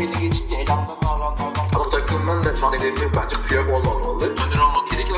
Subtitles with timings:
[0.00, 4.24] belli geçince elanlarını adamlardan Ama takımın da şu an hedefi bence Piyok olmamalı.
[4.24, 4.60] Önder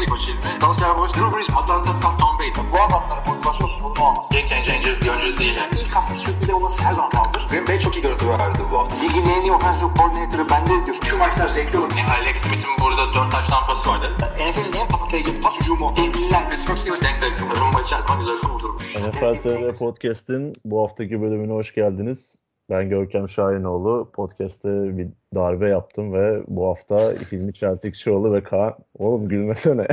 [0.03, 0.61] ilk başı ilmi.
[0.61, 2.51] Dalsya Boş, Drew Brees, Atlanta, Tom, Tom Brady.
[2.73, 4.25] bu adamların motivasyonsuz bunu olmaz.
[4.31, 5.73] Game changer bir oyuncu değil yani.
[5.81, 7.49] İlk hafta sürpriz olması her zaman kaldır.
[7.50, 8.96] Green Bay çok iyi görüntü verdi bu hafta.
[8.96, 10.96] Ligin en iyi offensive coordinator'ı bende diyor.
[11.05, 11.91] Şu maçlar zevkli olur.
[11.99, 14.07] Yani Alex Smith'in burada 4 taş tampası vardı.
[14.19, 15.93] NFL'in en patlayıcı pas hücumu.
[15.96, 16.50] Devliler.
[16.50, 17.61] Pittsburgh Steelers denk denk.
[17.61, 18.96] Rumba içerisinde güzel kurdurmuş.
[18.96, 22.42] NFL TR Podcast'in bu haftaki bölümüne hoş geldiniz.
[22.72, 24.11] Ben Görkem Şahinoğlu.
[24.12, 28.75] Podcast'te bir darbe yaptım ve bu hafta Hilmi Çeltikçioğlu ve Kaan...
[28.99, 29.86] Oğlum gülmesene.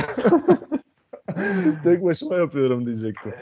[1.83, 3.33] Tek başıma yapıyorum diyecektim.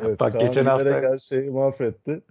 [0.00, 2.22] Evet, Bak Kaan geçen hafta- her şeyi mahvetti.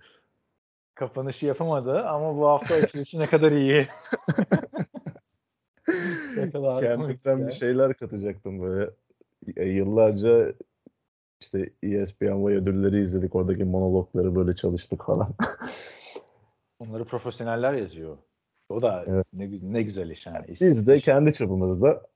[0.96, 3.88] kapanışı yapamadı ama bu hafta açılışı ne kadar iyi.
[6.38, 8.90] ne kadar Kendimden bir şeyler katacaktım böyle.
[9.58, 10.54] E, Yıllarca
[11.42, 13.36] işte ESPN Vay ödülleri izledik.
[13.36, 15.30] Oradaki monologları böyle çalıştık falan.
[16.80, 18.18] Onları profesyoneller yazıyor.
[18.70, 19.26] O da Evet.
[19.34, 20.48] ne, ne güzel iş yani.
[20.48, 22.08] Biz de kendi çapımızda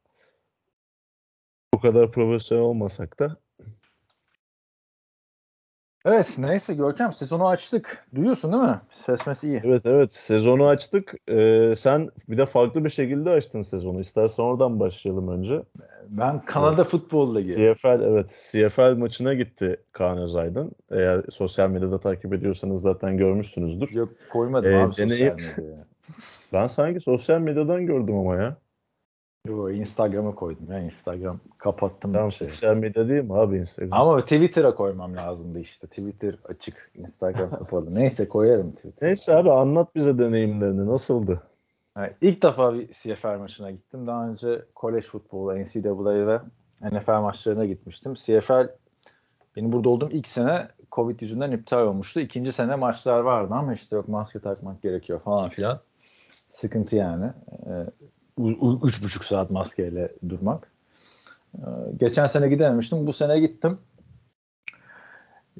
[1.73, 3.38] bu kadar profesyonel olmasak da
[6.06, 8.06] Evet neyse Görkem sezonu açtık.
[8.16, 8.82] Duyuyorsun değil mi?
[9.06, 9.62] Ses mes iyi.
[9.64, 11.14] Evet evet sezonu açtık.
[11.30, 14.00] Ee, sen bir de farklı bir şekilde açtın sezonu.
[14.00, 15.64] İstersen oradan başlayalım önce.
[16.09, 17.54] Ben Kanada Evet, Futbol Ligi.
[17.54, 20.72] CFL evet CFL maçına gitti Kaan Özaydın.
[20.92, 23.92] Eğer sosyal medyada takip ediyorsanız zaten görmüşsünüzdür.
[23.92, 25.86] Yok koymadım Ee, abi deneyim- sosyal medyaya.
[26.54, 28.58] Ben sanki sosyal medyadan gördüm ama ya.
[29.47, 32.13] Yo, Instagram'a koydum ya Instagram kapattım.
[32.13, 32.49] Tamam şey.
[32.49, 34.02] sosyal medya değil mi abi Instagram?
[34.02, 35.88] Ama Twitter'a koymam lazımdı işte.
[35.88, 37.95] Twitter açık, Instagram kapalı.
[37.95, 39.08] Neyse koyarım Twitter'a.
[39.08, 40.88] Neyse abi anlat bize deneyimlerini.
[40.88, 41.41] Nasıldı?
[41.97, 44.08] Yani ilk defa bir CFL maçına gittim.
[44.08, 46.39] Daha önce kolej futbolu, NCAA ve
[46.81, 48.13] NFL maçlarına gitmiştim.
[48.13, 48.69] CFL
[49.55, 52.19] benim burada olduğum ilk sene Covid yüzünden iptal olmuştu.
[52.19, 55.79] İkinci sene maçlar vardı ama işte yok maske takmak gerekiyor falan filan.
[56.50, 57.25] Sıkıntı yani.
[57.68, 57.85] Ee,
[58.83, 60.71] üç buçuk saat maskeyle durmak.
[61.57, 61.61] Ee,
[61.99, 63.07] geçen sene gidememiştim.
[63.07, 63.77] Bu sene gittim.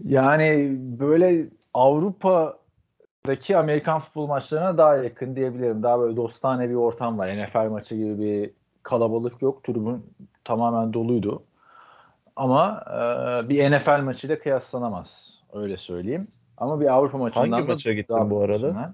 [0.04, 5.84] Yani böyle Avrupa'daki Amerikan futbol maçlarına daha yakın diyebilirim.
[5.84, 7.38] Daha böyle dostane bir ortam var.
[7.38, 8.52] NFL maçı gibi bir
[8.84, 9.64] kalabalık yok.
[9.64, 10.06] Tribün
[10.46, 11.44] tamamen doluydu.
[12.36, 15.40] Ama e, bir NFL maçıyla kıyaslanamaz.
[15.54, 16.28] Öyle söyleyeyim.
[16.58, 18.94] Ama bir Avrupa maçından Hangi maça gittin bu arada?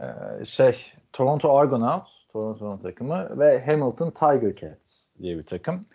[0.00, 5.86] Ee, şey Toronto Argonauts, Toronto'nun takımı ve Hamilton Tiger Cats diye bir takım.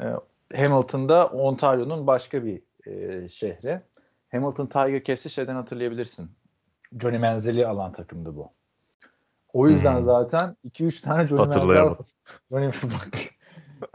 [0.00, 0.12] Ee,
[0.56, 3.80] Hamilton'da Ontario'nun başka bir e, şehri.
[4.30, 6.30] Hamilton Tiger Cats'i şeyden hatırlayabilirsin.
[7.00, 8.50] Johnny Manziel'i alan takımdı bu.
[9.52, 10.02] O yüzden Hmm.
[10.02, 12.06] zaten 2-3 tane Johnny Manziel Hatırlayamadım.
[12.50, 13.18] Johnny bak.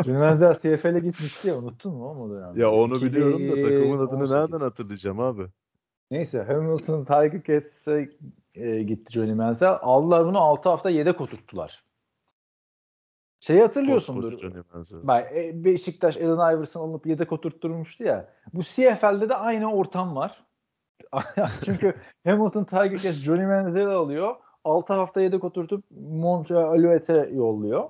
[0.06, 2.60] Johnny Manziel CFL'e gitmişti ya unuttun mu o dönemde?
[2.62, 4.32] Ya onu biliyorum da takımın adını 2018.
[4.32, 5.48] nereden hatırlayacağım abi?
[6.12, 8.10] Neyse Hamilton Tiger Cats'e
[8.56, 9.78] e, gitti Johnny Manziel.
[9.82, 11.84] Aldılar bunu 6 hafta yedek oturttular.
[13.40, 14.64] Şeyi hatırlıyorsundur.
[14.74, 15.08] Manziel.
[15.08, 18.30] Bak, e, Beşiktaş Allen Iverson alıp yedek oturtturmuştu ya.
[18.54, 20.44] Bu CFL'de de aynı ortam var.
[21.66, 24.36] Çünkü Hamilton Tiger Cats Johnny Manziel'i alıyor.
[24.64, 27.90] 6 hafta yedek oturtup Montreal Alouette'e yolluyor.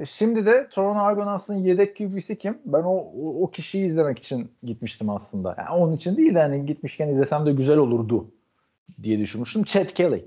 [0.00, 2.58] E, Şimdi de Toronto Argonauts'ın yedek QB'si kim?
[2.64, 5.54] Ben o, o, o kişiyi izlemek için gitmiştim aslında.
[5.58, 8.30] Yani onun için değil de hani gitmişken izlesem de güzel olurdu
[9.02, 9.64] diye düşünmüştüm.
[9.64, 10.24] Chad Kelly.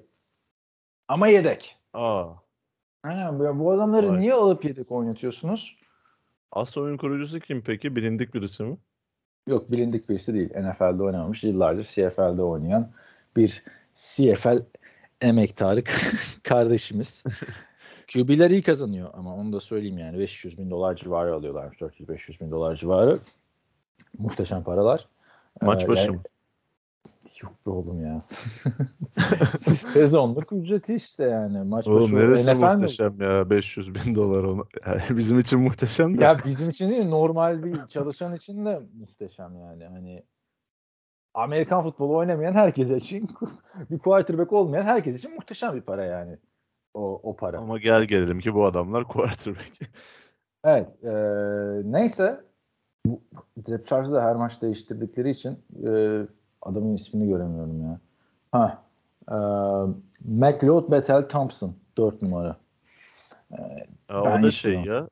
[1.08, 1.78] Ama yedek.
[1.94, 2.26] Aa.
[3.06, 4.20] Bu- bu adamları Vay.
[4.20, 5.78] niye alıp yedek oynatıyorsunuz?
[6.52, 7.96] Asıl oyun kurucusu kim peki?
[7.96, 8.78] Bilindik birisi mi?
[9.48, 10.50] Yok bilindik birisi değil.
[10.60, 11.44] NFL'de oynamamış.
[11.44, 12.92] Yıllardır CFL'de oynayan
[13.36, 13.64] bir
[13.96, 14.62] CFL
[15.22, 15.84] emektarı
[16.44, 17.24] kardeşimiz.
[18.14, 21.78] QB'ler iyi kazanıyor ama onu da söyleyeyim yani 500 bin dolar civarı alıyorlarmış.
[21.78, 23.20] 400-500 bin dolar civarı.
[24.18, 25.08] Muhteşem paralar.
[25.62, 26.22] Maç Ee, başı yani- mı?
[27.42, 28.22] Yok be oğlum ya.
[29.94, 31.64] Sezonluk ücreti işte yani.
[31.64, 32.74] Maç Oğlum başı neresi NFL mi?
[32.74, 34.64] muhteşem ya 500 bin dolar ona.
[34.86, 36.24] Yani bizim için muhteşem de.
[36.24, 39.86] Ya bizim için değil normal bir çalışan için de muhteşem yani.
[39.86, 40.24] Hani
[41.34, 43.30] Amerikan futbolu oynamayan herkes için
[43.92, 46.38] bir quarterback olmayan herkes için muhteşem bir para yani.
[46.98, 47.58] O, o para.
[47.58, 49.72] Ama gel gelelim ki bu adamlar quarterback.
[50.64, 51.04] Evet.
[51.04, 51.12] e,
[51.92, 52.42] neyse
[53.58, 56.22] depth charge'ı da her maç değiştirdikleri için e,
[56.62, 58.00] adamın ismini göremiyorum ya.
[58.52, 58.84] Ha.
[59.32, 59.38] E,
[60.26, 62.58] McLeod Bethel Thompson 4 numara.
[63.52, 65.08] Ya Ben o da şey ya.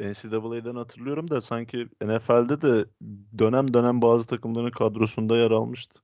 [0.00, 2.84] NCAA'den hatırlıyorum da sanki NFL'de de
[3.38, 6.00] dönem dönem bazı takımların kadrosunda yer almıştı.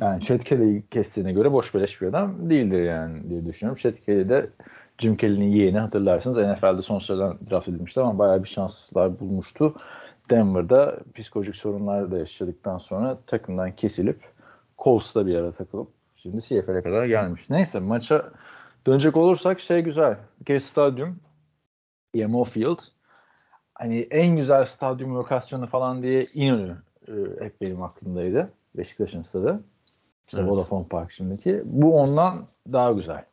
[0.00, 3.82] Yani Chad Kelly'yi kestiğine göre boş beleş bir adam değildir yani diye düşünüyorum.
[3.82, 4.50] Chad Kelly de
[4.98, 6.36] Jim Kelly'nin yeğeni hatırlarsınız.
[6.36, 9.74] NFL'de son sıradan draft edilmişti ama bayağı bir şanslar bulmuştu.
[10.30, 14.20] Denver'da psikolojik sorunlar da yaşadıktan sonra takımdan kesilip
[14.78, 15.88] Colts'ta bir ara takılıp
[16.24, 17.50] Şimdi CFL'e kadar gelmiş.
[17.50, 18.32] Neyse maça
[18.86, 20.18] dönecek olursak şey güzel.
[20.40, 21.20] Bir kere stadyum
[22.14, 22.78] EMO Field.
[23.74, 26.76] Hani en güzel stadyum lokasyonu falan diye İnönü
[27.08, 27.12] e,
[27.44, 28.52] hep benim aklımdaydı.
[28.76, 29.60] Beşiktaş'ın stadı.
[30.26, 30.50] İşte Evet.
[30.50, 31.62] Vodafone Park şimdiki.
[31.64, 33.24] Bu ondan daha güzel.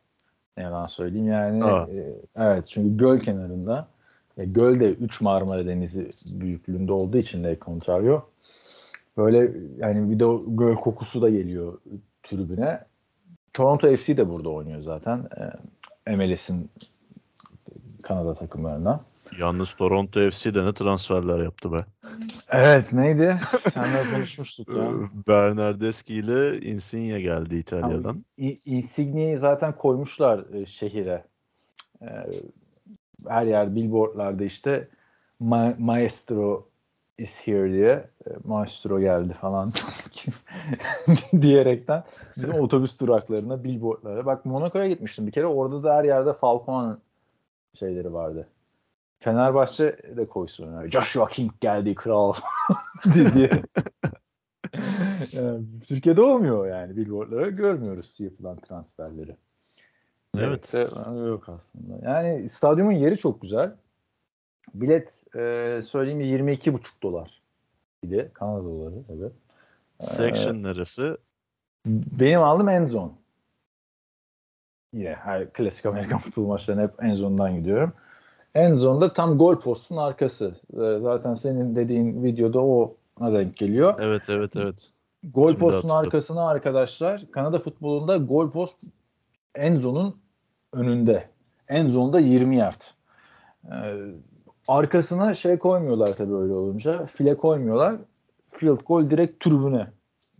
[0.56, 1.64] Ne yalan söyleyeyim yani.
[1.64, 1.88] Aa.
[1.90, 3.88] e, evet çünkü göl kenarında.
[4.38, 8.22] E, göl de 3 Marmara Denizi büyüklüğünde olduğu için Lake Ontario.
[9.16, 11.78] Böyle yani bir de o göl kokusu da geliyor
[12.22, 12.80] tribüne.
[13.52, 15.24] Toronto FC de burada oynuyor zaten.
[16.06, 16.70] E, MLS'in
[18.02, 19.00] Kanada takımlarından.
[19.38, 21.76] Yalnız Toronto FC de ne transferler yaptı be.
[22.50, 23.40] Evet neydi?
[23.74, 24.92] Seninle konuşmuştuk ya.
[25.28, 28.24] Bernardeschi ile Insigne geldi İtalya'dan.
[28.38, 31.24] İ- Insignia'yı zaten koymuşlar e, şehire.
[32.02, 32.08] E,
[33.28, 34.88] her yer billboardlarda işte
[35.40, 36.68] Ma- Maestro
[37.18, 37.90] is here diye
[38.26, 39.72] e, Maestro geldi falan
[41.40, 42.04] diyerekten
[42.36, 44.26] bizim otobüs duraklarına billboardlara.
[44.26, 46.98] Bak Monaco'ya gitmiştim bir kere orada da her yerde Falcon
[47.74, 48.48] şeyleri vardı.
[49.22, 50.72] Fenerbahçe de koysun.
[50.72, 50.90] Yani.
[50.90, 52.32] Joshua King geldi kral
[53.34, 53.50] diye.
[55.32, 59.36] Yani Türkiye'de olmuyor yani billboardlara görmüyoruz yapılan transferleri.
[60.36, 60.70] Evet.
[60.74, 60.92] Evet,
[61.26, 62.08] yok aslında.
[62.10, 63.74] Yani stadyumun yeri çok güzel.
[64.74, 67.42] Bilet e, söyleyeyim 22,5 dolar.
[68.04, 69.32] Bir de Kanada doları tabii.
[70.00, 71.16] Section neresi?
[71.86, 73.12] Benim aldığım en zone.
[74.92, 77.92] Yine her klasik Amerikan futbol maçlarına hep en zone'dan gidiyorum.
[78.54, 80.54] En zone'da tam gol postun arkası.
[80.72, 83.94] E, Zaten senin dediğin videoda o denk geliyor.
[84.00, 84.90] Evet evet evet.
[85.24, 85.96] Gol Şimdi postun hatırladım.
[86.06, 88.76] arkasına arkadaşlar Kanada futbolunda gol post
[89.54, 90.16] en zonun
[90.72, 91.28] önünde.
[91.68, 92.80] En zonda 20 yard.
[93.64, 93.70] Ee,
[94.68, 97.06] arkasına şey koymuyorlar tabii öyle olunca.
[97.06, 97.96] File koymuyorlar.
[98.50, 99.86] Field goal direkt tribüne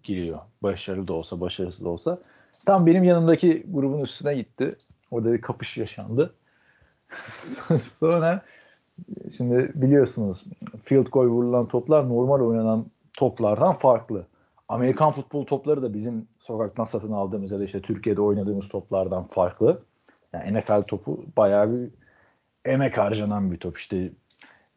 [0.03, 0.38] giriyor.
[0.62, 2.19] Başarılı da olsa, başarısız da olsa.
[2.67, 4.76] Tam benim yanımdaki grubun üstüne gitti.
[5.11, 6.35] Orada bir kapış yaşandı.
[7.99, 8.43] Sonra
[9.37, 10.44] şimdi biliyorsunuz
[10.85, 12.87] field goal vurulan toplar normal oynanan
[13.17, 14.26] toplardan farklı.
[14.69, 19.82] Amerikan futbol topları da bizim sokaktan satın aldığımız ya da işte Türkiye'de oynadığımız toplardan farklı.
[20.32, 21.91] Yani NFL topu bayağı bir
[22.64, 23.79] emek harcanan bir top.
[23.79, 24.11] İşte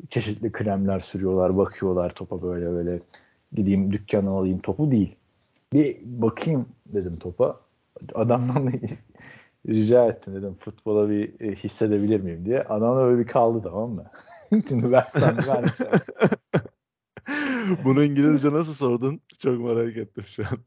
[0.09, 2.99] çeşitli kremler sürüyorlar, bakıyorlar topa böyle böyle
[3.51, 5.15] gideyim dükkana alayım topu değil.
[5.73, 7.59] Bir bakayım dedim topa.
[8.15, 8.71] Adamdan da
[9.67, 12.63] rica ettim dedim futbola bir e, hissedebilir miyim diye.
[12.63, 14.05] Adam da böyle bir kaldı tamam mı?
[14.67, 15.91] Şimdi versen versen.
[17.85, 19.21] Bunu İngilizce nasıl sordun?
[19.39, 20.57] Çok merak ettim şu an.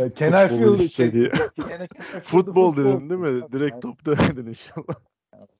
[0.00, 1.30] Ya Kenar kenar field'ı
[2.22, 3.52] Futbol dedin değil mi?
[3.52, 4.94] Direkt top demedin inşallah.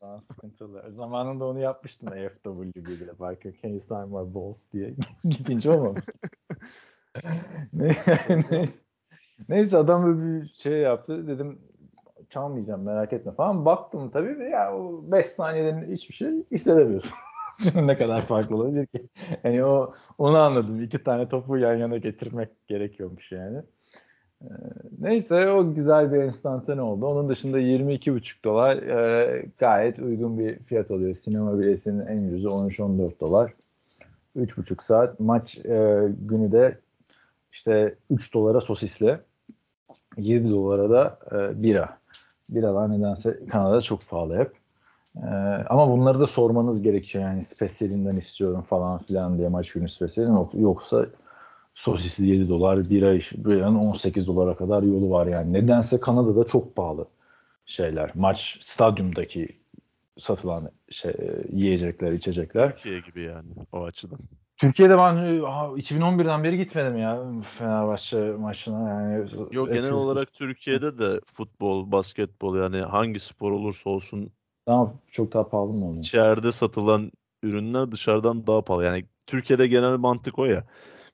[0.00, 0.92] Falan sıkıntılı.
[0.92, 2.98] Zamanında onu yapmıştım AFW diye.
[3.20, 4.94] Belki can you sign my balls diye.
[5.24, 6.04] Gidince olmamış.
[7.72, 7.86] Ne-
[8.28, 8.68] Neyse.
[9.48, 11.28] Neyse adam böyle bir şey yaptı.
[11.28, 11.58] Dedim
[12.30, 13.64] çalmayacağım merak etme falan.
[13.64, 17.12] Baktım tabii ya o 5 saniyeden hiçbir şey hissedemiyorsun.
[17.74, 19.06] Ne kadar farklı olabilir ki?
[19.44, 20.82] Yani o onu anladım.
[20.82, 23.62] İki tane topu yan yana getirmek gerekiyormuş yani.
[24.42, 24.46] Ee,
[25.00, 27.06] Neyse o güzel bir enstantane oldu.
[27.06, 31.14] Onun dışında 22,5 dolar e, gayet uygun bir fiyat oluyor.
[31.14, 33.52] Sinema biletinin en ucuzu 13-14 dolar.
[34.36, 35.20] 3,5 saat.
[35.20, 36.78] Maç e, günü de
[37.52, 39.18] işte 3 dolara sosisli.
[40.16, 41.97] 7 dolara da e, bira.
[42.48, 44.52] Biralar nedense Kanada'da çok pahalı hep.
[45.16, 45.26] E,
[45.68, 47.24] ama bunları da sormanız gerekiyor.
[47.24, 50.30] Yani spesiyelinden istiyorum falan filan diye maç günü spesiyeli.
[50.30, 51.06] Yok- Yoksa
[51.74, 55.52] sosisli 7 dolar, bira iş, biranın 18 dolara kadar yolu var yani.
[55.52, 57.06] Nedense Kanada'da çok pahalı
[57.66, 58.10] şeyler.
[58.14, 59.48] Maç stadyumdaki
[60.20, 61.14] satılan şey,
[61.52, 62.72] yiyecekler, içecekler.
[62.74, 64.18] Türkiye gibi yani o açıdan.
[64.58, 67.22] Türkiye'de ben e, ha, 2011'den beri gitmedim ya
[67.58, 69.30] Fenerbahçe maçına yani.
[69.54, 74.32] Yok genel olarak Türkiye'de de futbol, basketbol yani hangi spor olursa olsun
[74.66, 76.02] Daha çok daha pahalı mı oluyor?
[76.02, 77.12] içeride satılan
[77.42, 78.84] ürünler dışarıdan daha pahalı.
[78.84, 80.64] Yani Türkiye'de genel mantık o ya.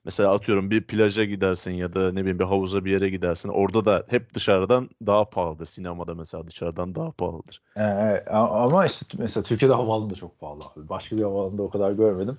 [0.05, 3.49] Mesela atıyorum bir plaja gidersin ya da ne bileyim bir havuza bir yere gidersin.
[3.49, 5.65] Orada da hep dışarıdan daha pahalıdır.
[5.65, 7.61] Sinemada mesela dışarıdan daha pahalıdır.
[7.75, 10.89] Evet, ama işte mesela Türkiye'de havaalanı da çok pahalı abi.
[10.89, 12.37] Başka bir havaalanında o kadar görmedim.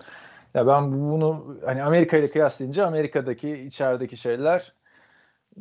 [0.57, 4.73] Ya ben bunu hani Amerika ile kıyaslayınca Amerika'daki içerideki şeyler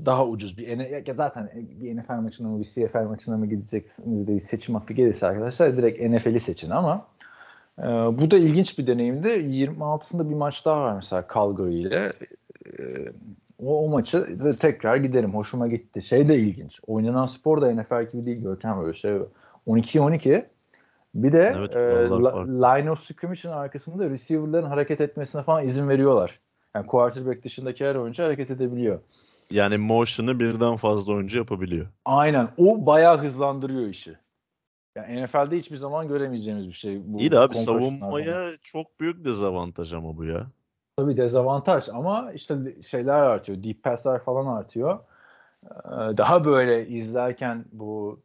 [0.06, 0.58] daha ucuz.
[0.58, 0.68] Bir
[1.08, 4.94] ya zaten bir NFL maçına mı bir CFL maçına mı gideceksiniz diye bir seçim hakkı
[4.94, 7.08] gelirse arkadaşlar direkt NFL'i seçin ama
[7.80, 9.28] e, bu da ilginç bir deneyimdi.
[9.28, 12.14] 26'sında bir maç daha var mesela Calgary ile.
[12.66, 12.72] E,
[13.60, 14.28] o, o maçı
[14.60, 15.34] tekrar giderim.
[15.34, 16.02] Hoşuma gitti.
[16.02, 16.80] Şey de ilginç.
[16.88, 19.18] Oynanan spor da NFL gibi değil Görkem böyle şey.
[19.68, 20.46] 12-12
[21.16, 21.80] bir de Evet, e,
[22.10, 26.40] la- line of scrimmage'in arkasında receiver'ların hareket etmesine falan izin veriyorlar.
[26.76, 29.00] Yani quarterback dışındaki her oyuncu hareket edebiliyor.
[29.52, 31.88] Yani motion'ı birden fazla oyuncu yapabiliyor.
[32.06, 32.48] Aynen.
[32.58, 34.16] O bayağı hızlandırıyor işi.
[34.96, 37.02] Yani NFL'de hiçbir zaman göremeyeceğimiz bir şey.
[37.06, 40.48] Bu İyi de abi savunmaya çok büyük dezavantaj ama bu ya.
[40.98, 43.64] Tabii dezavantaj ama işte şeyler artıyor.
[43.64, 45.00] Deep pass'ler falan artıyor.
[45.66, 48.20] Ee, Daha böyle izlerken bu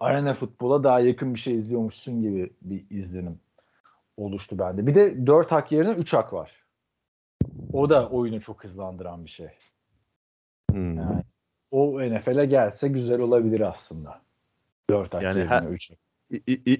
[0.00, 3.40] arena futbola daha yakın bir şey izliyormuşsun gibi bir izlenim
[4.16, 4.86] oluştu bende.
[4.86, 6.52] Bir de 4 hak yerine 3 hak var.
[7.72, 9.50] O da oyunu çok hızlandıran bir şey.
[10.70, 10.96] Hmm.
[10.96, 11.22] Yani
[11.70, 14.20] o NFL'e gelse güzel olabilir aslında.
[14.90, 15.98] 4 hak Yani yerine her- 3 hak.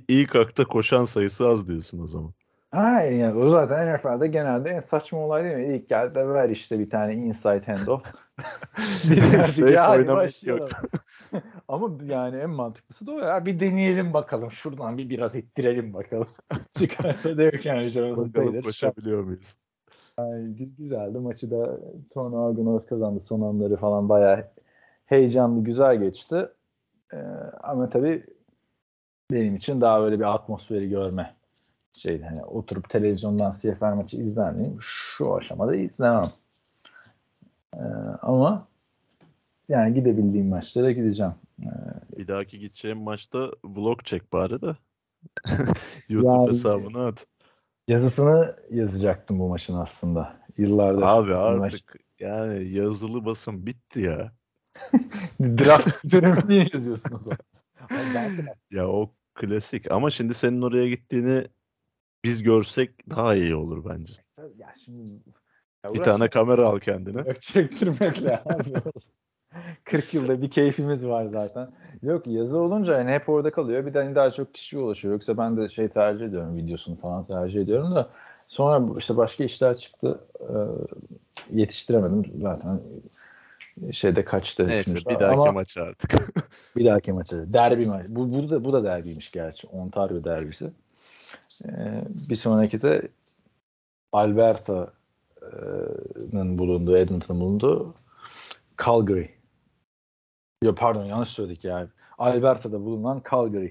[0.09, 2.33] İlk akta koşan sayısı az diyorsun o zaman.
[2.71, 5.77] Ha yani o zaten NFL'de genelde en saçma olay değil mi?
[5.77, 8.03] İlk geldi ver işte bir tane inside handoff.
[9.11, 10.69] bir Safe ya hadi oynamak başlayalım.
[11.69, 13.47] Ama yani en mantıklısı da o ya.
[13.47, 14.51] Bir deneyelim bakalım.
[14.51, 16.29] Şuradan bir biraz ittirelim bakalım.
[16.79, 18.63] Çıkarsa Derrick Henry Jones'un Bakalım Taylor.
[18.63, 19.57] koşabiliyor muyuz?
[20.43, 21.19] Güz- Güzeldi.
[21.19, 21.79] Maçı da
[22.11, 23.21] Tony Argonaut kazandı.
[23.21, 24.45] Son anları falan bayağı
[25.07, 26.49] heyecanlı, güzel geçti.
[27.13, 27.17] Ee,
[27.63, 28.27] ama tabii
[29.31, 31.35] benim için daha böyle bir atmosferi görme
[31.93, 32.25] şeydi.
[32.25, 34.77] Hani oturup televizyondan CFR maçı izler miyim?
[34.81, 36.31] Şu aşamada izlemem.
[37.77, 37.81] Ee,
[38.23, 38.67] ama
[39.69, 41.33] yani gidebildiğim maçlara gideceğim.
[42.19, 44.77] Bir dahaki gideceğim maçta vlog çek bari de.
[46.09, 47.27] YouTube Yani- hesabına at.
[47.89, 50.41] Yazısını yazacaktım bu maçın aslında.
[50.57, 51.03] Yıllardır.
[51.03, 54.33] Abi bu maç- artık yani yazılı basın bitti ya.
[55.41, 57.39] Draft dönemini yazıyorsun o zaman.
[58.71, 61.45] Ya o klasik ama şimdi senin oraya gittiğini
[62.25, 64.15] biz görsek daha iyi olur bence.
[64.59, 65.13] Ya şimdi
[65.85, 67.35] ya Bir tane kamera al kendine.
[67.41, 68.73] Çektirmekle abi.
[69.85, 71.69] 40 yılda bir keyfimiz var zaten.
[72.03, 73.87] Yok yazı olunca yani hep orada kalıyor.
[73.87, 75.15] Bir de hani daha çok kişiye ulaşıyor.
[75.15, 76.57] Yoksa ben de şey tercih ediyorum.
[76.57, 78.11] Videosunu falan tercih ediyorum da
[78.49, 80.21] sonra işte başka işler çıktı.
[80.41, 80.45] Ee,
[81.51, 82.81] yetiştiremedim zaten.
[83.93, 84.67] Şeyde kaçtı.
[84.67, 86.15] Neyse bir dahaki Ama maç artık.
[86.77, 87.53] bir dahaki maçı.
[87.53, 88.17] Derbi maçı.
[88.17, 89.67] Bu, bu, da, bu da derbiymiş gerçi.
[89.67, 90.71] Ontario derbisi.
[91.65, 93.09] Ee, bir sonraki de
[94.13, 97.95] Alberta'nın bulunduğu, Edmonton'ın bulunduğu
[98.85, 99.38] Calgary.
[100.63, 101.89] Yo pardon yanlış söyledik ya.
[102.19, 103.71] Alberta'da bulunan Calgary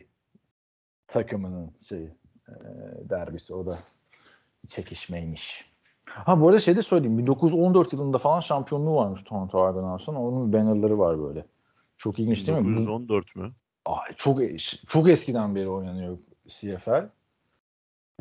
[1.07, 2.11] takımının şeyi
[2.49, 2.53] e,
[3.09, 3.53] derbisi.
[3.53, 3.77] O da
[4.67, 5.65] çekişmeymiş.
[6.05, 7.17] Ha bu arada şey de söyleyeyim.
[7.17, 10.15] 1914 yılında falan şampiyonluğu varmış Toronto Argonauts'un.
[10.15, 11.45] Onun bannerları var böyle.
[11.97, 12.65] Çok ilginç değil mi?
[12.65, 13.51] Bu- 1914 mü?
[13.85, 14.39] Ay, çok
[14.87, 16.17] çok eskiden beri oynanıyor
[16.47, 17.09] CFL.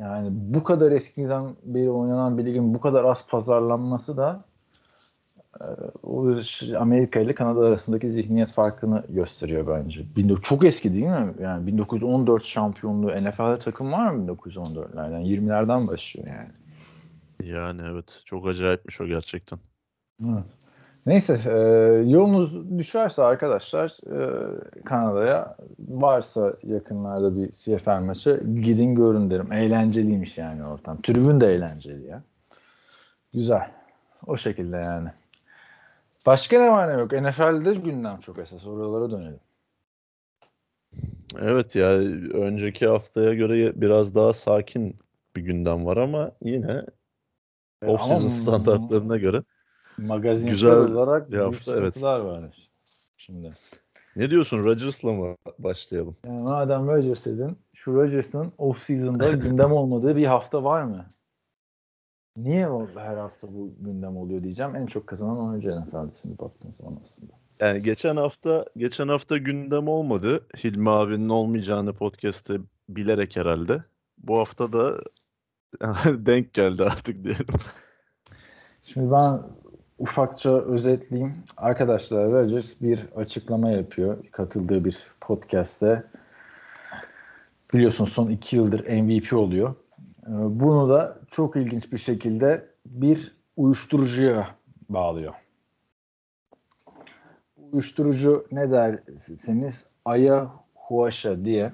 [0.00, 4.55] Yani bu kadar eskiden beri oynanan bir ligin bu kadar az pazarlanması da e,
[6.78, 10.04] Amerika ile Kanada arasındaki zihniyet farkını gösteriyor bence.
[10.18, 11.34] 19 çok eski değil mi?
[11.42, 15.22] Yani 1914 şampiyonluğu NFL'de takım var mı 1914'lerden?
[15.22, 16.50] 20'lerden başlıyor yani.
[17.52, 19.58] Yani evet çok acayipmiş o gerçekten.
[20.24, 20.46] Evet.
[21.06, 21.58] Neyse e,
[22.10, 24.48] yolunuz düşerse arkadaşlar e,
[24.84, 25.56] Kanada'ya
[25.88, 29.52] varsa yakınlarda bir CFL maçı gidin görün derim.
[29.52, 31.02] Eğlenceliymiş yani ortam.
[31.02, 32.22] Tribün de eğlenceli ya.
[33.34, 33.70] Güzel.
[34.26, 35.08] O şekilde yani.
[36.26, 37.12] Başka ne var ne yok?
[37.12, 38.66] NFL'de gündem çok esas.
[38.66, 39.40] Oralara dönelim.
[41.40, 41.88] Evet ya
[42.32, 44.96] önceki haftaya göre biraz daha sakin
[45.36, 46.82] bir gündem var ama yine
[47.82, 49.42] E, off-season standartlarına göre.
[49.98, 52.02] Magazinsel güzel olarak bir hafta, evet.
[52.02, 52.68] var.
[53.16, 53.52] Şimdi.
[54.16, 56.16] Ne diyorsun Rodgers'la mı başlayalım?
[56.26, 61.06] Yani madem Rodgers dedin, şu Rodgers'ın off-season'da gündem olmadığı bir hafta var mı?
[62.36, 64.76] Niye her hafta bu gündem oluyor diyeceğim.
[64.76, 67.32] En çok kazanan oyuncu NFL'de şimdi baktığın zaman aslında.
[67.60, 70.46] Yani geçen hafta geçen hafta gündem olmadı.
[70.64, 72.54] Hilmi abinin olmayacağını podcast'te
[72.88, 73.82] bilerek herhalde.
[74.18, 75.00] Bu hafta da
[76.26, 77.46] denk geldi artık diyelim.
[78.82, 79.40] Şimdi ben
[79.98, 81.34] ufakça özetleyeyim.
[81.56, 84.16] Arkadaşlar Rodgers bir açıklama yapıyor.
[84.30, 86.02] Katıldığı bir podcast'te.
[87.74, 89.74] Biliyorsun son iki yıldır MVP oluyor.
[90.26, 94.56] Ee, Bunu da çok ilginç bir şekilde bir uyuşturucuya
[94.88, 95.34] bağlıyor.
[97.72, 101.72] Uyuşturucu ne derseniz ayahuasca diye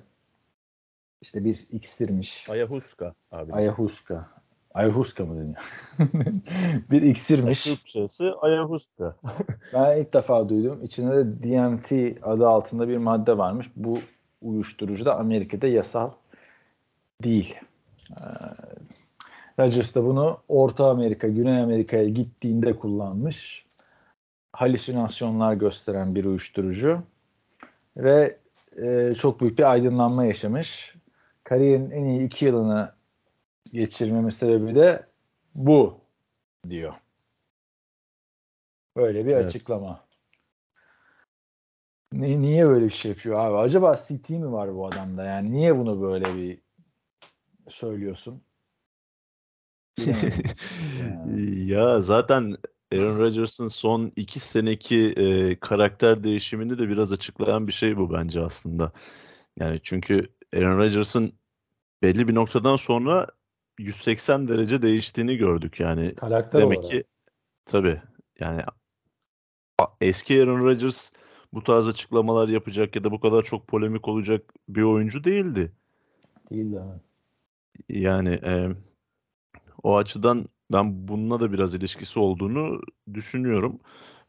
[1.21, 2.51] işte bir iksirmiş.
[2.51, 3.53] Ayahuasca abi.
[3.53, 4.27] Ayahuasca.
[4.75, 5.93] Ayahuasca mı deniyor?
[6.91, 7.63] bir iksirmiş.
[7.63, 9.17] Türkçesi ayahuasca.
[9.73, 10.81] Ben ilk defa duydum.
[10.85, 13.67] İçinde de DMT adı altında bir madde varmış.
[13.77, 13.99] Bu
[14.41, 16.11] uyuşturucu da Amerika'da yasal
[17.23, 17.57] değil.
[18.11, 18.25] Ee,
[19.59, 23.67] Rodgers da bunu Orta Amerika, Güney Amerika'ya gittiğinde kullanmış.
[24.53, 27.03] Halüsinasyonlar gösteren bir uyuşturucu.
[27.97, 28.37] Ve
[28.83, 30.95] e, çok büyük bir aydınlanma yaşamış.
[31.45, 32.93] Kariyerin en iyi iki yılını
[33.73, 35.07] geçirmemin sebebi de
[35.55, 36.01] bu
[36.69, 36.95] diyor.
[38.97, 39.47] Böyle bir Evet.
[39.47, 40.05] açıklama.
[42.13, 43.57] Ne, niye böyle bir şey yapıyor abi?
[43.57, 45.25] Acaba CT mi var bu adamda?
[45.25, 46.59] Yani niye bunu böyle bir
[47.69, 48.43] söylüyorsun?
[51.67, 52.57] Ya zaten
[52.93, 58.41] Aaron Rodgers'ın son iki seneki e, karakter değişimini de biraz açıklayan bir şey bu bence
[58.41, 58.93] aslında.
[59.59, 61.33] Yani çünkü Aaron Rodgers'ın
[62.03, 63.27] belli bir noktadan sonra
[63.79, 66.15] 180 derece değiştiğini gördük yani.
[66.15, 66.91] Karakter Demek olarak.
[66.91, 67.05] ki
[67.65, 68.01] tabii
[68.41, 68.63] yani
[70.01, 71.11] eski Aaron Rodgers
[71.53, 75.73] bu tarz açıklamalar yapacak ya da bu kadar çok polemik olacak bir oyuncu değildi.
[76.51, 76.79] Değil de.
[76.85, 77.01] evet.
[77.89, 78.69] Yani e,
[79.83, 82.81] o açıdan ben bununla da biraz ilişkisi olduğunu
[83.15, 83.81] düşünüyorum.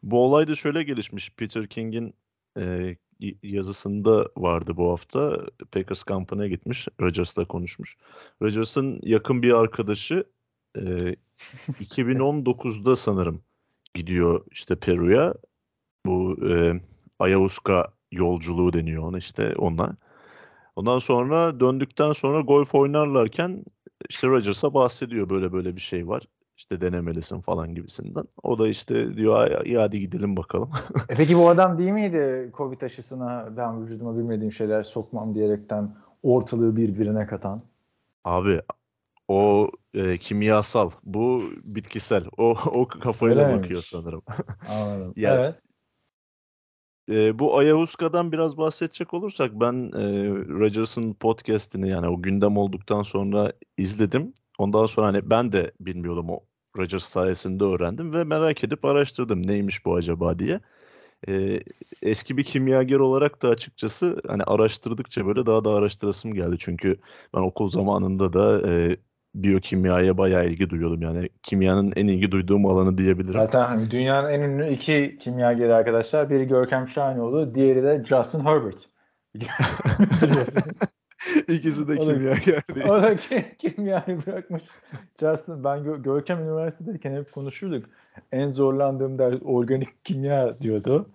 [0.03, 1.35] Bu olay da şöyle gelişmiş.
[1.35, 2.13] Peter King'in
[2.59, 2.95] e,
[3.43, 5.45] yazısında vardı bu hafta.
[5.71, 6.87] Packers kampına gitmiş.
[7.01, 7.97] Rodgers'la konuşmuş.
[8.41, 10.23] Rodgers'ın yakın bir arkadaşı
[10.77, 11.15] e,
[11.67, 13.43] 2019'da sanırım
[13.93, 15.33] gidiyor işte Peru'ya.
[16.05, 16.81] Bu e,
[17.19, 19.97] Ayahuasca yolculuğu deniyor ona işte ona.
[20.75, 23.63] Ondan sonra döndükten sonra golf oynarlarken
[24.09, 26.23] işte Rodgers'a bahsediyor böyle böyle bir şey var.
[26.57, 28.23] İşte denemelisin falan gibisinden.
[28.43, 30.69] O da işte diyor "Ay, iyi hadi gidelim bakalım.
[31.09, 36.75] E peki bu adam değil miydi Covid aşısına ben vücuduma bilmediğim şeyler sokmam diyerekten ortalığı
[36.75, 37.61] birbirine katan?
[38.23, 38.61] Abi
[39.27, 42.23] o e, kimyasal, bu bitkisel.
[42.37, 43.87] O o kafayla Öyle bakıyor miymiş?
[43.89, 44.21] sanırım.
[44.69, 45.13] Anladım.
[45.17, 45.55] Ya- evet.
[47.09, 50.29] E, bu Ayahuasca'dan biraz bahsedecek olursak ben e,
[50.59, 54.33] Rodgers'ın podcast'ini yani o gündem olduktan sonra izledim.
[54.57, 56.39] Ondan sonra hani ben de bilmiyordum o
[56.77, 60.59] Rodgers sayesinde öğrendim ve merak edip araştırdım neymiş bu acaba diye.
[61.27, 61.59] E,
[62.01, 66.55] eski bir kimyager olarak da açıkçası hani araştırdıkça böyle daha da araştırasım geldi.
[66.59, 66.97] Çünkü
[67.35, 68.97] ben okul zamanında da e,
[69.35, 71.01] biyokimyaya bayağı ilgi duyuyordum.
[71.01, 73.33] Yani kimyanın en ilgi duyduğum alanı diyebilirim.
[73.43, 76.29] Zaten hani dünyanın en ünlü iki kimyageri arkadaşlar.
[76.29, 78.89] Biri Görkem Şahinoğlu, diğeri de Justin Herbert.
[81.47, 82.87] İkisi de kimyager değil.
[82.87, 84.61] o da ki- kimyayı bırakmış.
[85.19, 87.85] Justin ben Gö- Görkem Üniversitedeyken hep konuşurduk.
[88.31, 91.09] En zorlandığım ders organik kimya diyordu.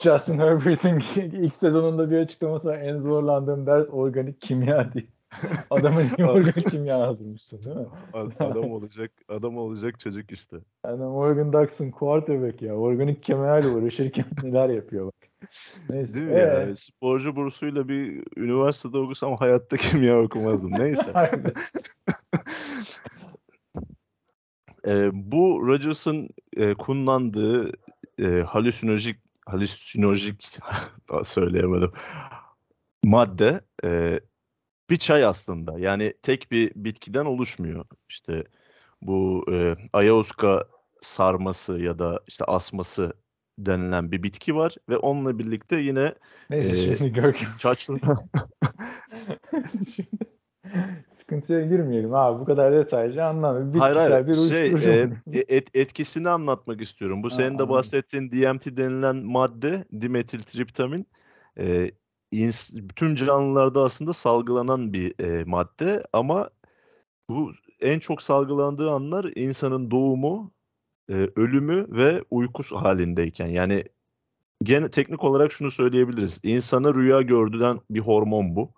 [0.00, 2.78] Justin Herbert'in ilk sezonunda bir açıklaması var.
[2.78, 5.04] En zorlandığım ders organik kimya diye.
[5.70, 7.86] Adamın niye organik kimya yazdırmışsın değil mi?
[8.12, 10.56] Ad- Adam olacak, adam olacak çocuk işte.
[10.86, 12.74] Yani Morgan Ducks'ın quarterback ya.
[12.74, 15.30] Organik kimyayla uğraşırken neler yapıyor bak.
[15.88, 16.14] Neyse.
[16.14, 16.74] Değil mi ee, ya?
[16.74, 20.72] Sporcu bursuyla bir üniversitede okusam hayatta kimya okumazdım.
[20.78, 21.12] Neyse.
[24.86, 27.72] Ee, bu Rodgers'ın e, kullandığı
[28.18, 29.16] e, halüsinojik
[29.46, 30.58] halüsinojik
[31.24, 31.90] söyleyemedim
[33.04, 34.20] madde e,
[34.90, 35.78] bir çay aslında.
[35.78, 37.84] Yani tek bir bitkiden oluşmuyor.
[38.08, 38.44] İşte
[39.02, 40.64] bu e, ayahuasca
[41.00, 43.12] sarması ya da işte asması
[43.58, 46.14] denilen bir bitki var ve onunla birlikte yine
[46.50, 47.48] Neyse Ee, şimdi Görkem.
[51.18, 52.40] sıkıntıya girmeyelim abi.
[52.40, 53.78] Bu kadar detaylıca anlamıyorum.
[53.78, 55.16] Hayır Bitkisel hayır bir şey uyuşturucu.
[55.32, 57.22] e, et, etkisini anlatmak istiyorum.
[57.22, 57.68] Bu Ha, senin de anladım.
[57.68, 61.06] bahsettiğin DMT denilen madde dimetiltriptamin
[61.58, 61.90] e,
[62.96, 66.50] tüm canlılarda aslında salgılanan bir e, madde ama
[67.30, 70.52] bu en çok salgılandığı anlar insanın doğumu,
[71.10, 73.46] e, ölümü ve uykusu halindeyken.
[73.46, 73.84] Yani
[74.62, 76.40] gene teknik olarak şunu söyleyebiliriz.
[76.42, 78.72] İnsana rüya gördüren bir hormon bu.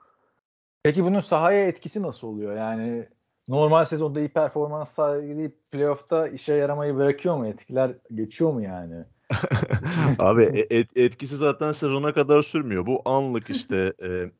[0.82, 2.56] Peki bunun sahaya etkisi nasıl oluyor?
[2.56, 3.08] Yani
[3.48, 7.46] normal sezonda iyi performans sergileyip playoff'ta işe yaramayı bırakıyor mu?
[7.46, 9.04] Etkiler geçiyor mu yani?
[10.18, 12.86] Abi e- et- etkisi zaten sezona kadar sürmüyor.
[12.86, 14.30] Bu anlık işte e,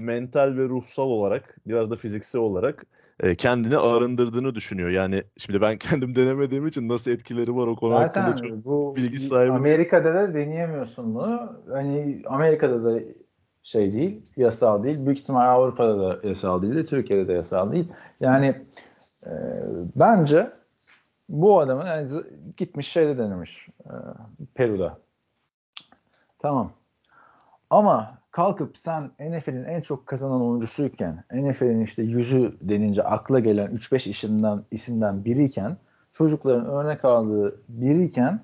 [0.00, 2.86] mental ve ruhsal olarak biraz da fiziksel olarak
[3.20, 4.90] e, kendini arındırdığını düşünüyor.
[4.90, 8.94] Yani şimdi ben kendim denemediğim için nasıl etkileri var o konu hakkında Zaten çok bu
[8.96, 9.52] bilgi sahibi.
[9.52, 11.62] Amerika'da da deneyemiyorsun bunu.
[11.70, 13.00] Hani Amerika'da da
[13.62, 15.06] şey değil, yasal değil.
[15.06, 17.88] Büyük ihtimal Avrupa'da da yasal değil, Türkiye'de de yasal değil.
[18.20, 18.46] Yani
[19.26, 19.30] e,
[19.96, 20.50] bence
[21.30, 22.22] bu adamın yani
[22.56, 23.68] gitmiş şeyde denemiş.
[23.84, 23.92] e,
[24.54, 24.98] Peru'da.
[26.38, 26.72] Tamam.
[27.70, 34.10] Ama kalkıp sen NFL'in en çok kazanan oyuncusuyken, NFL'in işte yüzü denince akla gelen 3-5
[34.10, 35.76] isimden, isimden biriyken,
[36.12, 38.40] çocukların örnek aldığı biriyken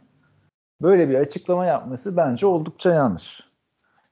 [0.83, 3.41] böyle bir açıklama yapması bence oldukça yanlış.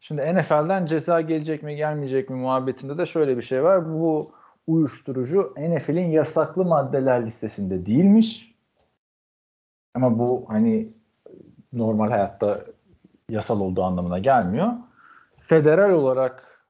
[0.01, 3.93] Şimdi NFL'den ceza gelecek mi gelmeyecek mi muhabbetinde de şöyle bir şey var.
[3.95, 4.33] Bu
[4.67, 8.54] uyuşturucu NFL'in yasaklı maddeler listesinde değilmiş.
[9.95, 10.93] Ama bu hani
[11.73, 12.65] normal hayatta
[13.31, 14.73] yasal olduğu anlamına gelmiyor.
[15.41, 16.65] Federal olarak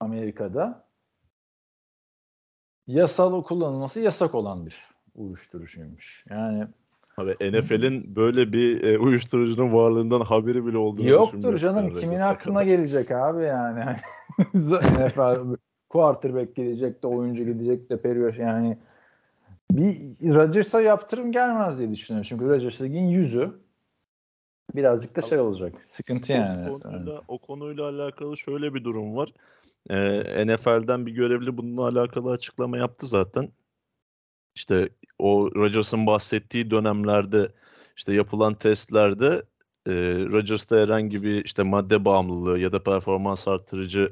[0.00, 0.86] Amerika'da
[2.86, 4.76] yasal kullanılması yasak olan bir
[5.14, 6.22] uyuşturucuymuş.
[6.30, 6.66] Yani
[7.16, 11.96] Abi NFL'in böyle bir e, uyuşturucunun varlığından haberi bile olduğunu Yoktur canım.
[11.96, 12.66] Kimin aklına kadar.
[12.66, 13.84] gelecek abi yani.
[14.54, 15.56] NFL
[15.88, 18.78] quarterback gidecek de oyuncu gidecek de periyoş yani
[19.70, 22.26] bir Rodgers'a yaptırım gelmez diye düşünüyorum.
[22.28, 23.52] Çünkü Rodgers ligin yüzü
[24.74, 25.74] birazcık da şey olacak.
[25.84, 26.70] Sıkıntı yani.
[26.70, 29.28] O konuyla, o konuyla alakalı şöyle bir durum var.
[29.90, 33.52] Ee, NFL'den bir görevli bununla alakalı açıklama yaptı zaten.
[34.54, 37.48] İşte o Rodgers'ın bahsettiği dönemlerde
[37.96, 39.42] işte yapılan testlerde
[39.86, 39.92] e,
[40.32, 44.10] Rodgers'ta herhangi bir işte madde bağımlılığı ya da performans artırıcı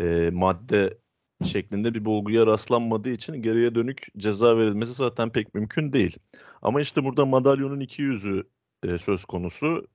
[0.00, 0.98] e, madde
[1.44, 6.16] şeklinde bir bulguya rastlanmadığı için geriye dönük ceza verilmesi zaten pek mümkün değil.
[6.62, 8.44] Ama işte burada madalyonun iki yüzü
[8.82, 9.86] e, söz konusu.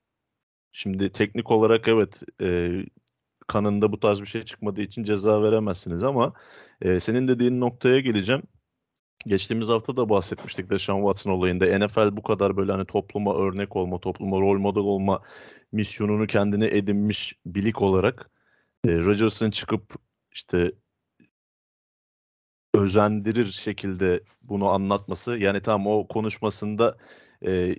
[0.71, 2.71] Şimdi teknik olarak evet e,
[3.47, 6.33] kanında bu tarz bir şey çıkmadığı için ceza veremezsiniz ama
[6.81, 8.43] e, senin dediğin noktaya geleceğim.
[9.27, 11.79] Geçtiğimiz hafta da bahsetmiştik Deshaun Watson olayında.
[11.79, 15.21] NFL bu kadar böyle hani topluma örnek olma, topluma rol model olma
[15.71, 18.29] misyonunu kendine edinmiş bilik olarak
[18.85, 19.95] e, Rodgers'ın çıkıp
[20.31, 20.71] işte
[22.73, 26.97] özendirir şekilde bunu anlatması yani tam o konuşmasında
[27.45, 27.75] e,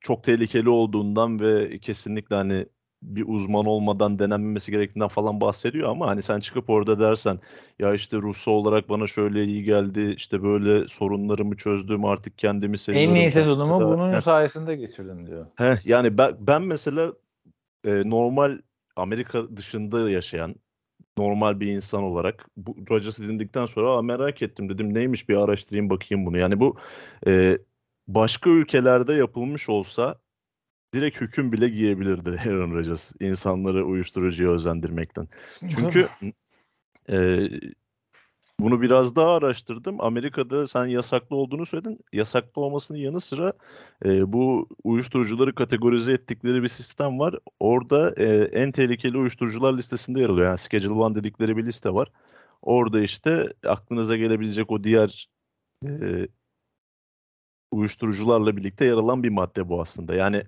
[0.00, 2.66] çok tehlikeli olduğundan ve kesinlikle hani
[3.02, 7.40] bir uzman olmadan denenmemesi gerektiğinden falan bahsediyor ama hani sen çıkıp orada dersen
[7.78, 13.10] ya işte Russo olarak bana şöyle iyi geldi işte böyle sorunlarımı çözdüm artık kendimi seviyorum.
[13.10, 14.20] En iyi sezonumu da- bunun Heh.
[14.20, 15.46] sayesinde geçirdim diyor.
[15.56, 17.12] Heh, yani ben, ben mesela
[17.84, 18.58] e, normal
[18.96, 20.54] Amerika dışında yaşayan
[21.18, 25.90] normal bir insan olarak bu Rodgers'ı dinledikten sonra "Aa, merak ettim dedim neymiş bir araştırayım
[25.90, 26.38] bakayım bunu.
[26.38, 26.76] Yani bu
[27.26, 27.58] e,
[28.08, 30.18] başka ülkelerde yapılmış olsa
[30.94, 35.28] direkt hüküm bile giyebilirdi Aaron Rodgers insanları uyuşturucuya özendirmekten.
[35.74, 36.08] Çünkü
[37.08, 37.48] e,
[38.60, 40.00] bunu biraz daha araştırdım.
[40.00, 41.98] Amerika'da sen yasaklı olduğunu söyledin.
[42.12, 43.52] Yasaklı olmasının yanı sıra
[44.04, 47.34] e, bu uyuşturucuları kategorize ettikleri bir sistem var.
[47.60, 50.46] Orada e, en tehlikeli uyuşturucular listesinde yer alıyor.
[50.46, 52.12] Yani Schedule 1 dedikleri bir liste var.
[52.62, 55.28] Orada işte aklınıza gelebilecek o diğer
[55.86, 56.28] e,
[57.70, 60.14] uyuşturucularla birlikte yer alan bir madde bu aslında.
[60.14, 60.42] Yani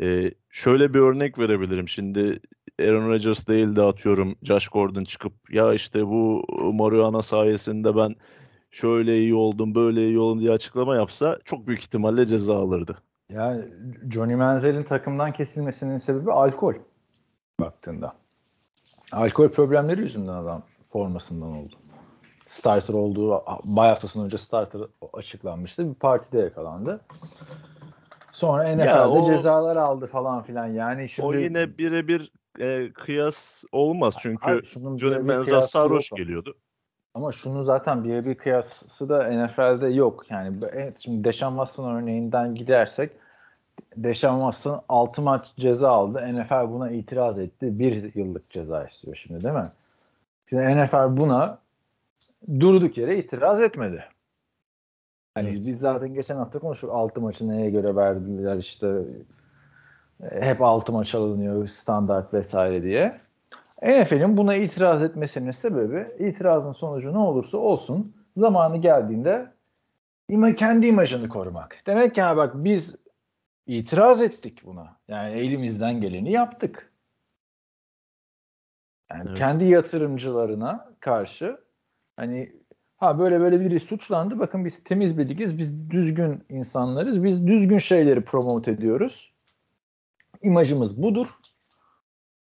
[0.00, 1.88] e, şöyle bir örnek verebilirim.
[1.88, 2.40] Şimdi
[2.88, 8.16] Aaron Rodgers değil de atıyorum Josh Gordon çıkıp ya işte bu marihuana sayesinde ben
[8.70, 12.96] şöyle iyi oldum böyle iyi oldum diye açıklama yapsa çok büyük ihtimalle ceza alırdı.
[13.32, 13.64] Yani
[14.12, 16.74] Johnny Manziel'in takımdan kesilmesinin sebebi alkol
[17.60, 18.14] baktığında.
[19.12, 20.62] Alkol problemleri yüzünden adam
[20.92, 21.74] formasından oldu.
[22.46, 23.30] Starter olduğu
[23.64, 24.80] bay haftasından önce starter
[25.12, 25.88] açıklanmıştı.
[25.90, 27.00] Bir partide yakalandı.
[28.32, 30.66] Sonra NFL'de o- cezalar aldı falan filan.
[30.66, 36.54] Yani şimdi O yine birebir e, kıyas olmaz çünkü Hayır, şunun Johnny Manziel sarhoş geliyordu.
[37.14, 40.30] Ama şunu zaten birebir kıyası da NFL'de yok.
[40.30, 43.10] Yani evet, şimdi Deshaun Watson örneğinden gidersek
[43.96, 46.34] Deshaun Watson 6 maç ceza aldı.
[46.34, 47.78] NFL buna itiraz etti.
[47.78, 49.66] 1 yıllık ceza istiyor şimdi değil mi?
[50.48, 51.58] Şimdi NFL buna
[52.60, 54.04] durduk yere itiraz etmedi.
[55.34, 55.66] Hani Evet.
[55.66, 59.02] biz zaten geçen hafta konuştuk 6 maçı neye göre verdiler işte
[60.28, 63.20] hep 6 maç alınıyor standart vesaire diye.
[63.82, 69.50] NFL'in buna itiraz etmesinin sebebi itirazın sonucu ne olursa olsun zamanı geldiğinde
[70.28, 71.82] ima, kendi imajını korumak.
[71.86, 72.96] Demek ki ha bak biz
[73.66, 74.96] itiraz ettik buna.
[75.08, 76.92] Yani elimizden geleni yaptık.
[79.10, 79.38] Yani Evet.
[79.38, 81.60] kendi yatırımcılarına karşı
[82.16, 82.52] hani
[82.96, 84.38] ha böyle böyle biri suçlandı.
[84.38, 85.58] Bakın biz temiz bir ligiz.
[85.58, 87.24] Biz düzgün insanlarız.
[87.24, 89.32] Biz düzgün şeyleri promote ediyoruz.
[90.42, 91.26] İmajımız budur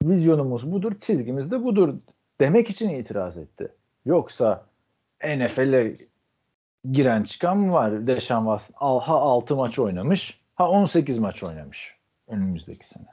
[0.02, 1.94] vizyonumuz budur, çizgimiz de budur
[2.40, 3.72] demek için itiraz etti.
[4.04, 4.66] Yoksa
[5.24, 5.96] NFL'e
[6.92, 8.06] giren çıkan mı var?
[8.06, 11.94] Deşan Watson al- ha 6 maç oynamış, ha 18 maç oynamış
[12.28, 13.06] önümüzdeki sene.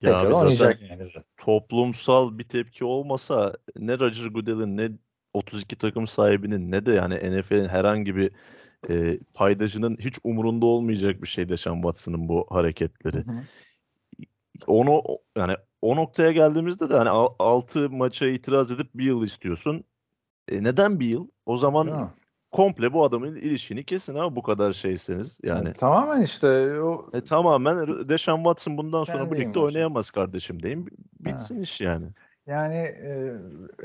[0.00, 4.90] Ya Tekrar abi oynayacak zaten yani toplumsal bir tepki olmasa ne Roger Goodell'in ne
[5.34, 8.30] 32 takım sahibinin ne de yani NFL'in herhangi bir
[8.90, 13.16] e, paydacının hiç umurunda olmayacak bir şey Deshaun Watson'ın bu hareketleri.
[13.16, 13.40] Hı hı.
[14.66, 15.02] Onu
[15.36, 19.84] yani o noktaya geldiğimizde de hani 6 maça itiraz edip bir yıl istiyorsun.
[20.48, 21.28] E, neden bir yıl?
[21.46, 22.10] O zaman
[22.50, 25.64] komple bu adamın ilişkini kesin ama bu kadar şeyseniz yani.
[25.66, 29.60] Yani tamamen işte o E, tamamen Deshaun Watson bundan sonra Kendi birlikte imajı.
[29.60, 30.88] oynayamaz kardeşim deyin.
[31.20, 32.06] Bitsin iş yani.
[32.46, 33.32] Yani e,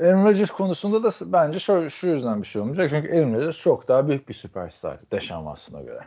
[0.00, 2.90] Aaron Rodgers konusunda da bence şöyle, şu yüzden bir şey olmayacak.
[2.90, 6.04] Çünkü Aaron Rodgers çok daha büyük bir süperstar Deshaun Watson'a göre.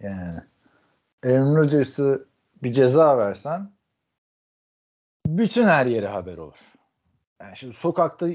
[0.00, 0.30] Yani
[1.24, 2.26] Aaron Rodgers'ı
[2.62, 3.70] bir ceza versen
[5.26, 6.58] bütün her yere haber olur.
[7.40, 8.28] Yani şimdi sokakta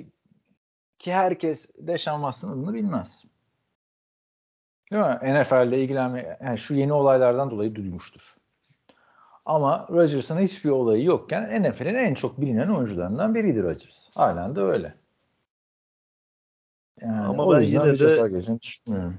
[1.00, 3.24] ki herkes Deshaun Watson adını bilmez.
[4.92, 5.42] Değil mi?
[5.42, 8.39] NFL'le ilgilenme yani şu yeni olaylardan dolayı duymuştur.
[9.46, 14.10] Ama Rodgers'ın hiçbir olayı yokken NFL'in en çok bilinen oyuncularından biriydi Rodgers.
[14.16, 14.94] Halen de öyle.
[17.02, 19.16] Yani Ama ben yine de- düşünmüyorum.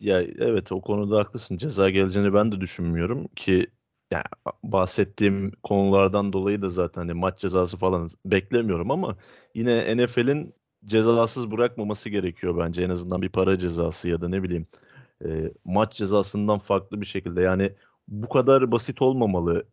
[0.00, 1.56] Ya evet o konuda haklısın.
[1.56, 3.66] Ceza geleceğini ben de düşünmüyorum ki
[4.10, 4.24] ya
[4.62, 9.16] bahsettiğim konulardan dolayı da zaten hani maç cezası falan beklemiyorum ama
[9.54, 14.66] yine NFL'in cezasız bırakmaması gerekiyor bence en azından bir para cezası ya da ne bileyim
[15.24, 17.72] e, maç cezasından farklı bir şekilde yani
[18.08, 19.66] bu kadar basit olmamalı.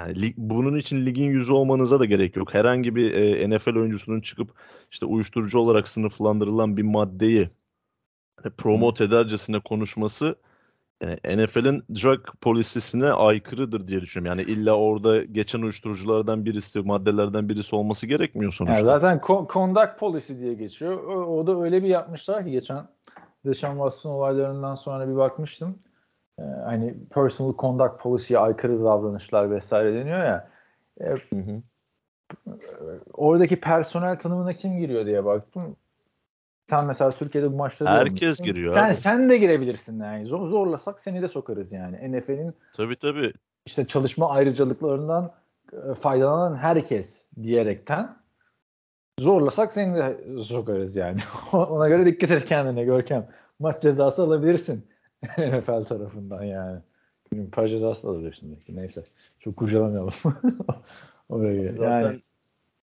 [0.00, 2.54] Yani lig- bunun için ligin yüzü olmanıza da gerek yok.
[2.54, 4.50] Herhangi bir e, NFL oyuncusunun çıkıp
[4.90, 7.50] işte uyuşturucu olarak sınıflandırılan bir maddeyi
[8.42, 10.36] hani promote edercesine konuşması
[11.02, 14.38] yani NFL'in drug polisisine aykırıdır diye düşünüyorum.
[14.38, 18.76] Yani illa orada geçen uyuşturuculardan birisi, maddelerden birisi olması gerekmiyor sonuçta.
[18.76, 21.04] Yani zaten co- conduct policy diye geçiyor.
[21.04, 22.88] O, o da öyle bir yapmışlar ki geçen
[23.46, 25.78] Deshaun Watson olaylarından sonra bir bakmıştım.
[26.40, 30.48] Ee, hani personal conduct policy'ye aykırı davranışlar vesaire deniyor ya.
[31.00, 31.62] Hı hı.
[33.12, 35.76] Oradaki personel tanımına kim giriyor diye baktım.
[36.70, 38.94] Sen mesela Türkiye'de bu maçları Herkes giriyor Sen abi.
[38.94, 40.26] sen de girebilirsin yani.
[40.26, 42.12] Zor, zorlasak seni de sokarız yani.
[42.12, 43.32] NFL'in Tabii tabii.
[43.66, 45.32] işte çalışma ayrıcalıklarından
[45.72, 48.16] e, faydalanan herkes diyerekten
[49.18, 51.20] zorlasak seni de sokarız yani.
[51.52, 53.28] Ona göre dikkat et kendine Görkem.
[53.58, 54.89] Maç cezası alabilirsin
[55.38, 56.80] NFL tarafından yani.
[57.52, 58.76] Para cezası da belki.
[58.76, 59.04] Neyse.
[59.40, 60.14] Çok kurcalamayalım.
[61.28, 61.72] Orayı.
[61.72, 62.22] Zaten Yani,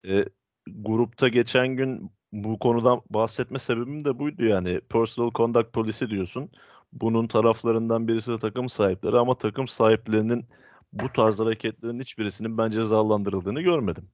[0.08, 0.26] e,
[0.68, 4.82] grupta geçen gün bu konudan bahsetme sebebim de buydu yani.
[4.90, 6.50] Personal conduct policy diyorsun.
[6.94, 10.46] Bunun taraflarından birisi de takım sahipleri ama takım sahiplerinin
[10.94, 14.10] bu tarz hareketlerin hiçbirisinin ben cezalandırıldığını görmedim.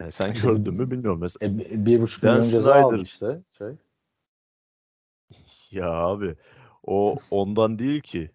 [0.00, 1.20] Yani sen gördün mü bilmiyorum.
[1.20, 3.42] Mesela, e, bir- buçuk milyon ceza aldı işte.
[3.58, 3.68] Şey.
[5.70, 6.34] ya abi
[6.86, 8.30] o ondan değil ki.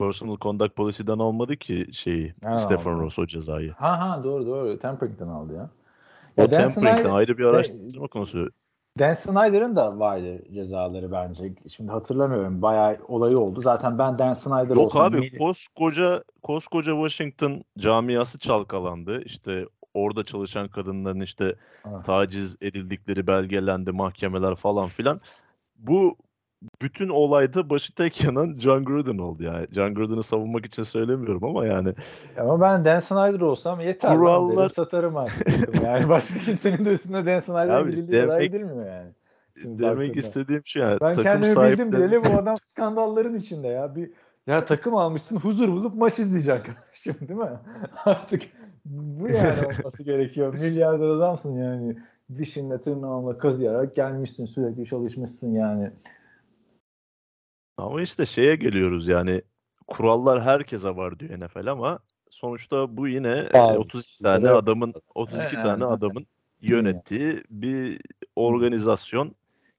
[0.00, 3.00] Personal conduct policy'den almadı ki şeyi Ha, Stephen aldı.
[3.02, 3.72] Ross o cezayı.
[3.72, 4.78] Ha ha doğru doğru.
[4.78, 5.70] Tempering'den aldı ya.
[6.36, 8.50] O Ya Dan tempering'den Snyder- ayrı bir araştırma konusu.
[8.98, 11.54] Dan Snyder'ın da vardı cezaları bence.
[11.68, 12.62] Şimdi hatırlamıyorum.
[12.62, 13.60] Bayağı olayı oldu.
[13.60, 15.38] Zaten ben Dan Snyder Yok olsam abi neydi?
[15.38, 19.22] koskoca koskoca Washington camiası çalkalandı.
[19.24, 22.04] İşte orada çalışan kadınların işte Ah.
[22.04, 25.20] taciz edildikleri belgelendi, mahkemeler falan filan.
[25.76, 26.16] Bu
[26.82, 29.66] bütün olayda başı tek yanan John Gruden oldu yani.
[29.70, 31.94] John Gruden'ı savunmak için söylemiyorum ama yani
[32.40, 34.16] Ama ben Dan Snyder olsam yeter.
[34.16, 35.74] Kurallar- derim, satarım artık.
[35.84, 39.10] yani başka kimsenin de üstünde Dan Snyder'ın kadar demek- gidilmiyor yani.
[39.62, 40.18] Şimdi demek baktığında.
[40.18, 43.94] istediğim şey yani Ben takım kendimi bildim sahipleri bileli bu adam skandalların içinde ya.
[43.96, 44.10] Bir
[44.46, 47.58] ya takım almışsın huzur bulup maç izleyeceksin kardeşim değil mi?
[48.04, 48.42] Artık
[48.84, 50.54] bu yani olması gerekiyor.
[50.54, 51.96] Milyarder adamsın yani.
[52.38, 55.90] Dişinle tırnağınla kazıyarak gelmişsin sürekli çalışmışsın yani.
[57.76, 59.42] Ama işte şeye geliyoruz yani
[59.86, 61.98] kurallar herkese var diyor NFL ama
[62.30, 66.26] sonuçta bu yine e, Bazı 32 tane adamın 32 Evet, tane adamın
[66.60, 68.00] yönettiği bir
[68.36, 69.34] organizasyon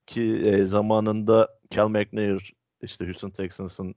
[0.07, 3.95] ki e, zamanında Cal McNair işte Houston Texans'ın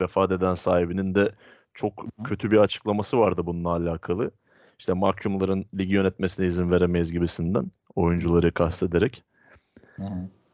[0.00, 1.32] vefat eden sahibinin de
[1.74, 4.30] çok kötü bir açıklaması vardı bununla alakalı.
[4.78, 9.24] İşte mahkumların ligi yönetmesine izin veremeyiz gibisinden oyuncuları kastederek.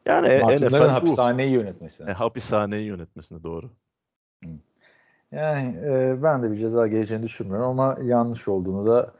[0.07, 0.93] Yani Mahkumların bu.
[0.93, 2.03] hapishaneyi yönetmesi.
[2.03, 3.71] E, hapishaneyi yönetmesine doğru.
[5.33, 9.11] Yani e, ben de bir ceza geleceğini düşünmüyorum ama yanlış olduğunu da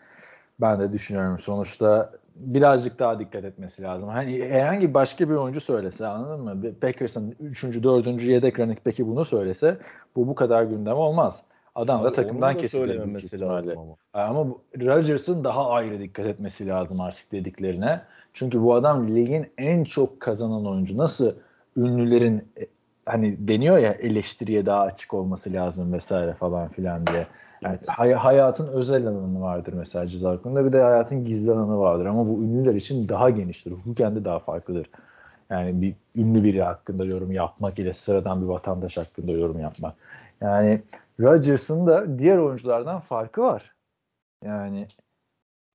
[0.61, 1.39] ben de düşünüyorum.
[1.39, 4.09] Sonuçta birazcık daha dikkat etmesi lazım.
[4.09, 6.75] Hani herhangi başka bir oyuncu söylese anladın mı?
[6.81, 7.63] Packers'ın 3.
[7.65, 8.23] 4.
[8.23, 9.79] yedek running back'i bunu söylese
[10.17, 11.43] bu bu kadar gündem olmaz.
[11.75, 13.41] Adam da Abi takımdan ihtimalle.
[13.41, 13.97] lazım ama.
[14.13, 18.01] Ama Rodgers'ın daha ayrı dikkat etmesi lazım artık dediklerine.
[18.39, 20.97] Çünkü bu adam ligin en çok kazanan oyuncu.
[20.97, 21.33] Nasıl
[21.77, 22.67] ünlülerin e,
[23.07, 27.27] hani deniyor ya eleştiriye daha açık olması lazım vesaire falan filan diye.
[27.63, 32.07] Yani hay- hayatın özel alanı vardır mesela ceza hakkında bir de hayatın gizli alanı vardır
[32.07, 33.73] ama bu ünlüler için daha geniştir.
[33.73, 34.91] Hukuken de daha farklıdır.
[35.51, 39.95] Yani bir ünlü biri hakkında yorum yapmak ile sıradan bir vatandaş hakkında yorum yapmak.
[40.41, 40.83] Yani
[41.21, 43.75] Rodgers'ın da diğer oyunculardan farkı var.
[44.45, 44.87] Yani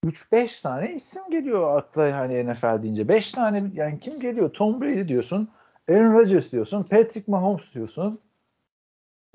[0.05, 3.07] 3-5 tane isim geliyor akla yani NFL deyince.
[3.07, 4.49] 5 tane yani kim geliyor?
[4.49, 5.49] Tom Brady diyorsun.
[5.89, 6.83] Aaron Rodgers diyorsun.
[6.83, 8.19] Patrick Mahomes diyorsun.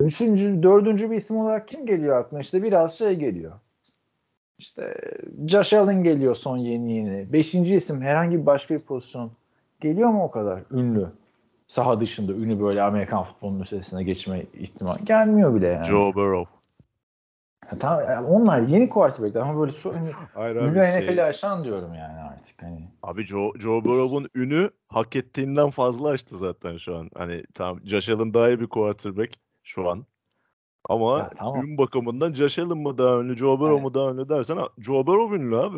[0.01, 2.41] Üçüncü, dördüncü bir isim olarak kim geliyor aklına?
[2.41, 3.51] İşte biraz şey geliyor.
[4.59, 4.93] İşte
[5.47, 7.33] Josh Allen geliyor son yeni yeni.
[7.33, 9.31] Beşinci isim herhangi bir başka bir pozisyon.
[9.81, 11.07] Geliyor mu o kadar ünlü?
[11.67, 15.85] Saha dışında ünlü böyle Amerikan futbolunun üstesine geçme ihtimali gelmiyor bile yani.
[15.85, 16.56] Joe Burrow.
[17.79, 20.11] Tamam, yani onlar yeni quarterback'ler ama böyle so- hani
[20.59, 22.63] ünlü NFL'i aşan diyorum yani artık.
[22.63, 22.87] hani.
[23.03, 27.09] Abi Joe, Joe Burrow'un ünü hak ettiğinden fazla açtı zaten şu an.
[27.15, 30.05] Hani tamam Josh Allen daha iyi bir quarterback şu an.
[30.89, 31.65] Ama Ya tamam.
[31.65, 33.83] ün bakımından Josh Allen mı daha ünlü, Joe Burrow Evet.
[33.83, 35.77] mu daha ünlü dersen Joe Burrow ünlü abi.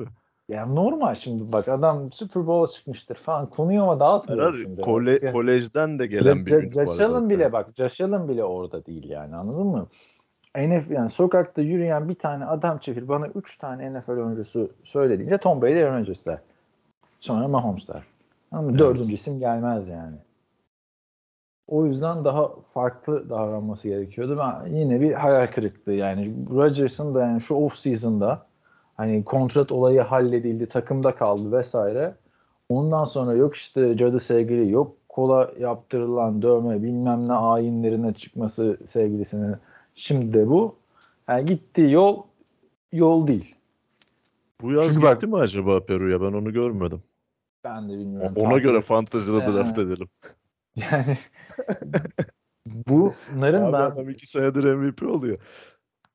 [0.50, 4.82] Yani normal şimdi bak adam Super Bowl'a çıkmıştır falan konuyu ama dağıtmıyor Herhalde şimdi.
[4.82, 8.28] kole, Ya- kolejden de gelen bir Ja- ün var Josh Allen bile bak Josh Allen
[8.28, 9.88] bile orada değil yani anladın mı?
[10.58, 15.62] NFL yani sokakta yürüyen bir tane adam çevir bana 3 tane NFL oyuncusu söylediğince Tom
[15.62, 16.40] Brady Aaron Rodgers der.
[17.20, 18.04] Sonra Mahomes der.
[18.52, 18.62] Mı?
[18.64, 18.80] Evet.
[18.80, 20.16] Dördüncü isim gelmez yani.
[21.68, 24.38] O yüzden daha farklı davranması gerekiyordu.
[24.40, 28.46] Ben yine bir hayal kırıklığı yani Rodgers'ın da yani şu off season'da
[28.98, 32.14] hani kontrat olayı halledildi, takımda kaldı vesaire.
[32.70, 39.56] Ondan sonra yok işte cadı sevgili, yok kola yaptırılan dövme, bilmem ne ayinlerine çıkması sevgilisinin.
[40.00, 40.76] Şimdi de bu.
[41.28, 42.24] Yani gittiği yol
[42.92, 43.56] yol değil.
[44.62, 46.22] Bu yaz Çünkü bak- gitti mi acaba Peru'ya?
[46.22, 47.04] Ben onu görmedim.
[47.64, 48.34] Ben de bilmiyorum.
[48.36, 50.10] Ona Takip göre fantezide Ee, draft edelim.
[50.76, 51.18] yani
[52.66, 55.38] bunların Abi ben adam iki senedir MVP oluyor.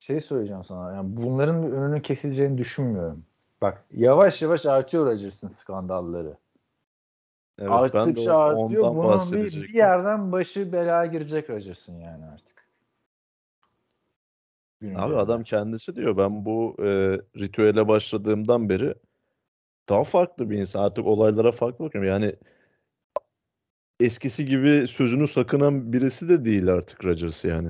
[0.00, 0.92] şey söyleyeceğim sana.
[0.92, 3.24] Yani bunların bir önünün kesileceğini düşünmüyorum.
[3.60, 6.36] Bak yavaş yavaş artıyor Rodgers'ın skandalları.
[7.58, 8.82] Evet, ben de artıyor.
[8.82, 12.53] ondan Bunun bir, bir yerden başı belaya girecek Rodgers'ın yani artık.
[14.84, 16.84] Günün Abi adam kendisi diyor ben bu e,
[17.40, 18.94] ritüele başladığımdan beri
[19.88, 20.82] daha farklı bir insan.
[20.82, 22.10] Artık olaylara farklı bakıyorum.
[22.10, 22.36] Yani
[24.00, 27.68] eskisi gibi sözünü sakınan birisi de değil artık Rodgers yani.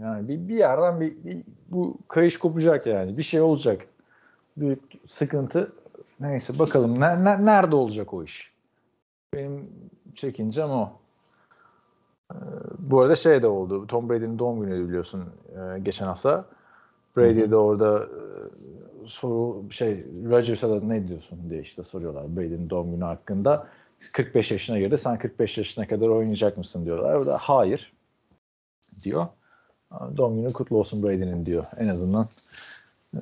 [0.00, 3.18] Yani bir, bir yerden bir, bir- bu kayış kopacak yani.
[3.18, 3.86] Bir şey olacak.
[4.56, 5.72] Büyük sıkıntı.
[6.20, 8.52] Neyse bakalım ne, ne- nerede olacak o iş?
[9.34, 9.70] Benim
[10.14, 10.99] çekincem o.
[12.78, 13.86] Bu arada şey de oldu.
[13.86, 16.44] Tom Brady'nin doğum günü biliyorsun e, geçen hafta.
[17.16, 18.18] Brady de orada e,
[19.06, 23.66] soru şey Rodgers'a da ne diyorsun diye işte soruyorlar Brady'nin doğum günü hakkında.
[24.12, 24.98] 45 yaşına girdi.
[24.98, 27.14] Sen 45 yaşına kadar oynayacak mısın diyorlar.
[27.14, 27.92] O da hayır
[29.04, 29.26] diyor.
[30.16, 31.64] Doğum günü kutlu olsun Brady'nin diyor.
[31.78, 32.26] En azından
[33.14, 33.20] e,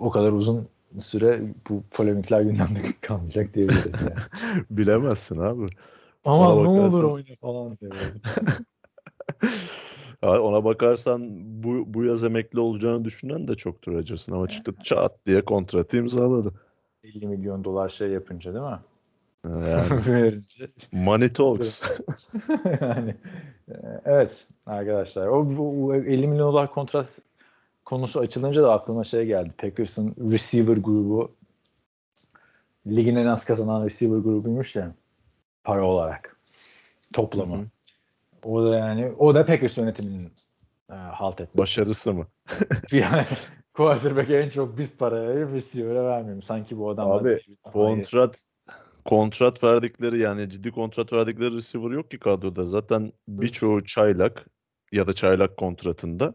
[0.00, 4.14] o kadar uzun süre bu polemikler gündemde kalmayacak diyebiliriz yani.
[4.70, 5.66] Bilemezsin abi.
[6.24, 7.92] Ama Ona ne olur bakarsan- oyna falan diyor.
[10.22, 11.28] Ya Ona bakarsan
[11.62, 16.52] bu, bu yaz emekli olacağını düşünen de çoktur Rodgers'ın ama çıktı çat diye kontratı imzaladı.
[17.04, 18.78] 50 milyon dolar şey yapınca değil mi?
[19.68, 20.34] Yani
[20.92, 21.82] money talks.
[22.80, 23.14] yani
[23.68, 27.08] e, evet arkadaşlar o, bu- bu 50 milyon dolar kontrat
[27.84, 29.50] konusu açılınca da aklıma şey geldi.
[29.58, 31.30] Packers'ın receiver grubu
[32.86, 34.94] ligin en az kazanan receiver grubuymuş ya
[35.64, 36.36] para olarak
[37.12, 37.56] toplamı.
[37.56, 37.66] Hı hı.
[38.42, 40.32] O da yani o da Packers yönetiminin
[40.90, 41.58] e, halt etmesi.
[41.58, 42.26] Başarısı mı?
[42.92, 43.24] yani
[43.74, 46.42] quarterback'e en çok biz parayı receiver'e vermiyorum.
[46.42, 48.44] Sanki bu adamlar Abi, Kontrat
[49.04, 52.64] kontrat verdikleri yani ciddi kontrat verdikleri receiver yok ki kadroda.
[52.64, 54.46] Zaten birçoğu çaylak
[54.92, 56.34] ya da çaylak kontratında.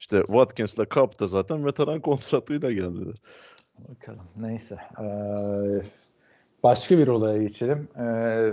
[0.00, 3.14] İşte Watkins'la Cup da zaten veteran kontratıyla geldiler.
[3.78, 4.24] Bakalım.
[4.36, 4.78] Neyse.
[5.00, 5.82] Ee,
[6.62, 7.88] başka bir olaya geçelim.
[7.98, 8.52] Ee,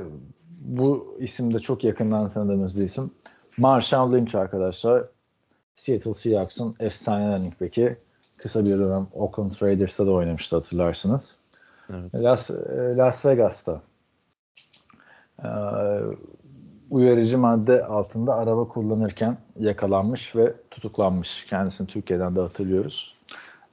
[0.62, 3.12] bu isim de çok yakından tanıdığımız bir isim.
[3.58, 5.04] Marshawn Lynch arkadaşlar.
[5.76, 7.98] Seattle Seahawks'ın efsane running back'i.
[8.38, 11.36] Kısa bir dönem Oakland Raiders'ta da oynamıştı hatırlarsınız.
[11.90, 12.14] Evet.
[12.14, 13.82] Las, e, Las Vegas'ta
[15.44, 15.48] ee,
[16.90, 21.46] uyarıcı madde altında araba kullanırken yakalanmış ve tutuklanmış.
[21.50, 23.15] Kendisini Türkiye'den de hatırlıyoruz.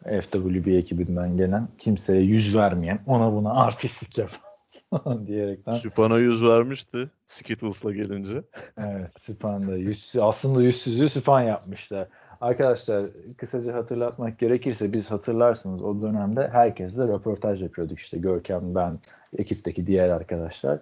[0.05, 5.73] FWB ekibinden gelen kimseye yüz vermeyen ona buna artistlik yapan diyerekten.
[5.73, 8.43] Süpana yüz vermişti Skittles'la gelince.
[8.79, 12.09] Evet Süphan'da yüz, aslında yüzsüzlüğü Süphan yapmışlar.
[12.41, 18.99] Arkadaşlar kısaca hatırlatmak gerekirse biz hatırlarsınız o dönemde herkesle röportaj yapıyorduk işte Görkem, ben,
[19.39, 20.79] ekipteki diğer arkadaşlar.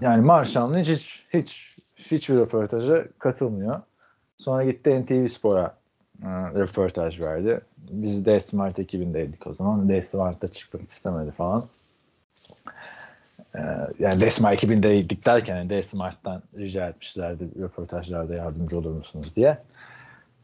[0.00, 3.80] Yani Marşanlı hiç, hiç hiçbir röportaja katılmıyor.
[4.36, 5.77] Sonra gitti NTV Spor'a
[6.24, 7.60] röportaj verdi.
[7.90, 9.88] Biz D Smart ekibindeydik o zaman.
[9.88, 11.64] D Smart'ta çıkmak istemedi falan.
[13.54, 13.60] Ee,
[13.98, 19.58] yani Desma ekibindeydik derken yani D Smart'tan rica etmişlerdi röportajlarda yardımcı olur musunuz diye.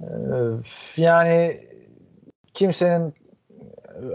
[0.01, 0.07] Ee,
[0.97, 1.61] yani
[2.55, 3.15] kimsenin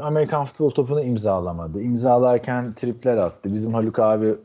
[0.01, 1.81] Amerikan futbol topunu imzalamadı.
[1.81, 3.53] İmzalarken tripler attı.
[3.53, 4.35] Bizim Haluk abi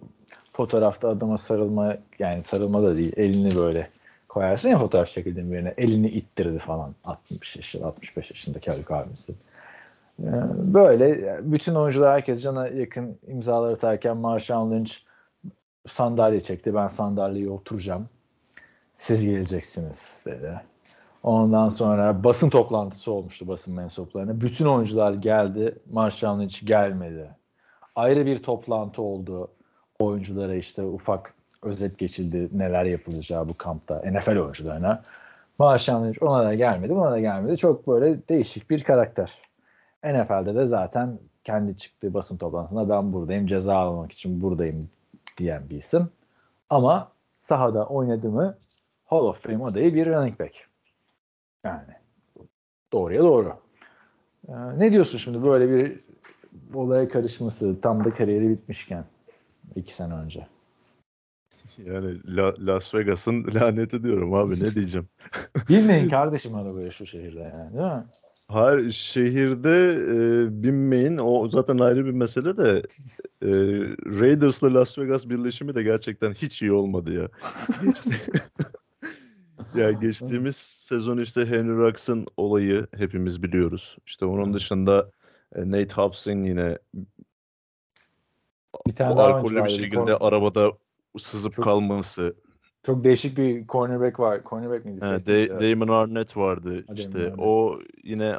[0.52, 3.88] fotoğrafta adama sarılma yani sarılma da değil elini böyle
[4.34, 9.34] koyarsın ya fotoğraf çekildiğin birine elini ittirdi falan 60 yaşında 65 yaşındaki Haluk abimizdi.
[10.20, 10.24] Ee,
[10.74, 14.92] Böyle bütün oyuncular herkes cana yakın imzalar atarken Marshawn Lynch
[15.88, 16.74] sandalye çekti.
[16.74, 18.08] Ben sandalyeye oturacağım.
[18.94, 20.60] Siz geleceksiniz dedi.
[21.22, 24.40] Ondan sonra basın toplantısı olmuştu basın mensuplarına.
[24.40, 25.78] Bütün oyuncular geldi.
[25.92, 27.30] Marshall Lynch gelmedi.
[27.96, 29.48] Ayrı bir toplantı oldu.
[29.98, 35.02] Oyunculara işte ufak özet geçildi neler yapılacağı bu kampta NFL oyuncularına.
[35.58, 37.56] Marshall Lynch ona da gelmedi, buna da gelmedi.
[37.56, 39.38] Çok böyle değişik bir karakter.
[40.04, 44.90] NFL'de de zaten kendi çıktığı basın toplantısında ben buradayım, ceza almak için buradayım
[45.38, 46.08] diyen bir isim.
[46.70, 48.56] Ama sahada oynadı mı
[49.04, 50.54] Hall of Fame adayı bir running back.
[51.64, 51.92] Yani
[52.92, 53.56] doğruya doğru.
[54.48, 56.00] Ee, ne diyorsun şimdi böyle bir
[56.74, 59.04] olaya karışması tam da kariyeri bitmişken
[59.76, 60.46] iki sene önce?
[61.78, 65.08] Yani La- Las Vegas'ın laneti diyorum abi ne diyeceğim.
[65.68, 68.04] Bilmeyin kardeşim arabayı şu şehirde yani değil mi?
[68.48, 72.82] Hayır şehirde e, binmeyin o zaten ayrı bir mesele de
[73.42, 73.50] e,
[74.20, 77.28] Raiders'la Las Vegas birleşimi de gerçekten hiç iyi olmadı ya.
[79.80, 83.96] ya geçtiğimiz sezon işte Henry Ruggs'ın olayı hepimiz biliyoruz.
[84.06, 85.10] İşte onun dışında
[85.54, 86.78] e, Nate Hobbs'ın yine
[88.86, 90.72] Bir tane alkollü bir şekilde arabada
[91.18, 92.34] sızıp Çok- kalması.
[92.86, 94.40] Çok değişik bir cornerback var.
[94.44, 95.00] Cornerback miydi?
[95.00, 95.60] Safety Da-.
[95.60, 96.84] Damon Arnett vardı.
[96.88, 97.34] Ha, işte Arnett.
[97.38, 98.38] o yine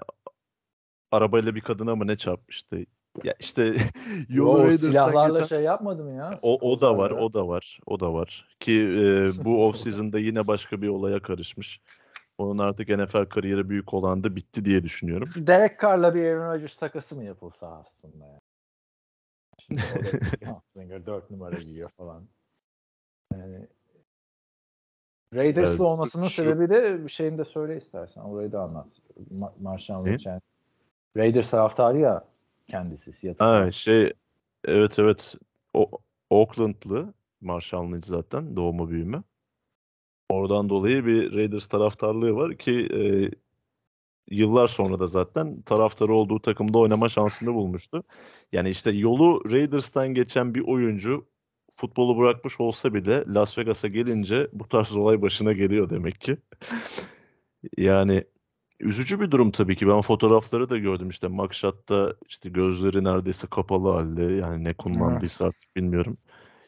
[1.12, 2.78] arabayla bir kadına mı ne çarpmıştı?
[3.24, 3.64] Ya işte
[4.30, 6.40] Yo, yolu o Raiders'tan silahlarla geçen- şey yapmadı mı ya?
[6.42, 8.48] o, o da var, o da var, o da var.
[8.60, 11.82] Ki e, bu off-season'da yine başka bir olaya karışmış.
[12.38, 15.28] Onun artık NFL kariyeri büyük olan da bitti diye düşünüyorum.
[15.34, 18.40] Şu Derek Carr'la bir Aaron Rodgers takası mı yapılsa aslında ya?
[19.60, 22.28] Şimdi o da Slinger 4 numara giyiyor falan.
[23.34, 23.68] Yani
[25.34, 28.22] Raiders'lı Evet, olmasının şu- sebebi de şeyini de söyle istersen.
[28.22, 28.88] Orayı da anlat.
[29.34, 30.18] Ma- Marshall.
[31.18, 32.28] Raiders taraftarı ya
[32.68, 33.14] kendisi.
[33.14, 33.46] Seattle.
[33.46, 34.14] Ha şey
[34.66, 35.36] evet evet
[35.74, 35.90] o
[36.30, 39.24] Oakland'lı Marshall Lynch zaten doğma büyüme.
[40.30, 43.02] Oradan dolayı bir Raiders taraftarlığı var ki e,
[44.36, 48.04] yıllar sonra da zaten taraftarı olduğu takımda oynama şansını bulmuştu.
[48.52, 51.26] Yani işte yolu Raiders'tan geçen bir oyuncu
[51.76, 56.38] futbolu bırakmış olsa bile Las Vegas'a gelince bu tarz olay başına geliyor demek ki.
[57.78, 58.24] Yani
[58.80, 59.88] üzücü bir durum tabii ki.
[59.88, 65.76] Ben fotoğrafları da gördüm işte Makşat'ta işte gözleri neredeyse kapalı halde yani ne kullandıysa artık
[65.76, 66.18] bilmiyorum.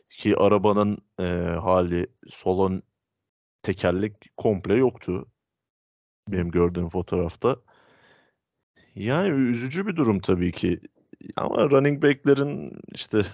[0.09, 1.23] Ki arabanın e,
[1.61, 2.83] hali solon
[3.61, 5.25] tekerlek komple yoktu.
[6.27, 7.57] Benim gördüğüm fotoğrafta.
[8.95, 10.79] Yani üzücü bir durum tabii ki.
[11.35, 13.25] Ama running back'lerin işte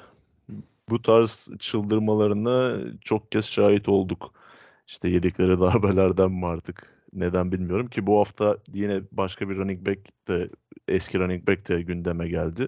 [0.89, 4.33] bu tarz çıldırmalarına çok kez şahit olduk.
[4.87, 10.27] İşte yedikleri darbelerden mi artık neden bilmiyorum ki bu hafta yine başka bir running back
[10.27, 10.49] de
[10.87, 12.67] eski running back de gündeme geldi.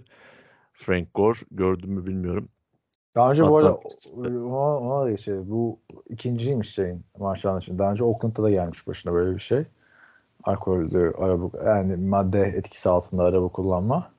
[0.73, 2.49] Frank Gore gördüm mü bilmiyorum.
[3.15, 3.79] Daha önce bu arada
[4.17, 5.39] ona, ona da geçti.
[5.43, 7.79] Bu ikinciymiş şeyin Marshall Lynch'in.
[7.79, 9.63] Daha önce Oakland'da da gelmiş başına böyle bir şey.
[10.43, 14.11] Alkollü araba yani madde etkisi altında araba kullanma.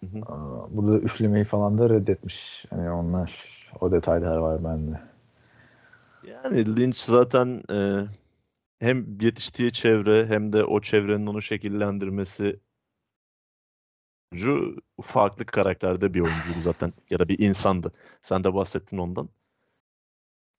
[0.00, 0.32] Hı hı.
[0.32, 2.64] Aa, Burada üflemeyi falan da reddetmiş.
[2.70, 3.48] Hani onlar
[3.80, 5.00] o detaylar var bende.
[6.22, 8.04] Yani Lynch zaten e,
[8.78, 12.60] hem yetiştiği çevre hem de o çevrenin onu şekillendirmesi
[14.32, 17.92] oyuncu farklı karakterde bir oyuncuydu zaten ya da bir insandı.
[18.22, 19.28] Sen de bahsettin ondan.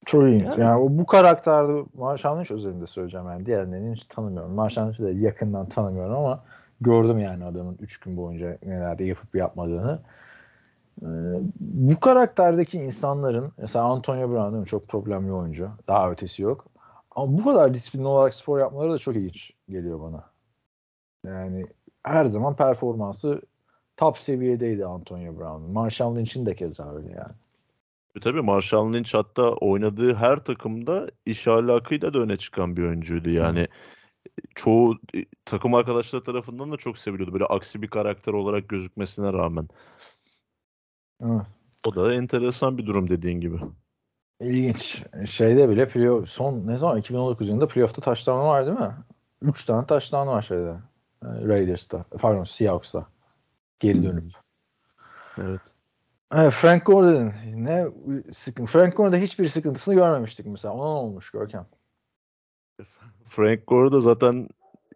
[0.06, 0.44] Çok ilginç.
[0.44, 3.46] Yani- Yani, o bu karakterde Lynch özelinde söyleyeceğim yani.
[3.46, 4.58] Diğerlerini hiç tanımıyorum.
[4.58, 6.44] Lynch'i de yakından tanımıyorum ama
[6.80, 10.02] gördüm yani adamın 3 gün boyunca neler yapıp yapmadığını.
[11.02, 11.06] Ee,
[11.60, 14.66] bu karakterdeki insanların mesela Antonio Brown değil mi?
[14.66, 15.70] Çok problemli oyuncu.
[15.88, 16.66] Daha ötesi yok.
[17.10, 20.24] Ama bu kadar disiplinli olarak spor yapmaları da çok ilginç geliyor bana.
[21.26, 21.66] Yani
[22.02, 23.42] her zaman performansı
[23.96, 25.72] top seviyedeydi Antonio Brown.
[25.72, 27.32] Marshall Lynch'in de keza öyle yani.
[28.16, 33.30] E tabii Marshall Lynch hatta oynadığı her takımda iş ahlakıyla da öne çıkan bir oyuncuydu.
[33.30, 33.68] Yani
[34.54, 37.32] çoğu e, takım arkadaşları tarafından da çok seviliyordu.
[37.32, 39.68] Böyle aksi bir karakter olarak gözükmesine rağmen.
[41.22, 41.46] Evet.
[41.86, 43.56] O da enteresan bir durum dediğin gibi.
[44.40, 45.02] İlginç.
[45.26, 48.94] Şeyde bile playoff, son ne zaman 2019 yılında playoff'ta taşlama var değil mi?
[49.42, 50.76] 3 tane taşlama var şeyde.
[51.24, 52.02] Ee, Raiders'ta.
[52.02, 53.06] Pardon Seahawks'ta.
[53.80, 54.32] Geri dönüp.
[55.38, 55.60] Evet.
[56.32, 57.32] Evet, Frank Gore dedin.
[57.64, 57.86] Ne
[58.34, 58.72] sıkıntı?
[58.72, 60.74] Frank Gore'da hiçbir sıkıntısını görmemiştik mesela.
[60.74, 61.66] Ona olmuş Görkem?
[63.26, 64.48] Frank Gore da zaten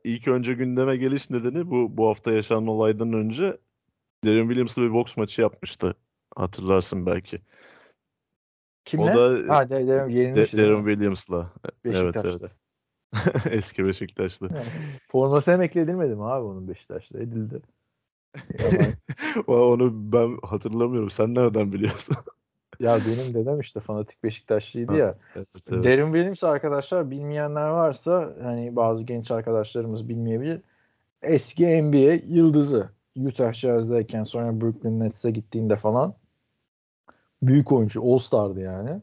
[0.04, 3.58] ilk önce gündeme geliş nedeni bu bu hafta yaşanan olaydan önce
[4.24, 5.96] Darren Williams'la bir boks maçı yapmıştı.
[6.36, 7.40] Hatırlarsın belki.
[8.84, 9.04] Kimle?
[9.04, 10.86] O da ha, De- yenilmişti Darren?
[10.86, 11.52] Williams'la.
[11.64, 12.28] Evet Beşiktaş'ta.
[12.28, 12.56] evet.
[13.50, 14.48] Eski Beşiktaşlı.
[14.52, 14.66] Evet.
[15.10, 17.18] Forması emekli edilmedi mi abi onun Beşiktaş'ta?
[17.18, 17.62] Edildi.
[19.46, 21.10] Onu ben hatırlamıyorum.
[21.10, 22.16] Sen nereden biliyorsun?
[22.80, 25.14] Ya benim dedem işte fanatik Beşiktaşlıydı ya.
[25.36, 25.84] Evet, evet.
[25.84, 30.60] Derin Williams arkadaşlar bilmeyenler varsa hani bazı genç arkadaşlarımız bilmeyebilir.
[31.22, 32.90] Eski NBA yıldızı.
[33.16, 36.14] Utah Jazz'dayken sonra Brooklyn Nets'e gittiğinde falan
[37.42, 39.00] büyük oyuncu All Star'dı yani.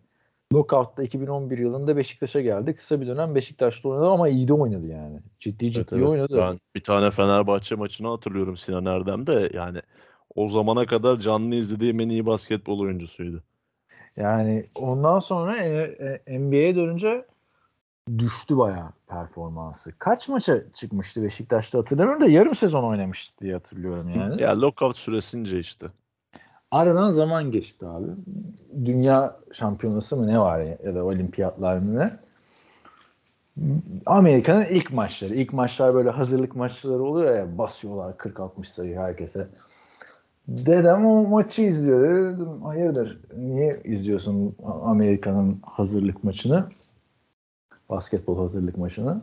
[0.52, 2.76] Knockout'ta 2011 yılında Beşiktaş'a geldi.
[2.76, 5.20] Kısa bir dönem Beşiktaş'ta oynadı ama iyi de oynadı yani.
[5.40, 6.08] Ciddi ciddi evet.
[6.08, 6.38] oynadı.
[6.38, 9.52] Ben bir tane Fenerbahçe maçını hatırlıyorum Sinan Erdem'de.
[9.54, 9.80] Yani
[10.36, 13.44] o zamana kadar canlı izlediğim en iyi basketbol oyuncusuydu.
[14.18, 17.26] Yani ondan sonra e, e, NBA'ye dönünce
[18.18, 19.94] düştü bayağı performansı.
[20.00, 24.42] Kaç maça çıkmıştı Beşiktaş'ta hatırlamıyorum da yarım sezon oynamıştı diye hatırlıyorum yani.
[24.42, 25.88] Ya lockout süresince işte.
[26.72, 28.08] Aradan zaman geçti abi.
[28.86, 32.20] Dünya şampiyonası mı ne var ya, ya da olimpiyatlar mı ne?
[34.06, 35.36] Amerika'nın ilk maçları.
[35.36, 39.48] İlk maçlar böyle hazırlık maçları oluyor ya basıyorlar 40-60 sayı herkese.
[40.48, 42.34] Dedem o maçı izliyor.
[42.34, 46.70] Dedim hayırdır niye izliyorsun Amerika'nın hazırlık maçını?
[47.90, 49.22] Basketbol hazırlık maçını.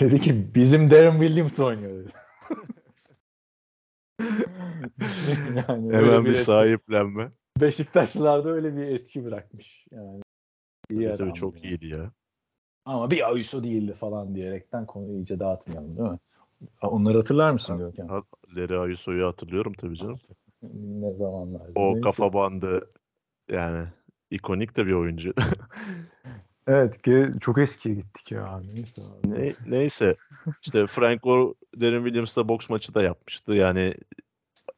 [0.00, 2.08] Dedi ki bizim Darren Williams oynuyor dedi.
[5.68, 7.30] yani Hemen bir etki- sahiplenme.
[7.60, 9.86] Beşiktaşlılarda öyle bir etki bırakmış.
[9.90, 10.22] Yani
[10.90, 11.66] iyi Tabii adam çok yani.
[11.66, 12.10] iyiydi ya.
[12.84, 16.18] Ama bir Ayuso değildi falan diyerekten konuyu iyice dağıtmayalım değil mi?
[16.82, 18.08] Onları hatırlar mısın Görkem?
[18.08, 18.22] Ha-
[18.56, 20.18] Leri Ayuso'yu hatırlıyorum tabii canım.
[20.72, 21.62] Ne zamanlar?
[21.74, 22.90] O kafa bandı
[23.50, 23.86] yani
[24.30, 25.34] ikonik de bir oyuncu.
[26.66, 28.60] Evet ge- çok eskiye gittik ya.
[28.74, 29.30] Neyse abi.
[29.30, 30.16] Ne- neyse
[30.62, 33.52] işte Franco Derin Williams'la boks maçı da yapmıştı.
[33.52, 33.94] Yani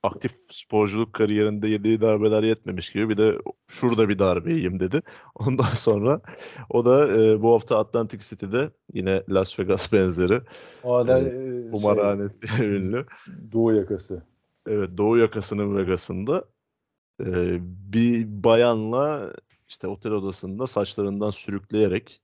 [0.06, 3.38] aktif sporculuk kariyerinde yediği darbeler yetmemiş gibi bir de
[3.68, 5.02] şurada bir darbe yiyeyim dedi.
[5.34, 6.18] Ondan sonra
[6.70, 10.40] o da e, bu hafta Atlantic City'de yine Las Vegas benzeri
[10.84, 13.06] Evet, e, şey, kumarhanesi ünlü.
[13.52, 14.22] Doğu yakası.
[14.66, 16.44] Evet Doğu yakasının Vegas'ında
[17.20, 17.58] e,
[17.92, 19.32] bir bayanla
[19.68, 22.20] işte otel odasında saçlarından sürükleyerek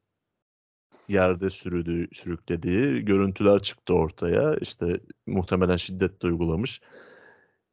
[1.08, 4.56] yerde sürüdüğü, sürüklediği görüntüler çıktı ortaya.
[4.56, 6.80] İşte muhtemelen şiddet de uygulamış.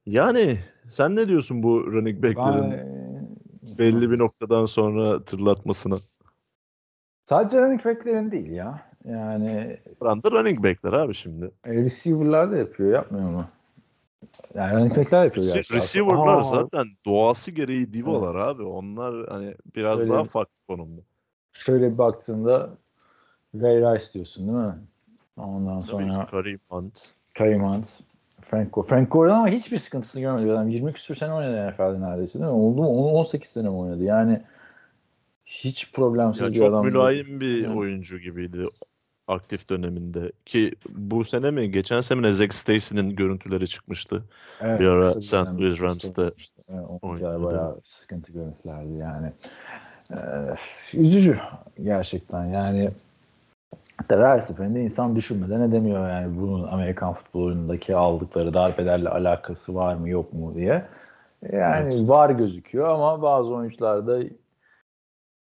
[0.06, 5.97] Yani sen ne diyorsun bu running back'lerin Ben, belli bir noktadan sonra tırlatmasına?
[7.26, 8.91] Sadece running back'lerin değil ya.
[9.06, 11.52] Yani Randa running back'ler abi şimdi.
[11.66, 12.91] e, receiver'lar da yapıyor.
[12.93, 13.45] Yapmıyor mu?
[14.56, 15.74] Yani running back'ler yapıyor Rece- gerçi.
[15.74, 18.64] Receiver'lar Aa, zaten doğası gereği divalar abi.
[18.64, 20.10] Onlar hani biraz Öyle.
[20.10, 21.02] daha farklı konumda.
[21.54, 22.70] Şöyle bir baktığında
[23.56, 24.76] Ray Rice diyorsun değil mi?
[25.38, 27.12] Ondan Tabii sonra Kareem Hunt.
[27.34, 27.88] Kareem Hunt,
[28.41, 28.83] Franco.
[28.83, 30.51] Franco oradan ama hiçbir sıkıntısını görmedi.
[30.51, 32.57] Adam 20 küsur sene oynadı NFL'de neredeyse değil mi?
[32.57, 32.89] Oldu mu?
[32.89, 34.03] 18 sene mi oynadı?
[34.03, 34.41] Yani
[35.45, 36.83] hiç problemsiz Ya bir çok adam.
[36.83, 36.93] değil.
[36.95, 37.79] mülayim bir Yani.
[37.79, 38.67] oyuncu gibiydi
[39.27, 40.31] aktif döneminde.
[40.45, 41.71] Ki bu sene mi?
[41.71, 44.23] Geçen sene mi Zack Stacy'nin görüntüleri çıkmıştı.
[44.61, 45.33] Evet, bir ara St.
[45.33, 45.81] Louis.
[45.81, 46.33] Evet,
[47.01, 47.43] onunkiler oynadı.
[47.43, 49.31] bayağı sıkıntı görüntülerdi yani.
[50.13, 50.17] Ee,
[50.93, 51.37] üzücü
[51.83, 52.89] gerçekten yani
[54.09, 60.09] Tabii her seferinde insan düşünmeden edemiyor yani bunun Amerikan futbolundaki aldıkları darbelerle alakası var mı
[60.09, 60.86] yok mu diye.
[61.51, 62.09] Yani Evet.
[62.09, 64.20] var gözüküyor ama bazı oyuncularda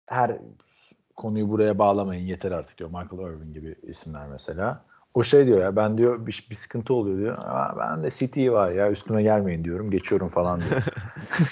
[0.07, 0.38] her
[1.16, 2.89] konuyu buraya bağlamayın yeter artık diyor.
[2.89, 4.86] Michael Irvin gibi isimler mesela.
[5.14, 7.38] O şey diyor ya ben diyor bir, bir sıkıntı oluyor diyor.
[7.38, 9.91] Ama ben de City var ya üstüme gelmeyin diyorum.
[9.91, 10.82] Geçiyorum falan diyor.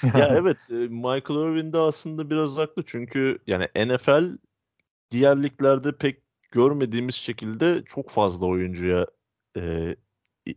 [0.19, 4.37] ya evet e, Michael Irvin de aslında biraz haklı çünkü yani NFL
[5.11, 9.07] diğer liglerde pek görmediğimiz şekilde çok fazla oyuncuya
[9.57, 9.95] e,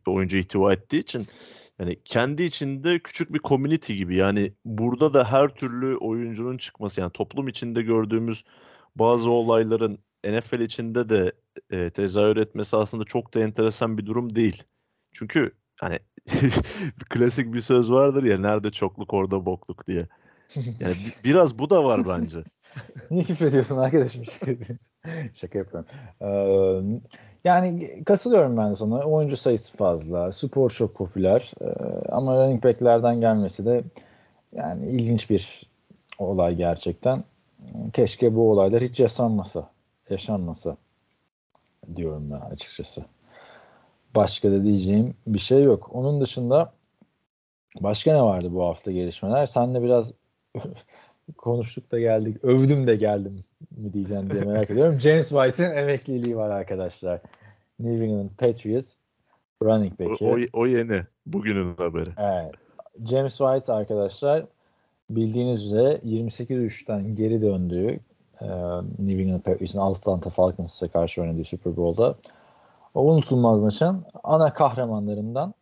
[0.06, 1.26] oyuncu ihtiva ettiği için
[1.78, 7.12] yani kendi içinde küçük bir community gibi yani burada da her türlü oyuncunun çıkması yani
[7.12, 8.44] toplum içinde gördüğümüz
[8.96, 11.32] bazı olayların NFL içinde de
[11.70, 14.62] e, tezahür etmesi aslında çok da enteresan bir durum değil.
[15.12, 15.98] Çünkü hani
[17.10, 20.08] klasik bir söz vardır ya nerede çokluk orada bokluk diye.
[20.80, 22.44] Yani bi- biraz bu da var bence.
[23.10, 24.24] Niye küfür ediyorsun arkadaşım?
[25.34, 25.86] Şaka yapıyorum.
[26.20, 27.00] Ee,
[27.44, 29.00] yani katılıyorum ben sana.
[29.00, 30.32] Oyuncu sayısı fazla.
[30.32, 31.52] Spor çok popüler.
[31.60, 31.66] Ee,
[32.08, 33.84] ama running back'lerden gelmesi de
[34.52, 35.62] yani ilginç bir
[36.18, 37.24] olay gerçekten.
[37.92, 39.70] Keşke bu olaylar hiç yaşanmasa.
[40.10, 40.76] Yaşanmasa
[41.96, 43.04] diyorum ben açıkçası.
[44.14, 45.90] Başka da diyeceğim bir şey yok.
[45.92, 46.72] Onun dışında
[47.80, 49.46] başka ne vardı bu hafta gelişmeler?
[49.46, 50.12] Senle biraz
[51.38, 52.44] konuştuk da geldik.
[52.44, 53.44] Övdüm de geldim
[53.76, 55.00] mi diyeceğim diye merak ediyorum.
[55.00, 57.20] James White'in emekliliği var arkadaşlar.
[57.78, 58.94] New England Patriots
[59.62, 60.24] running O, back'i.
[60.24, 61.00] o, o yeni.
[61.26, 62.10] Bugünün haberi.
[62.18, 62.52] Evet.
[63.10, 64.44] James White arkadaşlar
[65.10, 68.00] bildiğiniz üzere 28-3'ten geri döndüğü
[68.40, 68.46] e,
[68.98, 72.14] New England Patriots'ın Atlanta Falcons'a karşı oynadığı Super Bowl'da
[72.94, 75.54] o unutulmaz maçın ana kahramanlarından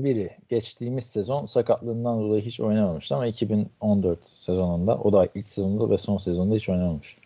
[0.00, 5.98] biri geçtiğimiz sezon sakatlığından dolayı hiç oynamamıştı ama 2014 sezonunda o da ilk sezonunda ve
[5.98, 7.18] son sezonda hiç oynamamış.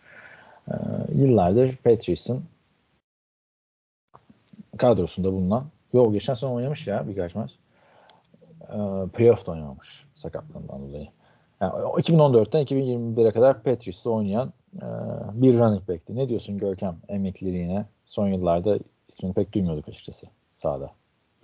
[0.68, 0.74] Ee,
[1.14, 2.44] yıllardır Patrice'in
[4.76, 7.50] kadrosunda bulunan Yok geçen sene oynamış ya birkaç maç.
[8.62, 11.08] Ee, playoff'ta oynamamış sakatlığından dolayı.
[11.60, 14.86] Yani 2014'ten 2021'e kadar Patrice'de oynayan e,
[15.32, 16.16] bir running back'ti.
[16.16, 17.84] Ne diyorsun Görkem emekliliğine?
[18.06, 20.90] Son yıllarda ismini pek duymuyorduk açıkçası sahada.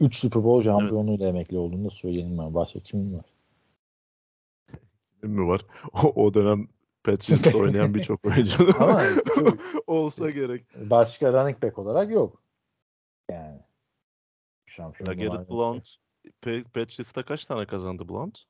[0.01, 1.35] 3 Super Bowl şampiyonluğuyla evet.
[1.35, 2.55] emekli olduğunu da söyleyelim ben.
[2.55, 3.25] Başka kimin var?
[5.21, 5.61] Kim mi var?
[5.93, 6.69] O, o dönem
[7.05, 9.03] Patriots'ta oynayan birçok oyuncu Ama
[9.87, 10.67] olsa gerek.
[10.91, 12.43] Başka running back olarak yok.
[13.31, 13.61] Yani.
[14.67, 15.97] Şampiyonluğu Garrett Blount
[16.75, 18.45] Patriots'ta kaç tane kazandı Blount?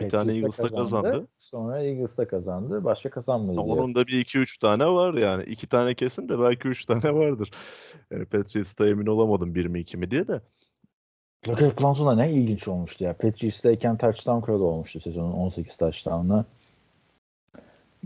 [0.00, 1.28] Bir tane Eagles'ta kazandı, kazandı.
[1.38, 2.84] Sonra Eagles'ta kazandı.
[2.84, 3.60] Başka kazanmadı.
[3.60, 5.44] Onun da bir iki üç tane var yani.
[5.44, 7.50] iki tane kesin de belki üç tane vardır.
[8.10, 10.40] Yani Patriots'ta emin olamadım bir mi iki mi diye de.
[11.46, 13.16] Blount'un da ne ilginç olmuştu ya.
[13.16, 16.44] Patriots'tayken touchdown kralı olmuştu sezonun 18 touchdown'la.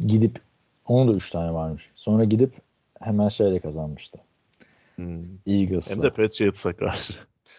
[0.07, 0.41] Gidip
[0.87, 1.91] onun da 3 tane varmış.
[1.95, 2.53] Sonra gidip
[3.01, 4.19] hemen şeyle kazanmıştı.
[4.97, 5.25] Hmm.
[5.47, 5.95] Eagles'la.
[5.95, 7.15] Hem de Patriots'a karşı.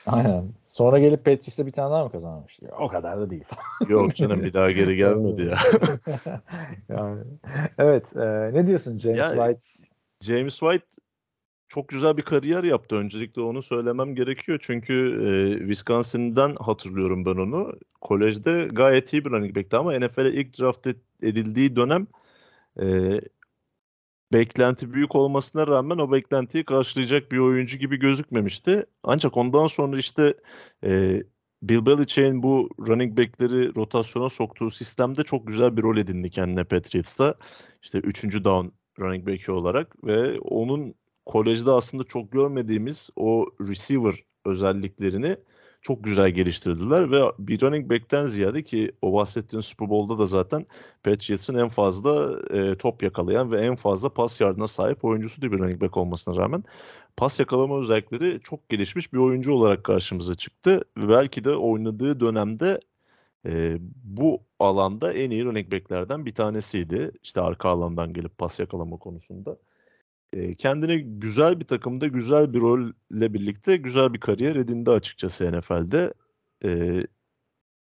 [0.06, 0.46] Aynen.
[0.66, 2.60] Sonra gelip Patriots'ta bir tane daha mı kazanmış?
[2.80, 3.44] O kadar da değil.
[3.90, 5.58] Yok canım bir daha geri gelmedi ya.
[6.90, 7.24] yani,
[7.78, 8.16] evet.
[8.16, 9.90] E, ne diyorsun James yani, White?
[10.22, 10.86] James White
[11.76, 12.96] çok güzel bir kariyer yaptı.
[12.96, 14.60] Öncelikle onu söylemem gerekiyor.
[14.62, 14.94] Çünkü
[15.26, 17.74] e, Wisconsin'den hatırlıyorum ben onu.
[18.02, 20.88] Kolejde gayet iyi bir running back'ti ama NFL'e ilk draft
[21.24, 22.08] edildiği dönem
[22.82, 22.86] e,
[24.34, 28.86] beklenti büyük olmasına rağmen o beklentiyi karşılayacak bir oyuncu gibi gözükmemişti.
[29.04, 30.34] Ancak ondan sonra işte
[30.84, 31.24] e,
[31.64, 37.36] Bill Belichick'in bu running back'leri rotasyona soktuğu sistemde çok güzel bir rol edindi kendine Patriots'ta.
[37.84, 38.68] İşte üçüncü down
[39.00, 40.96] running back'i olarak ve onun
[41.26, 44.16] kolejde aslında çok görmediğimiz o receiver
[44.46, 45.38] özelliklerini
[45.86, 50.66] çok güzel geliştirdiler ve bir running back'ten ziyade ki o bahsettiğin Super Bowl'da da zaten
[51.04, 55.82] Patriots'ın en fazla e, top yakalayan ve en fazla pas yardına sahip oyuncusu bir running
[55.82, 56.64] back olmasına rağmen
[57.18, 60.82] pas yakalama özellikleri çok gelişmiş bir oyuncu olarak karşımıza çıktı.
[60.98, 62.80] Ve belki de oynadığı dönemde
[63.46, 67.12] e, bu alanda en iyi running back'lerden bir tanesiydi.
[67.24, 69.58] İşte arka alandan gelip pas yakalama konusunda
[70.58, 76.14] kendine güzel bir takımda güzel bir rolle birlikte güzel bir kariyer edindi açıkçası NFL'de.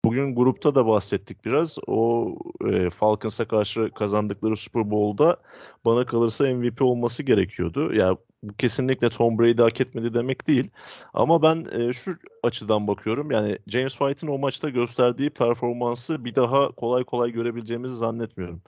[0.04, 1.78] bugün grupta da bahsettik biraz.
[1.86, 2.34] O
[2.70, 5.36] e, Falcons'a karşı kazandıkları Super Bowl'da
[5.84, 7.94] bana kalırsa MVP olması gerekiyordu.
[7.94, 10.70] Ya yani bu kesinlikle Tom Brady hak etmedi demek değil.
[11.14, 13.30] Ama ben e, şu açıdan bakıyorum.
[13.30, 18.62] Yani James White'ın o maçta gösterdiği performansı bir daha kolay kolay görebileceğimizi zannetmiyorum.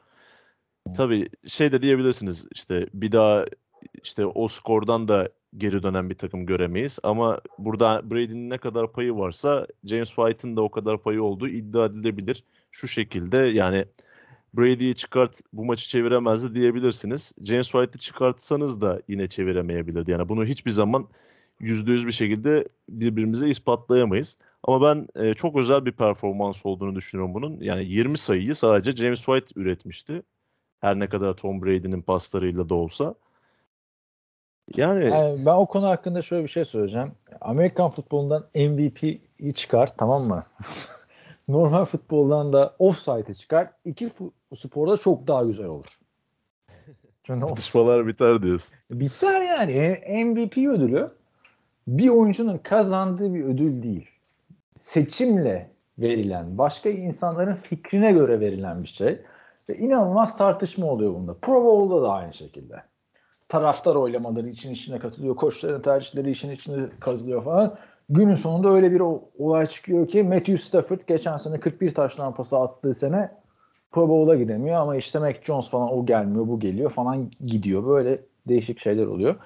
[0.97, 3.47] Tabii şey de diyebilirsiniz işte bir daha
[4.03, 6.99] işte o skordan da geri dönen bir takım göremeyiz.
[7.03, 11.87] Ama burada Brady'nin ne kadar payı varsa James White'ın da o kadar payı olduğu iddia
[11.87, 12.45] edilebilir.
[12.70, 13.85] Şu şekilde yani
[14.55, 17.33] Brady'yi çıkart bu maçı çeviremezdi diyebilirsiniz.
[17.43, 20.11] James White'ı çıkartsanız da yine çeviremeyebilirdi.
[20.11, 21.09] Yani bunu hiçbir zaman
[21.61, 24.39] %100 bir şekilde birbirimize ispatlayamayız.
[24.62, 27.61] Ama ben e, çok özel bir performans olduğunu düşünüyorum bunun.
[27.61, 30.22] Yani 20 sayıyı sadece James White üretmişti.
[30.83, 33.14] Her ne kadar Tom Brady'nin paslarıyla da olsa.
[34.76, 35.05] Yani...
[35.05, 37.12] yani ben o konu hakkında şöyle bir şey söyleyeceğim.
[37.41, 40.47] Amerikan futbolundan MVP'yi çıkar tamam mı?
[41.49, 43.70] Normal futboldan da offside'ı çıkar.
[43.85, 44.11] İki
[44.57, 45.87] sporda çok daha güzel olur.
[47.24, 48.74] Tartışmalar biter diyorsun.
[48.91, 50.01] Biter yani.
[50.24, 51.11] MVP ödülü
[51.89, 54.09] bir oyuncunun kazandığı bir ödül değil.
[54.83, 59.20] Seçimle verilen, başka insanların fikrine göre verilen bir şey.
[59.69, 61.35] Ve inanılmaz tartışma oluyor bunda.
[61.35, 62.83] Pro Bowl'da da aynı şekilde
[63.49, 65.37] taraftar oylamaları için içine katılıyor.
[65.37, 67.77] Koçların tercihleri için içine katılıyor falan.
[68.09, 69.03] Günün sonunda öyle bir
[69.39, 73.31] olay çıkıyor ki Matthew Stafford geçen sene 41 taş lampası attığı sene
[73.91, 77.87] Pro Bowl'a gidemiyor ama işte Mac Jones falan o gelmiyor bu geliyor falan gidiyor.
[77.87, 79.37] Böyle değişik şeyler oluyor.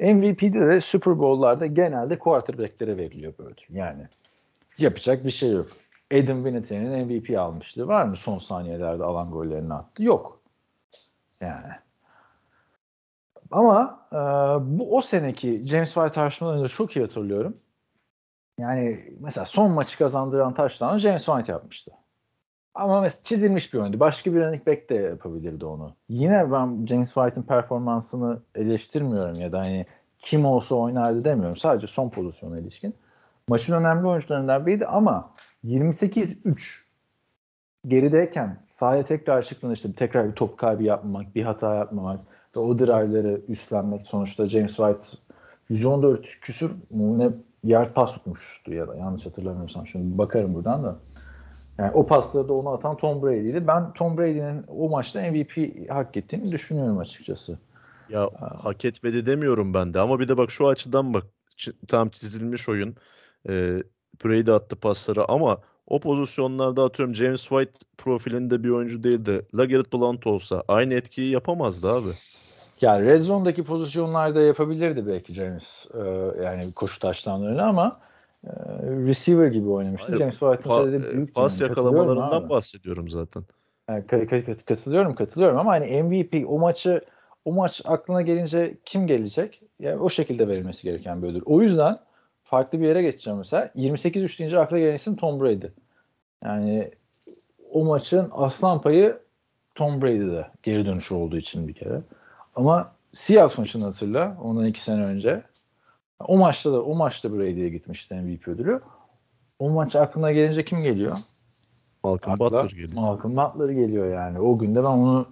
[0.00, 3.54] MVP'de de Super Bowl'larda genelde quarterback'lere veriliyor böyle.
[3.70, 4.02] Yani
[4.78, 5.66] yapacak bir şey yok.
[6.12, 7.88] Adam Vinatieri'nin MVP almıştı.
[7.88, 10.02] Var mı son saniyelerde alan gollerini attı?
[10.02, 10.40] Yok.
[11.40, 11.72] Yani
[13.50, 14.16] ama e,
[14.78, 17.56] bu o seneki James White tartışmalarını çok iyi hatırlıyorum.
[18.58, 21.90] Yani mesela son maçı kazandıran taştan James White yapmıştı.
[22.74, 24.00] Ama mesela çizilmiş bir oyundu.
[24.00, 25.94] Başka bir running back de yapabilirdi onu.
[26.08, 29.86] Yine ben James White'ın performansını eleştirmiyorum ya da hani
[30.18, 31.56] kim olsa oynardı demiyorum.
[31.56, 32.94] Sadece son pozisyona ilişkin.
[33.48, 35.30] Maçın önemli oyuncularından biriydi ama
[35.66, 36.58] 28-3
[37.86, 42.20] gerideyken sahaya tekrar çıktığında işte tekrar bir top kaybı yapmamak, bir hata yapmamak,
[42.56, 45.06] ve o drive'ları üstlenmek sonuçta James White
[45.68, 47.30] 114 küsür ne
[47.64, 50.98] yard pas tutmuştu ya da yanlış hatırlamıyorsam şimdi bakarım buradan da.
[51.78, 53.66] Yani o pasları da onu atan Tom Brady'ydi.
[53.66, 57.58] Ben Tom Brady'nin o maçta MVP hak ettiğini düşünüyorum açıkçası.
[58.08, 61.24] Ya hak etmedi demiyorum ben de ama bir de bak şu açıdan bak
[61.88, 62.96] tam çizilmiş oyun.
[63.48, 63.82] Ee,
[64.24, 69.98] Brady attı pasları ama o pozisyonlarda atıyorum James White profilinde bir oyuncu değil de LeGarrette
[69.98, 72.08] Blount olsa aynı etkiyi yapamazdı abi.
[72.80, 75.98] Yani red zone'daki pozisyonlarda yapabilirdi belki James e,
[76.44, 78.00] yani koşu taşlanlarını ama
[78.44, 78.50] e,
[78.82, 80.06] receiver gibi oynamıştı.
[80.06, 81.68] Hayır, James White'ın Pa- söylediği e, büyük pas yani.
[81.68, 82.48] Yakalamalarından abi.
[82.48, 83.42] bahsediyorum zaten.
[83.88, 87.00] Yani ka- katılıyorum katılıyorum ama hani MVP o maçı
[87.44, 89.62] o maç aklına gelince kim gelecek?
[89.80, 91.42] Yani o şekilde verilmesi gereken bir ödül.
[91.44, 91.98] O yüzden
[92.46, 93.70] farklı bir yere geçeceğim mesela.
[93.76, 95.66] 28-3 deyince akla gelen isim Tom Brady.
[96.44, 96.90] Yani
[97.72, 99.18] o maçın aslan payı
[99.74, 102.00] Tom Brady'de geri dönüşü olduğu için bir kere.
[102.54, 105.42] Ama Seahawks maçını hatırla ondan iki sene önce.
[106.20, 108.80] O maçta da o maçta Brady'ye gitmişti MVP ödülü.
[109.58, 111.16] O maç aklına gelince kim geliyor?
[112.04, 112.92] Malcolm Butler geliyor.
[112.94, 114.40] Malcolm Butler geliyor yani.
[114.40, 115.28] O günde ben onu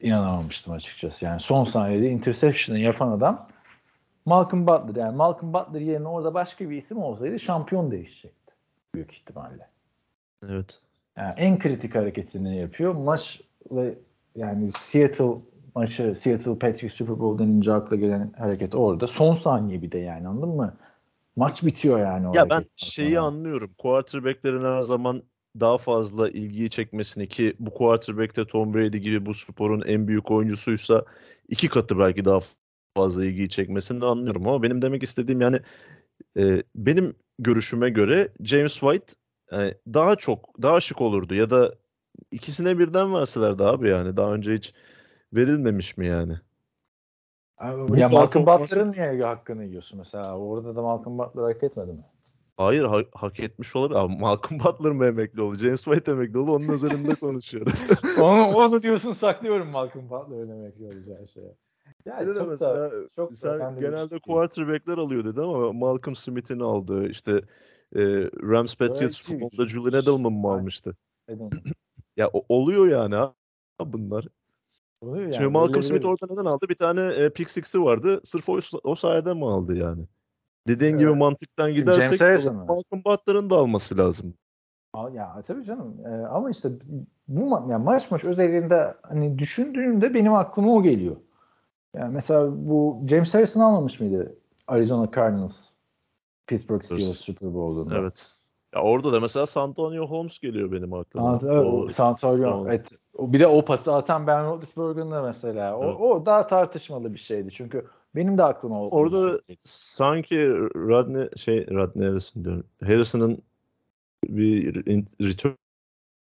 [0.00, 1.24] inanamamıştım açıkçası.
[1.24, 3.48] Yani son saniyede interception'ı yapan adam
[4.26, 5.02] Malcolm Butler.
[5.02, 8.52] Yani Malcolm Butler yerine orada başka bir isim olsaydı şampiyon değişecekti.
[8.94, 9.68] Büyük ihtimalle.
[10.48, 10.80] Evet.
[11.16, 12.94] Yani en kritik hareketini yapıyor.
[12.94, 13.40] Maç
[13.70, 13.94] ve
[14.36, 15.34] yani Seattle
[15.74, 19.06] maçı Seattle Patriots Super Bowl denince akla gelen hareket orada.
[19.06, 20.74] Son saniye bir de yani anladın mı?
[21.36, 22.28] Maç bitiyor yani.
[22.28, 23.26] o Ya ben şeyi sonra.
[23.26, 23.70] anlıyorum.
[23.78, 25.22] Quarterback'lerin her zaman
[25.60, 30.30] daha fazla ilgiyi çekmesini ki bu quarterback de Tom Brady gibi bu sporun en büyük
[30.30, 31.04] oyuncusuysa
[31.48, 32.40] iki katı belki daha
[32.96, 35.58] fazla ilgiyi çekmesini de anlıyorum ama benim demek istediğim yani
[36.36, 39.12] e, benim görüşüme göre James White
[39.52, 41.74] yani daha çok daha şık olurdu ya da
[42.30, 44.74] ikisine birden verselerdi abi yani daha önce hiç
[45.32, 46.38] verilmemiş mi yani?
[47.58, 50.38] Abi, Bu ya Malcolm Butler'ın niye hakkını yiyorsun mesela?
[50.38, 52.04] Orada da Malcolm Butler hak etmedi mi?
[52.56, 53.98] Hayır ha- hak etmiş olabilir.
[53.98, 55.54] Abi Malcolm Butler mı emekli oldu?
[55.54, 56.52] James White emekli oldu.
[56.52, 57.84] Onun üzerinde konuşuyoruz.
[58.20, 61.54] onu, onu diyorsun saklıyorum Malcolm Butler'ın emekli olacağı şeye.
[62.04, 65.72] Yani de çok mesela da, çok da Sen bir genelde şey quarterback'ler alıyor dedi ama
[65.72, 67.08] Malcolm Smith'in aldı.
[67.08, 67.32] İşte
[67.96, 68.00] e,
[68.48, 70.96] Rams Patriots Super Bowl'da Julian Edelman mı almıştı?
[72.16, 73.34] Ya o- oluyor yani ha
[73.84, 74.26] bunlar.
[75.00, 76.68] Oluyor yani, Şimdi Malcolm öyle Smith orada neden aldı?
[76.68, 78.20] Bir tane e, pick six'i vardı.
[78.24, 80.04] Sırf o, o sayede mi aldı yani?
[80.68, 81.00] Dediğin Evet.
[81.00, 82.20] gibi mantıktan gidersek?
[82.20, 84.34] Malcolm Butler'ın da alması lazım.
[85.12, 85.96] Ya tabii canım.
[86.06, 86.68] Ee, ama işte
[87.28, 91.16] bu ma- yani maç maç özelliğinde hani düşündüğümde benim aklıma o geliyor.
[91.96, 94.36] Yani mesela bu James Harrison almamış mıydı
[94.66, 95.56] Arizona Cardinals
[96.46, 97.98] Pittsburgh Steelers Super Bowl'unda?
[97.98, 98.30] Evet.
[98.74, 101.40] Ya orada da mesela Santonio Holmes geliyor benim aklıma.
[101.42, 102.90] Evet, O Santonio, evet.
[103.18, 105.78] Bir de o pası atan Ben Roethlisberger'ın da mesela.
[105.78, 105.96] O, Evet.
[106.00, 107.50] o daha tartışmalı bir şeydi.
[107.52, 110.36] Çünkü benim de aklıma o Orada sanki
[110.74, 112.64] Rodney şey Rodney Harrison diyorum.
[112.84, 113.42] Harrison'ın
[114.24, 114.74] bir
[115.20, 115.56] return'ü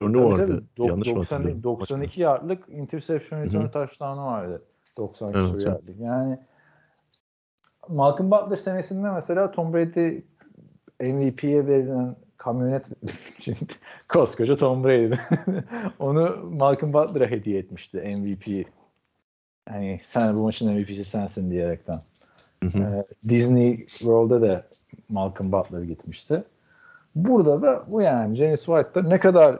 [0.00, 0.46] Tabii vardı.
[0.46, 0.64] tabii.
[0.76, 1.62] Dok- Yanlış mı 90 hatırlıyorum?
[1.62, 4.62] 92 yardlık interception return touchdown'u vardı.
[4.96, 5.66] 90 Evet, küsur evet.
[5.66, 6.00] yardlık.
[6.00, 6.38] Yani
[7.88, 10.20] Malcolm Butler senesinde mesela Tom Brady
[11.00, 12.86] MVP'ye verilen kamyonet
[13.40, 13.66] çünkü
[14.08, 15.14] koskoca Tom Brady.
[15.98, 18.66] Onu Malcolm Butler'a hediye etmişti MVP.
[19.68, 22.00] Hani sen bu maçın MVP'si sensin diyerekten.
[22.62, 22.78] Hı hı.
[22.78, 24.66] Ee, Disney World'da da
[25.08, 26.44] Malcolm Butler gitmişti.
[27.14, 29.58] Burada da bu yani James White'da ne kadar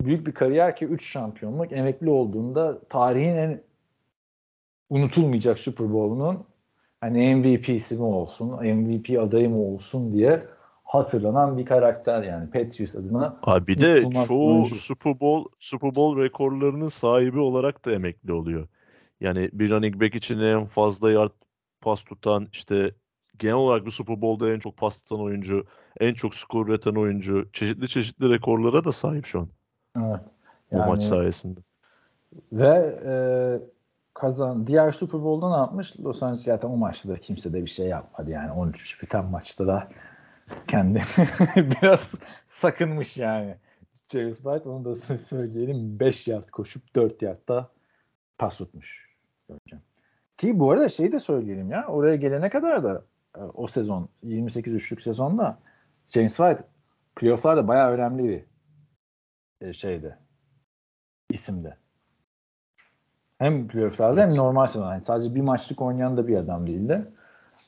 [0.00, 3.60] büyük bir kariyer ki 3 şampiyonluk emekli olduğunda tarihin en
[4.92, 6.44] unutulmayacak Super Bowl'unun
[7.00, 10.46] hani MVP'si mi olsun, MVP adayı mı olsun diye
[10.84, 13.36] hatırlanan bir karakter yani Patriots adına.
[13.42, 14.74] Abi bir de çoğu oyuncu.
[14.74, 18.68] Super Bowl Super Bowl rekorlarının sahibi olarak da emekli oluyor.
[19.20, 21.32] Yani bir running back için en fazla yard
[21.80, 22.94] pas tutan işte
[23.38, 25.64] genel olarak bir Super Bowl'da en çok pas tutan oyuncu,
[26.00, 29.48] en çok skor üreten oyuncu, çeşitli çeşitli rekorlara da sahip şu an
[29.96, 30.20] Evet.
[30.72, 31.60] bu maç Yani- sayesinde.
[32.52, 33.12] Ve e,
[34.14, 36.00] kazan diğer Super Bowl'da ne yapmış?
[36.00, 39.66] Los Angeles zaten o maçta da kimse de bir şey yapmadı yani 13-3 biten maçta
[39.66, 39.88] da
[40.68, 41.02] kendi
[41.56, 42.14] biraz
[42.46, 43.56] sakınmış yani.
[44.12, 47.70] James White onu da sö- söyleyelim 5 yard koşup 4 yardta
[48.38, 49.12] pas tutmuş.
[50.38, 53.04] Ki bu arada şeyi de söyleyelim ya oraya gelene kadar da
[53.36, 55.58] e, o sezon 28-3'lük sezonda
[56.08, 56.64] James White
[57.16, 58.44] playoff'larda bayağı önemli bir
[59.68, 60.18] e, şeydi
[61.30, 61.81] isimdi.
[63.42, 64.38] Hem playoff'larda hem Evet.
[64.38, 64.90] normal sezon.
[64.92, 67.04] Yani sadece bir maçlık oynayan da bir adam değildi.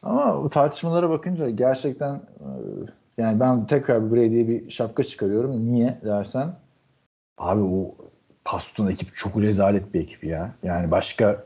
[0.03, 2.49] Ama bu tartışmalara bakınca gerçekten e,
[3.19, 5.73] yani ben tekrar Brady'ye bir şapka çıkarıyorum.
[5.73, 6.55] Niye dersen
[7.39, 7.95] abi o
[8.45, 10.55] pas tutan ekip çok rezalet bir ekip ya.
[10.63, 11.45] Yani başka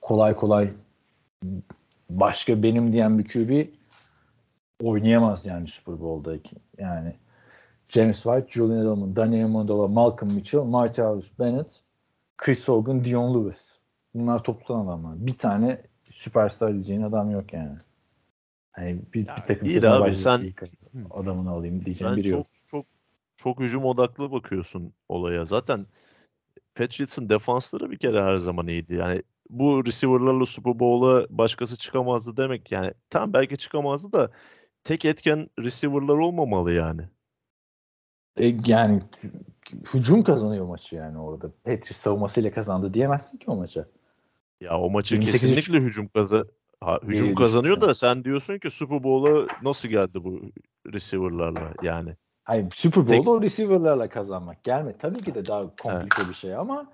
[0.00, 0.70] kolay kolay
[2.10, 3.66] başka benim diyen bir QB
[4.82, 6.34] oynayamaz yani Super Bowl'da.
[6.78, 7.14] Yani
[7.88, 11.80] James White, Julian Edelman, Danny Amendola, Malcolm Mitchell, Martavis Bennett,
[12.38, 13.78] Chris Hogan, Dion Lewis.
[14.14, 15.26] Bunlar toplam adamlar.
[15.26, 17.76] Bir tane süperstar diyeceğin adam yok yani.
[18.72, 20.52] Hani bir, Ya bir takım iyi abi, sen-
[21.10, 22.46] adamını alayım diyeceğin Sen biri çok yok.
[22.66, 22.86] çok
[23.36, 25.44] çok hücum odaklı bakıyorsun olaya.
[25.44, 25.86] Zaten
[26.74, 28.94] Patriots'ın defansları bir kere her zaman iyiydi.
[28.94, 34.30] Yani bu receiver'larla Super Bowl'a başkası çıkamazdı demek yani tam belki çıkamazdı da
[34.84, 37.02] tek etken receiver'lar olmamalı yani.
[38.36, 39.02] E, yani
[39.94, 41.50] hücum kazanıyor maçı yani orada.
[41.64, 43.86] Patriots savunmasıyla kazandı diyemezsin ki o maça.
[44.60, 46.44] Ya o maçı 28 kesinlikle hücum kaza
[46.80, 50.40] ha, hücum kazanıyor da sen diyorsun ki Super Bowl'a nasıl geldi bu
[50.92, 52.10] receiver'larla yani.
[52.44, 54.98] Hayır Super Tek- Bowl'da o receiver'larla kazanmak gelme.
[54.98, 56.92] Tabii ki de daha komplike bir şey ama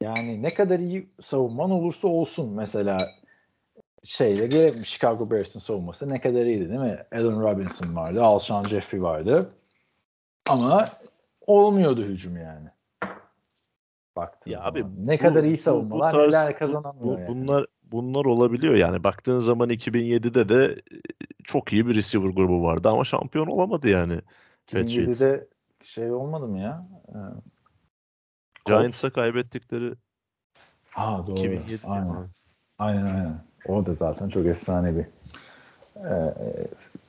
[0.00, 3.14] yani ne kadar iyi savunman olursa olsun mesela
[4.02, 7.04] şeyle gelelim Chicago Bears'ın savunması ne kadar iyiydi değil mi?
[7.12, 9.50] Allen Robinson vardı, Alshon Jeffrey vardı.
[10.46, 10.88] Ama
[11.46, 12.68] olmuyordu hücum yani.
[14.16, 14.70] Baktığın Ya zaman.
[14.70, 17.28] abi ne bu- kadar bu- iyi bu savunmalar tarz- neler bu- kazanamıyor bu- yani.
[17.28, 19.04] Bunlar bunlar olabiliyor yani.
[19.04, 20.96] Baktığın zaman 2007'de de e,
[21.44, 24.20] çok iyi bir receiver grubu vardı ama şampiyon olamadı yani.
[24.66, 25.20] Patriots.
[25.20, 25.48] 2007'de
[25.82, 26.86] şey olmadı mı ya?
[27.08, 27.18] Ee,
[28.66, 29.94] Giants'a kaybettikleri
[30.90, 31.36] Ha doğru.
[31.38, 32.28] 2007 Aynen.
[32.78, 33.44] Aynen aynen.
[33.68, 35.04] O da zaten çok efsane bir
[36.10, 36.34] e,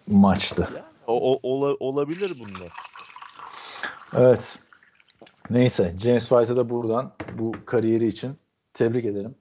[0.08, 0.70] maçtı.
[1.08, 2.72] O, o- ola- olabilir bunlar.
[4.18, 4.60] Evet.
[5.50, 8.38] Neyse James White'a da buradan bu kariyeri için
[8.74, 9.36] tebrik ederim.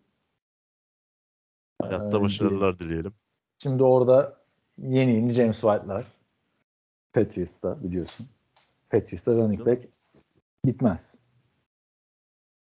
[1.83, 3.13] Hayatta Ee, başarılar dileyelim.
[3.59, 4.41] Şimdi orada
[4.79, 6.05] yeni yeni James White'lar
[7.13, 8.27] Patriots'ta biliyorsun.
[8.91, 9.85] Patriots'ta running back
[10.65, 11.15] bitmez.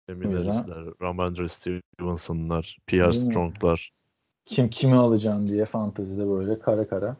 [0.07, 0.51] Emin Öyle.
[0.51, 3.11] Harris'ler, Ramondre Stevenson'lar, Pierre?
[3.11, 3.93] Strong'lar.
[4.45, 7.17] Kim kimi alacağım diye fantezide böyle kara kara.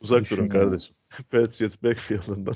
[0.00, 0.96] Uzak durun kardeşim.
[1.30, 2.54] Patriots backfield'ından.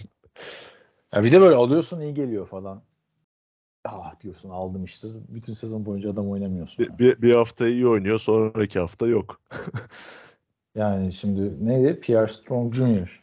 [1.12, 2.82] Ya bir de böyle alıyorsun iyi geliyor falan.
[3.84, 5.08] Ah diyorsun aldım işte.
[5.28, 6.78] Bütün sezon boyunca adam oynamıyorsun.
[6.78, 9.40] Bir, bir, bir hafta iyi oynuyor, sonraki hafta yok.
[10.74, 12.00] Yani şimdi neydi?
[12.00, 13.22] Pierre Strong Jr.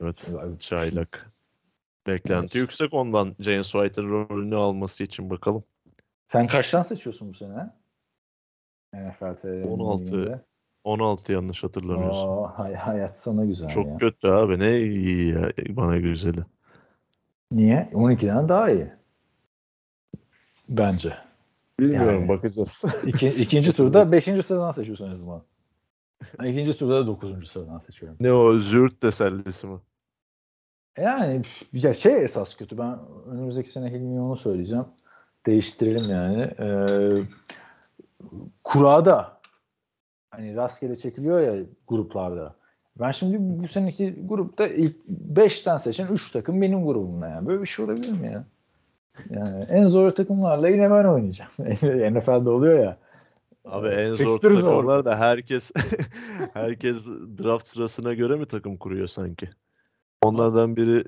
[0.00, 0.30] Evet.
[0.60, 1.26] Çaylak.
[2.06, 2.54] Beklenti Evet.
[2.54, 5.64] yüksek ondan James White'ın rolünü alması için bakalım.
[6.28, 7.70] Sen kaçtan seçiyorsun bu sene?
[8.94, 10.04] NFL TV'nin 16.
[10.04, 10.44] liginde.
[10.84, 12.28] 16 yanlış hatırlamıyorsun.
[12.28, 13.96] Oo, hay- hayat sana güzel Çok ya.
[13.96, 14.58] kötü abi.
[14.58, 15.52] Ne iyi ya.
[15.68, 16.40] Bana güzeli.
[17.52, 17.90] Niye?
[17.92, 18.92] 12'den daha iyi.
[20.68, 21.16] Bence.
[21.80, 22.28] Bilmiyorum Yani.
[22.28, 22.84] bakacağız.
[23.06, 24.24] İki, ikinci turda 5.
[24.24, 25.42] sıradan seçiyorsun en azından.
[26.38, 27.48] Ben ikinci turda da 9.
[27.48, 28.16] sıradan seçiyorum.
[28.20, 29.78] ne o züğürt tesellisi mi?
[30.98, 31.42] Yani
[31.72, 32.78] ya şey esas kötü.
[32.78, 34.84] Ben önümüzdeki sene Hilmi'ye onu söyleyeceğim.
[35.46, 36.42] Değiştirelim yani.
[36.42, 37.14] Ee,
[38.64, 39.40] kurada
[40.30, 42.54] hani rastgele çekiliyor ya gruplarda.
[43.00, 47.46] Ben şimdi bu seneki grupta ilk 5'ten seçen 3 takım benim grubumda yani.
[47.46, 48.44] Böyle bir şey olabilir mi ya?
[49.30, 51.50] Yani en zor takımlarla yine ben oynayacağım.
[52.14, 52.98] NFL'de oluyor ya.
[53.64, 55.72] Abi en zor takımlar da herkes
[56.52, 59.50] herkes draft sırasına göre mi takım kuruyor sanki?
[60.22, 61.04] Onlardan biri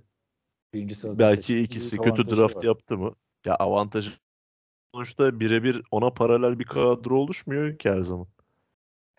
[1.04, 2.62] belki ikisi kötü draft var.
[2.62, 3.14] yaptı mı?
[3.46, 4.10] Ya avantajı
[4.94, 8.26] sonuçta birebir ona paralel bir kadro oluşmuyor ki her zaman.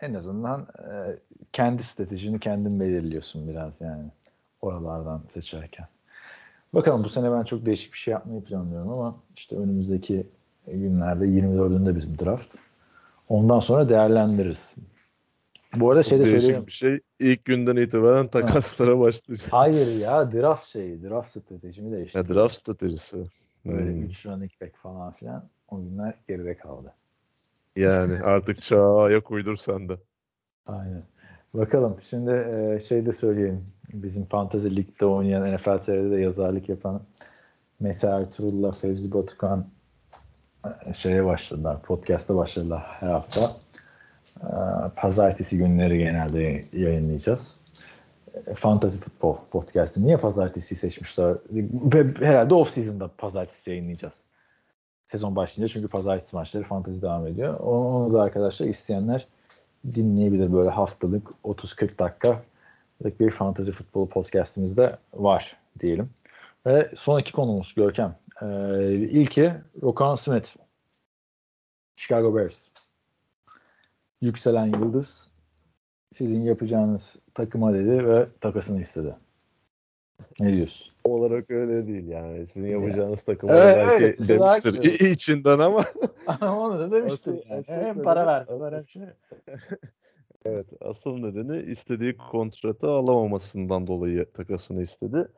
[0.00, 1.18] En azından e,
[1.52, 4.04] kendi stratejini kendin belirliyorsun biraz yani
[4.60, 5.86] oralardan seçerken.
[6.74, 10.26] Bakalım bu sene ben çok değişik bir şey yapmayı planlıyorum ama işte önümüzdeki
[10.66, 12.54] günlerde 24'ünde bizim draft.
[13.28, 14.74] Ondan sonra değerlendiririz.
[15.74, 16.66] Bu arada şey de değişik söyleyeyim.
[16.66, 17.00] bir şey.
[17.20, 19.48] İlk günden itibaren takaslara başlayacak.
[19.52, 22.34] Hayır ya draft şeyi, draft stratejimi Ya değiştirdim.
[22.34, 23.24] draft stratejisi.
[23.66, 24.02] Böyle Hmm.
[24.02, 26.92] 3 running back falan filan o günler geride kaldı.
[27.76, 29.96] Yani artık çağa ayak uydur sen de.
[30.66, 31.02] Aynen.
[31.54, 31.96] Bakalım.
[32.10, 33.64] Şimdi e, şey de söyleyeyim.
[33.92, 37.02] Bizim Fantasy Lig'de oynayan NFL TV'de de yazarlık yapan
[37.80, 39.66] Mete Ertuğrul'la Fevzi Batukan
[40.86, 41.82] e, şeye başladılar.
[41.82, 43.40] Podcast'a başladılar her hafta.
[44.40, 44.50] E,
[44.96, 47.60] Pazartesi günleri genelde yayınlayacağız.
[48.46, 50.06] E, Fantasy Futbol podcast'ı.
[50.06, 51.36] Niye pazartesi seçmişler?
[51.50, 54.24] Ve herhalde off season'da pazartesi yayınlayacağız.
[55.06, 57.60] Sezon başlayınca çünkü pazartesi maçları fantasy devam ediyor.
[57.60, 59.26] Onu onu da arkadaşlar isteyenler
[59.92, 66.10] dinleyebilir böyle haftalık 30-40 dakikalık bir fantasy futbol podcastimizde var diyelim.
[66.66, 68.16] Ve son iki konumuz Görkem.
[68.42, 68.46] Ee,
[68.94, 70.48] ilki Rokan Smith.
[71.96, 72.68] Chicago Bears.
[74.20, 75.30] Yükselen Yıldız
[76.12, 79.14] sizin yapacağınız takıma dedi ve takasını istedi.
[80.40, 80.92] Ne diyorsun?
[81.04, 82.46] olarak öyle değil yani.
[82.46, 85.84] Sizin yapacağınız takım Evet, belki evet, demiştir i- içinden ama
[86.42, 87.30] Onu da demiştir.
[87.32, 87.58] Asıl- yani.
[87.60, 88.40] asıl Hem para ver.
[88.48, 89.02] asıl- Para şey.
[90.44, 95.28] Evet, asıl nedeni istediği kontratı alamamasından dolayı takasını istedi.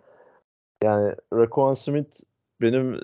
[0.85, 2.21] Yani Raquan Smith
[2.61, 3.01] benim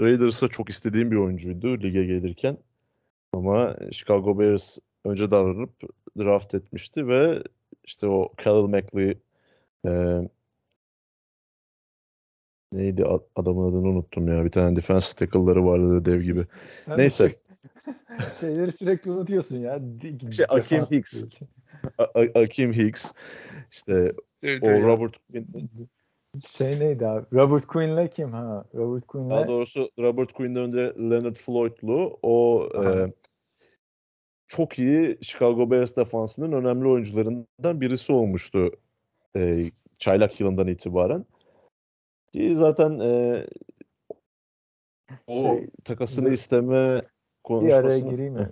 [0.00, 2.56] Raiders'a çok istediğim bir oyuncuydu lige gelirken.
[3.32, 5.70] Ama Chicago Bears önce davranıp
[6.18, 7.42] draft etmişti ve
[7.84, 9.18] işte o Khalil Mack'li
[9.86, 10.20] e,
[12.76, 13.04] neydi
[13.36, 14.44] adamın adını unuttum ya.
[14.44, 16.46] Bir tane defensive tackle'ları vardı dev gibi.
[16.86, 17.28] Sen Neyse.
[17.28, 17.38] şey-
[18.40, 19.80] şeyleri sürekli unutuyorsun ya.
[20.32, 21.24] Şey, Akeem defans- Hicks.
[21.98, 23.12] A- A- Akeem Hicks.
[23.70, 24.12] İşte
[24.62, 25.46] o Robert Quinn
[26.48, 27.26] Şey neydi abi?
[27.32, 28.64] Robert Quinn'le kim ha?
[28.74, 30.78] Robert Quinn'le Daha doğrusu Robert Quinn'den önce
[31.10, 32.94] Leonard Floyd'lu o Aha.
[32.98, 33.12] e,
[34.46, 38.70] çok iyi Chicago Bears defansının önemli oyuncularından birisi olmuştu
[39.36, 41.24] e, çaylak yılından itibaren.
[42.34, 43.46] Ki zaten e,
[45.26, 46.32] o Şey, takasını dur.
[46.32, 47.02] isteme bir araya
[47.42, 48.50] konuşmasını gireyim mi?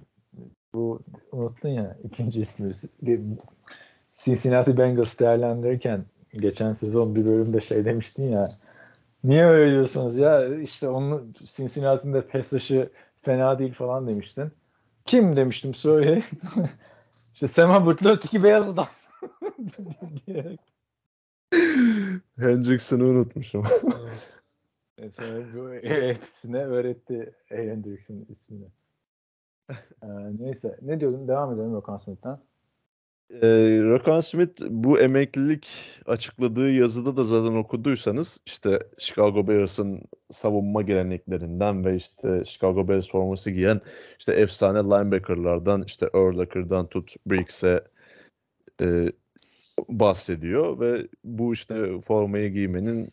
[0.75, 1.03] Bu
[1.33, 2.73] unuttun ya ikinci ismi.
[4.13, 8.49] Cincinnati Bengals değerlendirirken geçen sezon bir bölümde şey demiştin ya
[9.25, 12.23] niye öyle diyorsunuz ya işte onun Cincinnati'nin de
[13.23, 14.53] fena değil falan demiştin.
[15.07, 16.23] Kim demiştim söyle.
[17.35, 18.89] işte Sam Hubbard'la öteki beyaz adam.
[22.39, 23.65] Hendrickson'ı unutmuşum.
[24.99, 28.67] Evet, sonra bu hepsine öğretti Hendrickson ismini.
[29.71, 30.07] Ee,
[30.39, 30.79] neyse.
[30.83, 31.29] Ne diyordun?
[31.29, 32.39] Devam edelim Rokan Smith'ten.
[33.31, 33.49] E,
[33.83, 35.69] Rakan Smith bu emeklilik
[36.07, 43.51] açıkladığı yazıda da zaten okuduysanız işte Chicago Bears'ın savunma geleneklerinden ve işte Chicago Bears forması
[43.51, 43.81] giyen
[44.19, 47.85] işte efsane linebacker'lardan işte Urlacher'dan tut Briggs'e
[48.81, 49.13] e,
[49.89, 53.13] bahsediyor ve bu işte formayı giymenin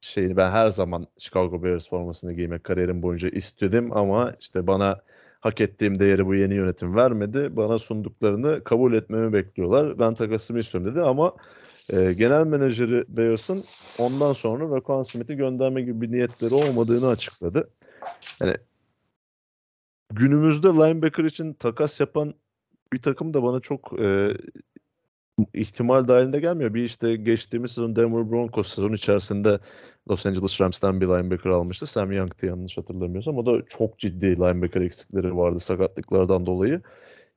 [0.00, 5.00] şeyini ben her zaman Chicago Bears formasını giymek kariyerim boyunca istedim ama işte bana
[5.40, 7.56] hak ettiğim değeri bu yeni yönetim vermedi.
[7.56, 9.98] Bana sunduklarını kabul etmemi bekliyorlar.
[9.98, 11.34] Ben takasımı istiyorum dedi ama
[11.92, 13.64] e, genel menajeri Bears'ın
[13.98, 17.70] ondan sonra Raquan Smith'i gönderme gibi bir niyetleri olmadığını açıkladı.
[18.40, 18.56] Yani
[20.12, 22.34] günümüzde linebacker için takas yapan
[22.92, 24.36] bir takım da bana çok e,
[25.54, 26.74] ihtimal dahilinde gelmiyor.
[26.74, 29.58] Bir işte geçtiğimiz sezon Denver Broncos sezon içerisinde
[30.10, 31.86] Los Angeles Rams'ten bir linebacker almıştı.
[31.86, 33.38] Sam Young'tı yanlış hatırlamıyorsam.
[33.38, 36.80] O da çok ciddi linebacker eksikleri vardı sakatlıklardan dolayı.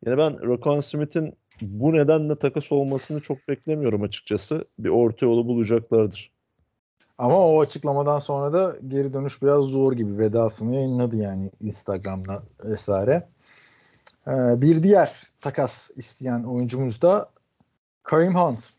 [0.05, 4.65] Yani ben Raquan Smith'in bu nedenle takas olmasını çok beklemiyorum açıkçası.
[4.79, 6.31] Bir orta yolu bulacaklardır.
[7.17, 13.27] Ama o açıklamadan sonra da geri dönüş biraz zor gibi vedasını yayınladı yani Instagram'da vesaire.
[14.27, 17.29] Ee, bir diğer takas isteyen oyuncumuz da
[18.03, 18.69] Kareem Hunt.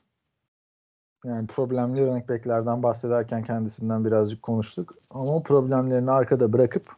[1.25, 4.95] Yani problemli running back'lerden bahsederken kendisinden birazcık konuştuk.
[5.11, 6.97] Ama o problemlerini arkada bırakıp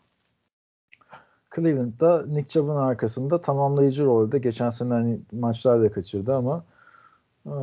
[1.55, 6.65] Cleveland'da Nick Chubb'ın arkasında tamamlayıcı rolde geçen sene hani maçlar da kaçırdı ama
[7.47, 7.55] e,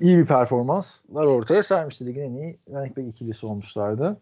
[0.00, 2.06] iyi bir performanslar ortaya sermişti.
[2.06, 4.20] Ligin en iyi running back ikilisi olmuşlardı.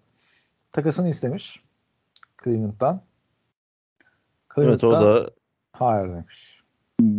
[0.72, 1.62] Takasını istemiş
[2.44, 3.00] Cleveland'dan.
[4.56, 5.30] Evet o Cleveland'dan da
[5.72, 6.51] hayır demiş.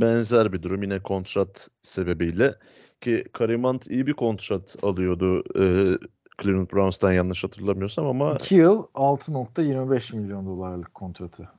[0.02, 2.56] Benzer bir durum yine kontrat sebebiyle
[3.02, 5.64] ki Kareem Hunt iyi bir kontrat alıyordu e,
[6.42, 11.50] Cleveland Browns'tan yanlış hatırlamıyorsam ama 2 yıl 6.25 milyon dolarlık kontratı.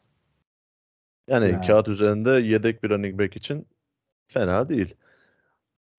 [1.28, 1.66] yani Yani.
[1.66, 3.66] kağıt üzerinde yedek bir running back için
[4.28, 4.94] fena değil.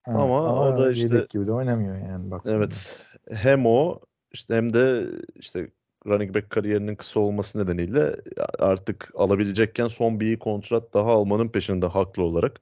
[0.08, 2.42] Evet, Ama o da işte- yedek gibi de oynamıyor yani bak.
[2.44, 3.06] Evet.
[3.30, 4.00] Hem o
[4.32, 5.70] işte hem de işte
[6.06, 8.16] running back kariyerinin kısa olması nedeniyle
[8.58, 12.60] artık alabilecekken son bir kontrat daha almanın peşinde haklı olarak.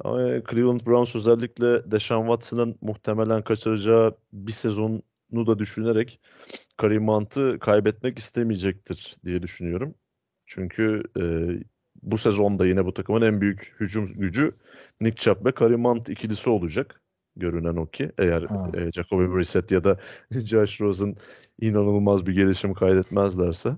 [0.00, 0.18] Ama
[0.50, 5.02] Cleveland Browns özellikle Deshaun Watson'ın muhtemelen kaçıracağı bir sezonu
[5.32, 6.20] da düşünerek
[6.76, 9.94] Kareem Hunt'ı kaybetmek istemeyecektir diye düşünüyorum.
[10.46, 11.22] Çünkü e,
[12.02, 14.56] bu sezonda yine bu takımın en büyük hücum gücü
[15.00, 17.03] Nick Chubb ve Kareem Hunt ikilisi olacak.
[17.36, 18.70] Görünen o ki eğer Ha.
[18.74, 19.98] e, Jacoby Brissett ya da
[20.30, 21.16] Josh Rosen
[21.60, 23.76] inanılmaz bir gelişim kaydetmezlerse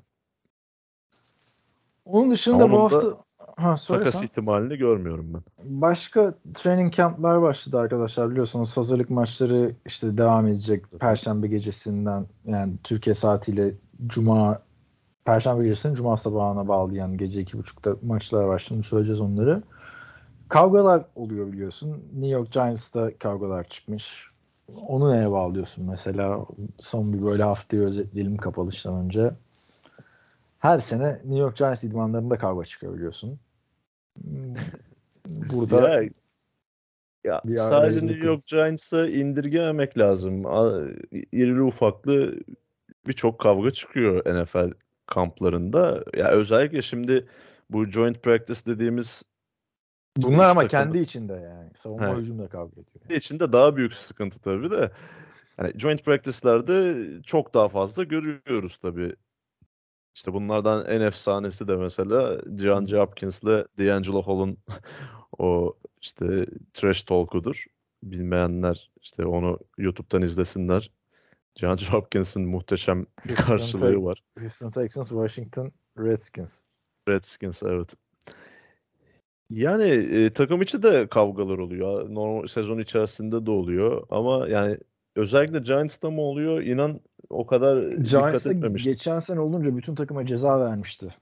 [2.05, 3.17] Onun dışında Ama bu hafta
[3.57, 5.43] ha, takas ihtimalini görmüyorum ben.
[5.81, 13.15] Başka training camp'ler başladı arkadaşlar biliyorsunuz hazırlık maçları işte devam edecek Perşembe gecesinden yani Türkiye
[13.15, 13.75] saatiyle
[14.07, 14.63] Cuma
[15.25, 19.63] Perşembe gecesinden Cuma sabahına bağlayan gece iki buçukta maçlar şimdi söyleyeceğiz onları.
[20.49, 22.05] Kavgalar oluyor biliyorsun.
[22.13, 24.29] New York Giants'ta kavgalar çıkmış.
[24.89, 26.47] Onu neye bağlıyorsun mesela?
[26.81, 29.31] Son bir böyle haftayı özetleyelim kapanıştan önce.
[30.59, 33.39] Her sene New York Giants idmanlarında kavga çıkıyor biliyorsun.
[35.27, 36.11] Burada Ya,
[37.25, 38.27] ya bir sadece New.
[38.27, 40.45] York Giants'ı indirgememek lazım.
[41.33, 42.41] İrili ufaklı
[43.07, 44.73] birçok kavga çıkıyor NFL
[45.07, 46.05] kamplarında.
[46.17, 47.27] Ya özellikle şimdi
[47.71, 49.23] bu joint practice dediğimiz
[50.17, 51.71] Bunlar ama kendi içinde yani.
[51.77, 52.19] Savunma Evet.
[52.19, 53.19] hücumda kavga ediyor.
[53.21, 54.91] içinde daha büyük sıkıntı tabii de.
[55.59, 59.17] Yani joint practice'lerde çok daha fazla görüyoruz tabii.
[60.15, 64.59] İşte bunlardan en efsanesi de mesela DeAndre Hopkins'le D'Angelo Hall'un
[65.39, 67.65] o işte trash talk'udur.
[68.03, 70.91] Bilmeyenler işte onu YouTube'dan izlesinler.
[71.63, 74.23] DeAndre Hopkins'in muhteşem bir Houston karşılığı var.
[74.39, 76.53] Houston Texans, Washington Redskins.
[77.09, 77.95] Redskins evet.
[79.51, 82.15] Yani e, takım içi de kavgalar oluyor.
[82.15, 84.79] Normal sezon içerisinde de oluyor ama yani
[85.17, 86.63] özellikle Giants'ta mı oluyor?
[86.63, 88.93] İnan o kadar dikkat Giants'ta etmemiştim.
[88.93, 91.15] geçen sene olunca bütün takıma ceza vermişti.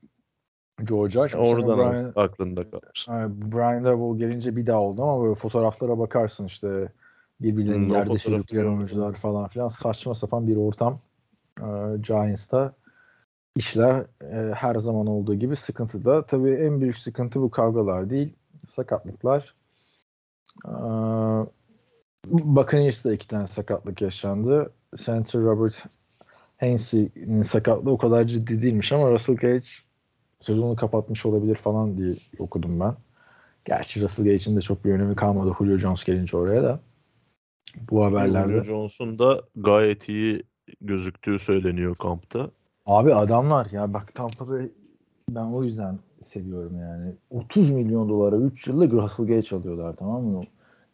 [0.84, 1.28] Georgia.
[1.28, 3.08] Şimdi Oradan Brian, aklında kalmış.
[3.08, 6.92] Yani Brian Daboll gelince bir daha oldu ama böyle fotoğraflara bakarsın işte
[7.40, 10.98] birbirlerini Hmm, yerde sürükleyen oyuncular falan filan saçma sapan bir ortam.
[11.60, 11.64] Ee,
[12.00, 12.74] Giants'ta
[13.56, 16.26] işler e, her zaman olduğu gibi sıkıntıda.
[16.26, 18.34] Tabii en büyük sıkıntı bu kavgalar değil,
[18.68, 19.54] sakatlıklar.
[20.64, 20.70] Ee,
[22.26, 24.72] Buccaneers'da iki tane sakatlık yaşandı.
[24.96, 25.84] Center Robert
[26.60, 29.68] Hainsey'nin sakatlığı o kadar ciddi değilmiş ama Russell Gage
[30.40, 32.94] sezonu kapatmış olabilir falan diye okudum ben.
[33.64, 36.80] Gerçi Russell Gage'in de çok bir önemi kalmadı Julio Jones gelince oraya da.
[37.90, 38.52] Bu haberlerde.
[38.52, 40.42] Julio Jones'un da gayet iyi
[40.80, 42.50] gözüktüğü söyleniyor kampta.
[42.86, 44.70] Abi adamlar ya bak Tampa Bay
[45.30, 47.14] ben o yüzden seviyorum yani.
[47.30, 50.42] 30 milyon dolara 3 yıllık Russell Gage alıyorlar tamam mı?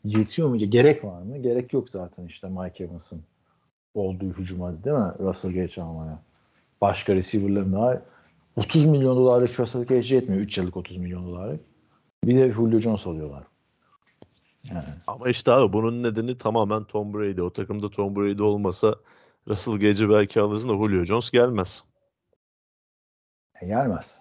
[0.05, 0.57] Yetiyor mu?
[0.57, 1.39] Gerek var mı?
[1.39, 3.23] Gerek yok zaten işte Mike Evans'ın
[3.95, 5.13] olduğu hücuma değil mi?
[5.21, 6.23] Russell Gage almaya.
[6.81, 8.03] Başka receiver'ların daha
[8.57, 10.43] 30 milyon dolarlık Russell Gage yetmiyor.
[10.43, 11.61] 3 yıllık 30 milyon dolarlık.
[12.25, 13.45] Bir de Julio Jones alıyorlar.
[14.71, 14.85] Yani.
[15.07, 17.43] Ama işte abi bunun nedeni tamamen Tom Brady.
[17.43, 18.97] O takımda Tom Brady olmasa
[19.49, 21.85] Russell Gage'i belki alırsın da Julio Jones gelmez.
[23.61, 24.19] E, Gelmez.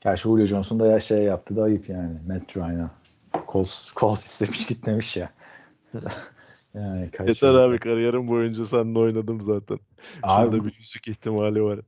[0.00, 2.18] Gerçi Julio Jones'un da ya şey yaptı da ayıp yani.
[2.28, 2.90] Matt Ryan'a.
[3.48, 5.32] Colts, Colts istemiş gitmemiş ya.
[6.74, 9.78] yani Yeter abi kariyerim boyunca seninle oynadım zaten.
[10.22, 11.80] Abi Şurada bir yüzük ihtimali var.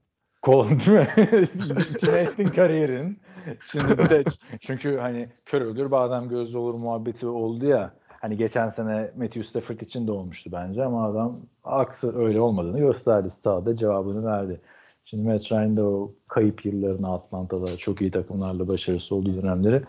[0.43, 1.09] Colt değil mi?
[1.97, 3.19] İçine ettin kariyerin.
[3.73, 4.25] Şimdi bir de
[4.61, 7.95] çünkü hani kör ölür badem gözlü olur muhabbeti oldu ya.
[8.25, 13.31] Hani geçen sene Matthew Stafford için de olmuştu bence ama adam aksi öyle olmadığını gösterdi.
[13.31, 14.61] Sahada cevabını verdi.
[15.05, 19.83] Şimdi Matt Ryan o kayıp yıllarını Atlanta'da çok iyi takımlarla başarısı olduğu dönemleri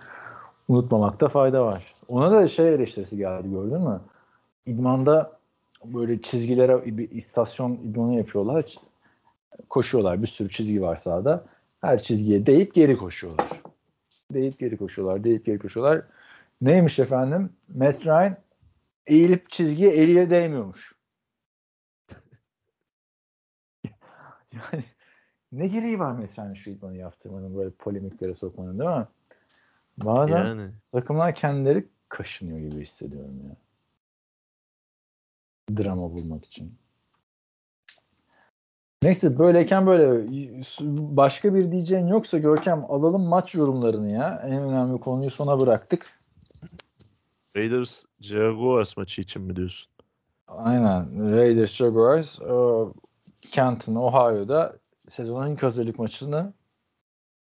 [0.68, 1.86] unutmamakta fayda var.
[2.08, 4.02] Ona da şey eleştirisi geldi gördün mü?
[4.66, 5.32] İdmanda
[5.86, 8.76] böyle çizgilere bir istasyon idmanı yapıyorlar.
[9.70, 10.22] Koşuyorlar.
[10.22, 11.46] Bir sürü çizgi var sahada.
[11.82, 13.62] Her çizgiye deyip geri koşuyorlar.
[14.34, 15.24] Deyip geri koşuyorlar.
[15.24, 16.02] Deyip geri koşuyorlar.
[16.62, 17.54] Neymiş efendim?
[17.68, 18.38] Matt Ryan
[19.08, 20.96] eğilip çizgiye eliyle değmiyormuş.
[24.54, 24.84] yani
[25.52, 29.08] ne gereği var Matt Ryan'ın şu idmanı yaptırmanın böyle polemiklere sokmanın değil mi?
[29.98, 33.56] Bazen Yani takımlar kendileri kaşınıyor gibi hissediyorum ya.
[35.78, 36.78] Drama bulmak için.
[39.04, 40.28] Neyse böyleyken böyle
[41.18, 44.42] başka bir diyeceğin yoksa Görkem alalım maç yorumlarını ya.
[44.46, 46.18] En önemli konuyu sona bıraktık.
[47.56, 49.92] Raiders Jaguars maçı için mi diyorsun?
[50.48, 51.32] Aynen.
[51.32, 52.94] Raiders Jaguars o,
[53.52, 54.76] Canton, Ohio'da
[55.10, 56.54] sezonun ilk hazırlık maçını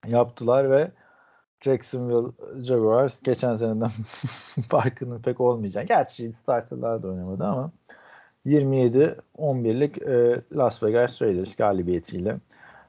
[0.07, 0.91] yaptılar ve
[1.61, 2.33] Jacksonville
[2.65, 3.91] Jaguars geçen seneden
[4.69, 5.89] farkının pek olmayacak.
[5.89, 7.73] Gerçi starterlar da oynamadı ama
[8.47, 12.37] 27-11'lik e, Las Vegas Raiders galibiyetiyle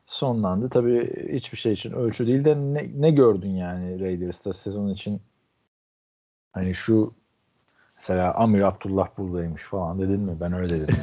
[0.06, 0.70] sonlandı.
[0.70, 5.22] Tabii hiçbir şey için ölçü değil de ne, ne gördün yani Raiders'ta sezon için?
[6.52, 7.14] Hani şu
[7.96, 10.38] mesela Amir Abdullah buradaymış falan dedin mi?
[10.40, 10.96] Ben öyle dedim.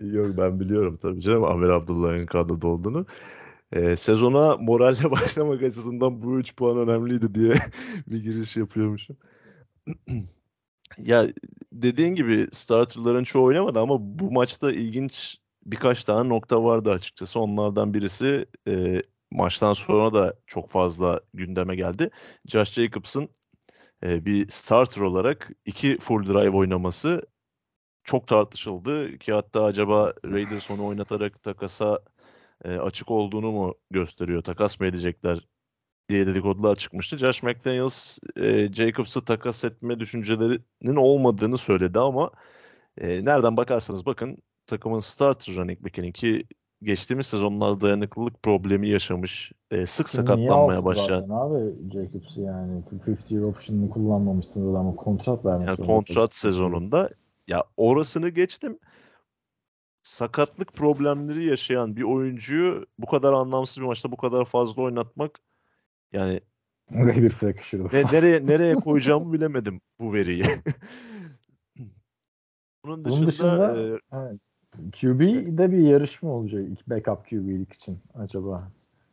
[0.02, 3.06] Yok ben biliyorum tabii canım Amir Abdullah'ın kadroda olduğunu.
[3.72, 7.54] Ee, sezona moralle başlamak açısından bu 3 puan önemliydi diye
[8.06, 9.16] bir giriş yapıyormuşum.
[10.98, 11.28] ya
[11.72, 17.40] dediğin gibi starterların çoğu oynamadı ama bu maçta ilginç birkaç tane nokta vardı açıkçası.
[17.40, 22.10] Onlardan birisi e, maçtan sonra da çok fazla gündeme geldi.
[22.46, 23.28] Josh Jacobs'ın
[24.04, 27.22] e, bir starter olarak iki full drive oynaması
[28.04, 32.00] çok tartışıldı ki hatta acaba Raiders onu oynatarak takasa
[32.64, 34.42] e, açık olduğunu mu gösteriyor?
[34.42, 35.48] Takas mı edecekler
[36.08, 37.18] diye dedikodular çıkmıştı.
[37.18, 42.30] Josh McDaniels e, Jacobs'ı takas etme düşüncelerinin olmadığını söyledi ama
[42.98, 46.46] e, nereden bakarsanız bakın takımın starter running back'inin ki
[46.82, 49.52] geçtiğimiz sezonlarda dayanıklılık problemi yaşamış.
[49.70, 51.20] E, sık sakatlanmaya başlayan.
[51.20, 57.10] Zaten abi Jacobs'ı yani 50 year option'ını kullanmamışsınız ama kontrat vermek Yani kontrat sezonunda
[57.48, 58.78] ya orasını geçtim.
[60.02, 65.38] Sakatlık problemleri yaşayan bir oyuncuyu bu kadar anlamsız bir maçta bu kadar fazla oynatmak
[66.12, 66.40] yani
[66.92, 67.88] Raiders'a yakışırdı.
[67.92, 70.44] Ne, nereye nereye koyacağımı bilemedim bu veriyi.
[72.84, 74.40] Bunun dışında, Bunun dışında e, evet,
[75.00, 78.68] QB'de bir yarışma olacak backup QB'lik için acaba.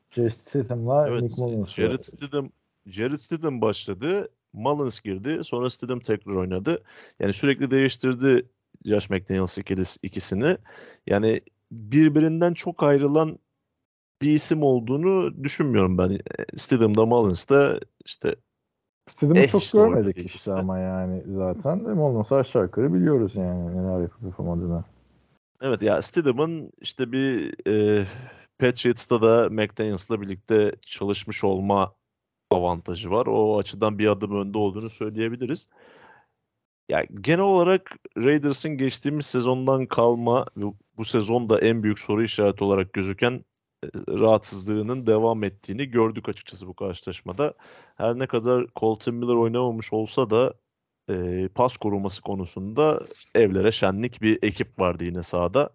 [0.10, 1.69] Jared Statham'la evet, Nick Mullins.
[1.69, 2.49] Jared Stidham
[2.85, 4.30] Jared Stidham başladı.
[4.53, 5.39] Mullins girdi.
[5.44, 6.84] Sonra Stidham tekrar oynadı.
[7.19, 8.45] Yani sürekli değiştirdi
[8.85, 9.57] Josh McDaniels
[10.03, 10.57] ikisini.
[11.07, 11.41] Yani
[11.72, 13.39] birbirinden çok ayrılan
[14.22, 16.19] bir isim olduğunu düşünmüyorum ben.
[16.56, 18.35] Stidham'da Mullins'da işte
[19.10, 20.53] Stidham'ı Eh çok işte görmedik işte işte.
[20.53, 21.80] ama yani zaten.
[21.80, 24.84] Mullins'ı aşağı yukarı biliyoruz yani neler yapıp yapamadığını.
[25.61, 28.05] Evet ya Stidham'ın işte bir e,
[28.59, 31.95] Patriots'ta da McDaniels'la birlikte çalışmış olma
[32.51, 33.27] avantajı var.
[33.27, 35.67] O açıdan bir adım önde olduğunu söyleyebiliriz.
[36.89, 40.45] Ya genel olarak Raiders'ın geçtiğimiz sezondan kalma
[40.97, 43.45] bu sezonda en büyük soru işareti olarak gözüken
[44.09, 47.53] rahatsızlığının devam ettiğini gördük açıkçası bu karşılaşmada.
[47.95, 50.53] Her ne kadar Colton Miller oynamamış olsa da
[51.09, 53.01] e, pas koruması konusunda
[53.35, 55.69] evlere şenlik bir ekip vardı yine sahada.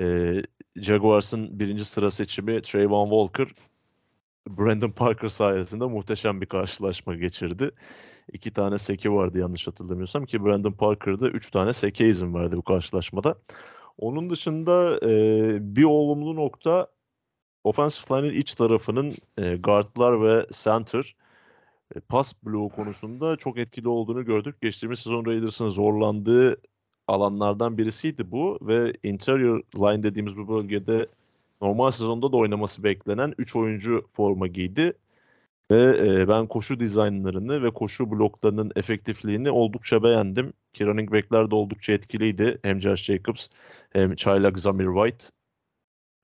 [0.00, 0.34] E,
[0.76, 3.48] Jaguars'ın birinci sıra seçimi Trayvon Walker
[4.48, 7.70] Brandon Parker sayesinde muhteşem bir karşılaşma geçirdi.
[8.32, 12.62] İki tane seki vardı yanlış hatırlamıyorsam ki Brandon Parker'da üç tane seke izin verdi bu
[12.62, 13.38] karşılaşmada.
[13.98, 16.88] Onun dışında e, bir olumlu nokta
[17.64, 21.16] offensive line'in iç tarafının e, guardlar ve center
[22.00, 24.60] pas bloğu konusunda çok etkili olduğunu gördük.
[24.60, 26.56] Geçtiğimiz sezon Raiders'ın zorlandığı
[27.08, 31.06] alanlardan birisiydi bu ve interior line dediğimiz bu bölgede
[31.62, 34.92] normal sezonda da oynaması beklenen 3 oyuncu forma giydi.
[35.70, 40.52] Ve e, ben koşu dizaynlarını ve koşu bloklarının efektifliğini oldukça beğendim.
[40.72, 42.58] Ki running back'ler de oldukça etkiliydi.
[42.62, 43.48] Hem Josh Jacobs
[43.90, 45.26] hem Çaylak Zamir White.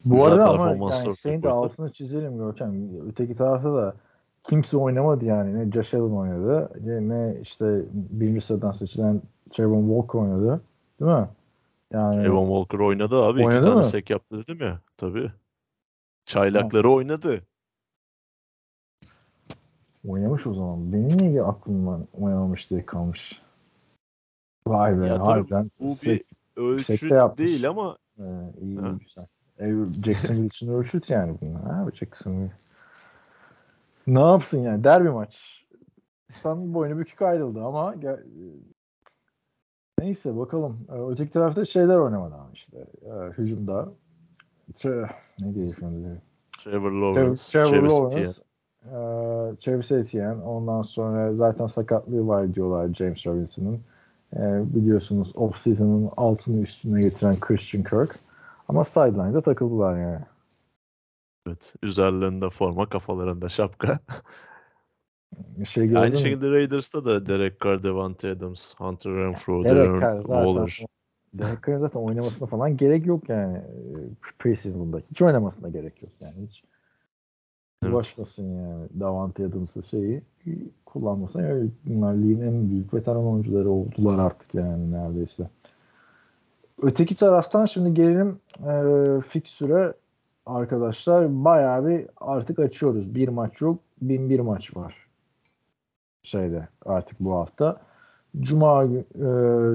[0.04, 2.90] Bu Güzel arada ama yani şeyin de altını çizelim Görkem.
[3.08, 3.96] Öteki tarafta da
[4.42, 5.58] kimse oynamadı yani.
[5.58, 10.60] Ne Josh Allen oynadı ne, işte birinci sıradan seçilen Trayvon Walker oynadı.
[11.00, 11.28] Değil mi?
[11.92, 13.46] Yani Evan Walker oynadı abi.
[13.46, 13.84] Oynadı İki tane mı?
[13.84, 14.80] sek yaptı dedim ya.
[14.96, 15.32] Tabii.
[16.26, 17.40] Çaylakları oynadı.
[20.08, 20.92] oynamış o zaman.
[20.92, 23.42] Benim niye aklımdan oynamamış diye kalmış.
[24.66, 25.70] Vay be Ya harbiden.
[25.80, 26.26] Bu bir Sek-
[26.56, 27.38] ölçü sekte yapmış.
[27.46, 28.22] değil ama Ee,
[28.62, 28.98] iyi Ha.
[29.00, 30.02] güzel.
[30.04, 31.82] Jacksonville için ölçüt yani bunlar.
[31.82, 32.52] Abi Jacksonville.
[34.10, 34.84] Ne yapsın yani?
[34.84, 35.64] Derbi maç.
[36.42, 38.24] Tam boynu bükük ayrıldı ama gel-
[39.98, 40.86] neyse bakalım.
[40.88, 42.78] Ee, Öteki tarafta şeyler oynamadı ama işte.
[43.02, 43.88] Ee, hücumda.
[44.72, 45.10] Tre-
[45.40, 46.22] ne diye şimdi?
[46.58, 48.30] Trevor Trevor, Lawrence, Trevor Travis Lawrence,
[48.84, 50.42] eee, Travis Etienne.
[50.42, 53.80] Ondan sonra zaten sakatlığı var diyorlar James Robinson'ın.
[54.36, 58.18] Eee, biliyorsunuz off-season'ın altını üstüne getiren Christian Kirk.
[58.68, 60.20] Ama sideline'da takıldılar yani.
[61.46, 61.74] Evet.
[61.82, 63.98] Üzerlerinde forma, kafalarında şapka.
[65.38, 66.18] Bir şey gördün Aynı mü?
[66.18, 70.86] şekilde Raiders'ta da Derek Carr, Devante Adams, Hunter Renfro, Derek Darren Carr zaten, Waller.
[71.34, 73.56] Derek Carr'ın zaten oynamasına falan gerek yok yani.
[73.56, 74.08] eee,
[74.38, 75.00] Preseason'da.
[75.10, 76.46] Hiç oynamasına gerek yok yani.
[76.46, 76.64] Hiç
[77.82, 77.94] Evet.
[77.94, 78.88] uğraşmasın yani.
[79.00, 80.22] Davante Adams'ı şeyi
[80.86, 81.42] kullanmasın.
[81.42, 85.50] Yani bunlar ligin en büyük veteran oyuncuları oldular artık yani neredeyse.
[86.82, 89.94] Öteki taraftan şimdi gelelim e, fiksüre
[90.46, 91.44] arkadaşlar.
[91.44, 93.14] Bayağı bir artık açıyoruz.
[93.14, 93.78] Bir maç yok.
[94.02, 95.06] Bin bir maç var.
[96.22, 97.80] Şeyde artık bu hafta.
[98.40, 98.90] Cuma e,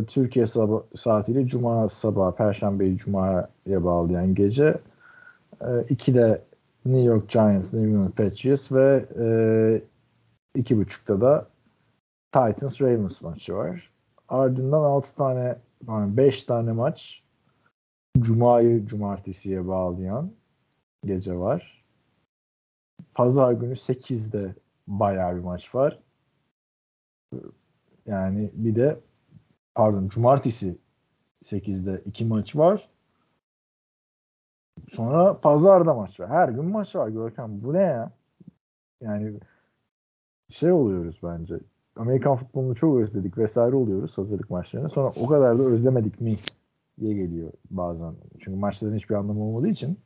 [0.07, 4.77] Türkiye sabah, saatiyle Cuma sabahı Perşembeyi Cuma'ya bağlayan gece
[5.61, 6.41] e, 2'de
[6.85, 9.27] New York Giants, New England Patriots ve e,
[10.59, 11.47] iki buçukta da
[12.31, 13.91] Titans Ravens maçı var.
[14.29, 15.55] Ardından 6 tane,
[15.87, 17.23] yani 5 tane maç
[18.19, 20.31] Cuma'yı cumartesiye bağlayan
[21.05, 21.85] gece var.
[23.13, 24.55] Pazar günü 8'de
[24.87, 25.99] bayağı bir maç var.
[28.05, 28.99] Yani bir de
[29.75, 30.77] pardon cumartesi
[31.43, 32.89] 8'de iki maç var.
[34.91, 36.29] Sonra pazarda maç var.
[36.29, 37.63] Her gün maç var Görkem.
[37.63, 38.11] Bu ne ya?
[39.01, 39.39] Yani
[40.49, 41.59] şey oluyoruz bence.
[41.95, 44.89] Amerikan futbolunu çok özledik vesaire oluyoruz hazırlık maçlarına.
[44.89, 46.37] Sonra o kadar da özlemedik mi
[46.99, 48.15] diye geliyor bazen.
[48.39, 49.97] Çünkü maçların hiçbir anlamı olmadığı için.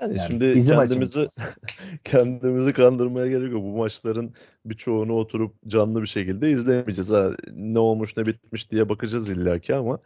[0.00, 1.28] Yani, Yani şimdi bizim kendimizi
[2.04, 3.62] kendimizi kandırmaya gerek yok.
[3.62, 4.34] Bu maçların
[4.66, 7.10] birçoğunu oturup canlı bir şekilde izleyemeyeceğiz.
[7.10, 9.98] Ha, ne olmuş ne bitmiş diye bakacağız illaki ama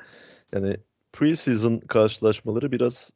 [0.52, 0.76] yani
[1.12, 3.10] preseason karşılaşmaları biraz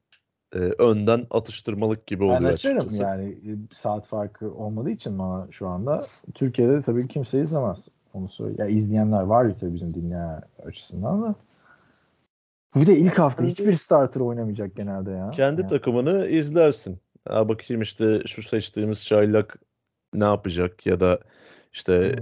[0.55, 3.03] e, önden atıştırmalık gibi oluyor Ben açıkçası.
[3.03, 7.89] yani e, saat farkı olmadığı için bana şu anda Türkiye'de de tabii kimse izlemez.
[8.15, 8.55] Onu söyle.
[8.59, 11.35] Ya izleyenler var tabii bizim dünya açısından da.
[12.77, 15.31] Bir de ilk hafta hiçbir starter oynamayacak genelde ya.
[15.31, 16.99] Kendi Yani takımını izlersin.
[17.29, 19.61] Ha bakayım işte şu seçtiğimiz çaylak
[20.15, 21.19] ne yapacak ya da
[21.73, 22.17] işte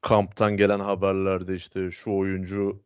[0.00, 2.82] kamptan gelen haberlerde işte şu oyuncu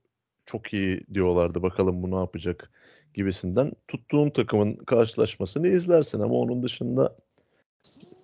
[0.46, 2.70] çok iyi diyorlardı bakalım bu ne yapacak
[3.14, 7.16] gibisinden tuttuğun takımın karşılaşmasını izlersin ama onun dışında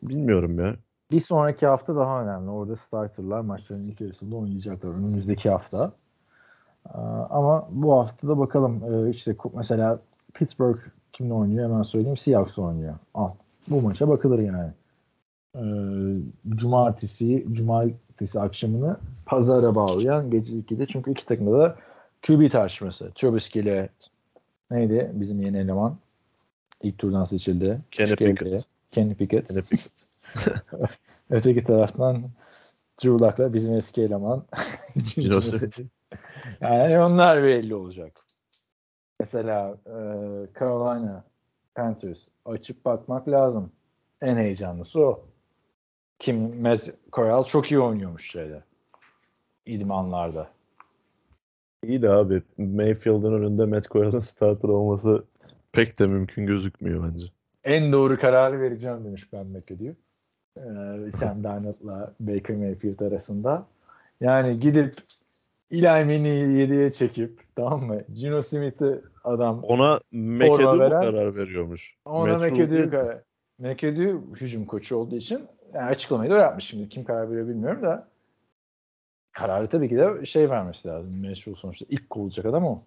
[0.02, 0.76] bilmiyorum ya.
[1.10, 2.50] Bir sonraki hafta daha önemli.
[2.50, 5.92] Orada starterlar maçların ilk yarısında oynayacaklar önümüzdeki hafta.
[6.88, 6.98] Ee,
[7.30, 10.00] Ama bu hafta da bakalım Ee, işte mesela
[10.34, 10.78] Pittsburgh
[11.12, 12.16] kimle oynuyor hemen söyleyeyim.
[12.16, 12.94] Seahawks oynuyor.
[13.14, 13.30] Al.
[13.68, 14.70] Bu maça bakılır yani.
[15.56, 15.60] Ee,
[16.56, 18.96] Cumartesi, cumartesi akşamını
[19.26, 21.76] pazara bağlayan gece 2'de çünkü iki takımda da
[22.26, 23.10] QB tartışması.
[23.14, 23.88] Trubisky ile
[24.70, 25.96] neydi bizim yeni eleman?
[26.82, 27.80] İlk turdan seçildi.
[27.90, 28.64] Kenny Pickett.
[28.90, 29.48] Kenny Pickett.
[29.48, 29.90] Kenny Pickett.
[31.30, 32.22] Öteki taraftan
[33.04, 34.44] Drew Luck'la bizim eski eleman.
[35.16, 35.78] Gino Smith.
[36.62, 38.20] Yani onlar belli olacak.
[39.20, 39.96] Mesela e,
[40.60, 41.24] Carolina
[41.74, 43.72] Panthers açıp bakmak lazım.
[44.20, 45.24] En heyecanlısı o.
[46.18, 46.80] Kim Matt
[47.12, 48.62] Corral çok iyi oynuyormuş şeyde.
[49.66, 50.50] İdmanlarda.
[51.84, 55.24] İyi de abi Mayfield'ın önünde Matt Corral'ın starter olması
[55.72, 57.26] pek de mümkün gözükmüyor bence.
[57.64, 59.94] En doğru kararı vereceğim demiş Ben McAdoo.
[60.56, 63.66] Ee, Sam Darnold'la Baker Mayfield arasında.
[64.20, 64.94] Yani gidip
[65.72, 68.02] Eli Manning'i 7'ye çekip tamam mı?
[68.14, 71.96] Gino Smith'i adam Ona McAdoo veren- karar veriyormuş?
[72.04, 73.18] ona McAdoo karar.
[73.58, 75.40] McAdoo hücum koçu olduğu için
[75.74, 76.88] yani açıklamayı da o yapmış şimdi.
[76.88, 78.08] Kim karar veriyor bilmiyorum da
[79.32, 81.20] kararı tabii ki de şey vermesi lazım.
[81.20, 82.82] Meşhur sonuçta ilk kovulacak adam o.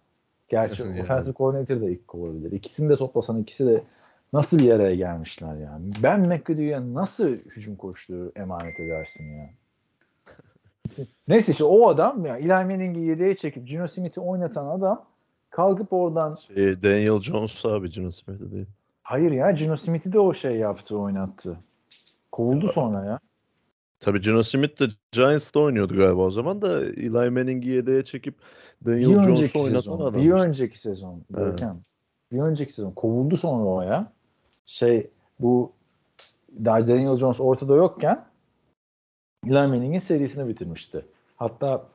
[0.50, 1.02] Gerçi Yani.
[1.02, 2.52] offensive coordinator da ilk kovulabilir.
[2.52, 3.84] İkisini de toplasan ikisi de
[4.34, 5.92] nasıl bir araya gelmişler yani.
[6.04, 9.50] Ben McAdoo'ya nasıl hücum koçluğu emanet edersin ya?
[11.28, 15.06] Neyse işte o adam ya Eli Manning'i 7'ye çekip Gino Smith'i oynatan adam
[15.50, 18.66] kalkıp oradan Şey, Daniel Jones abi Gino Smith'i değil.
[19.04, 21.58] hayır ya Gino Smith'i de o şey yaptı oynattı.
[22.32, 23.20] Kovuldu sonra ya.
[24.00, 28.36] Tabii Gino Smith de Giants'ta oynuyordu galiba o zaman da Eli Manning'i yedeğe çekip
[28.86, 30.00] Daniel Bir Jones'u oynatan sezon.
[30.00, 30.22] adam.
[30.22, 31.22] Bir önceki sezon.
[31.30, 31.82] Görkem.
[32.32, 32.92] Bir önceki sezon.
[32.92, 34.12] Kovuldu sonra o ya.
[34.66, 35.10] Şey
[35.40, 35.72] bu
[36.66, 38.26] daha Daniel Jones ortada yokken
[39.46, 41.06] Eli Manning'in serisini bitirmişti.
[41.38, 41.86] Hatta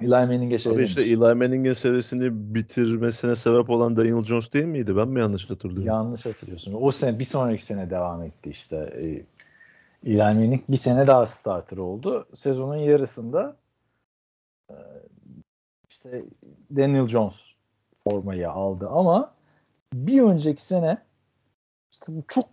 [0.00, 4.96] Eli Manning'e şey Abi işte Eli Manning'in serisini bitirmesine sebep olan Daniel Jones değil miydi?
[4.96, 5.86] Ben mi yanlış hatırlıyorum?
[5.86, 6.76] yanlış hatırlıyorsun.
[6.80, 8.76] O sene bir sonraki sene devam etti işte.
[8.76, 9.22] Ee,
[10.10, 12.26] Eli Manning bir sene daha starter oldu.
[12.36, 13.56] Sezonun yarısında
[14.70, 14.74] e,
[15.90, 16.22] işte
[16.76, 17.54] Daniel Jones
[18.08, 19.34] formayı aldı ama
[19.92, 20.98] bir önceki sene
[21.90, 22.46] işte bu çok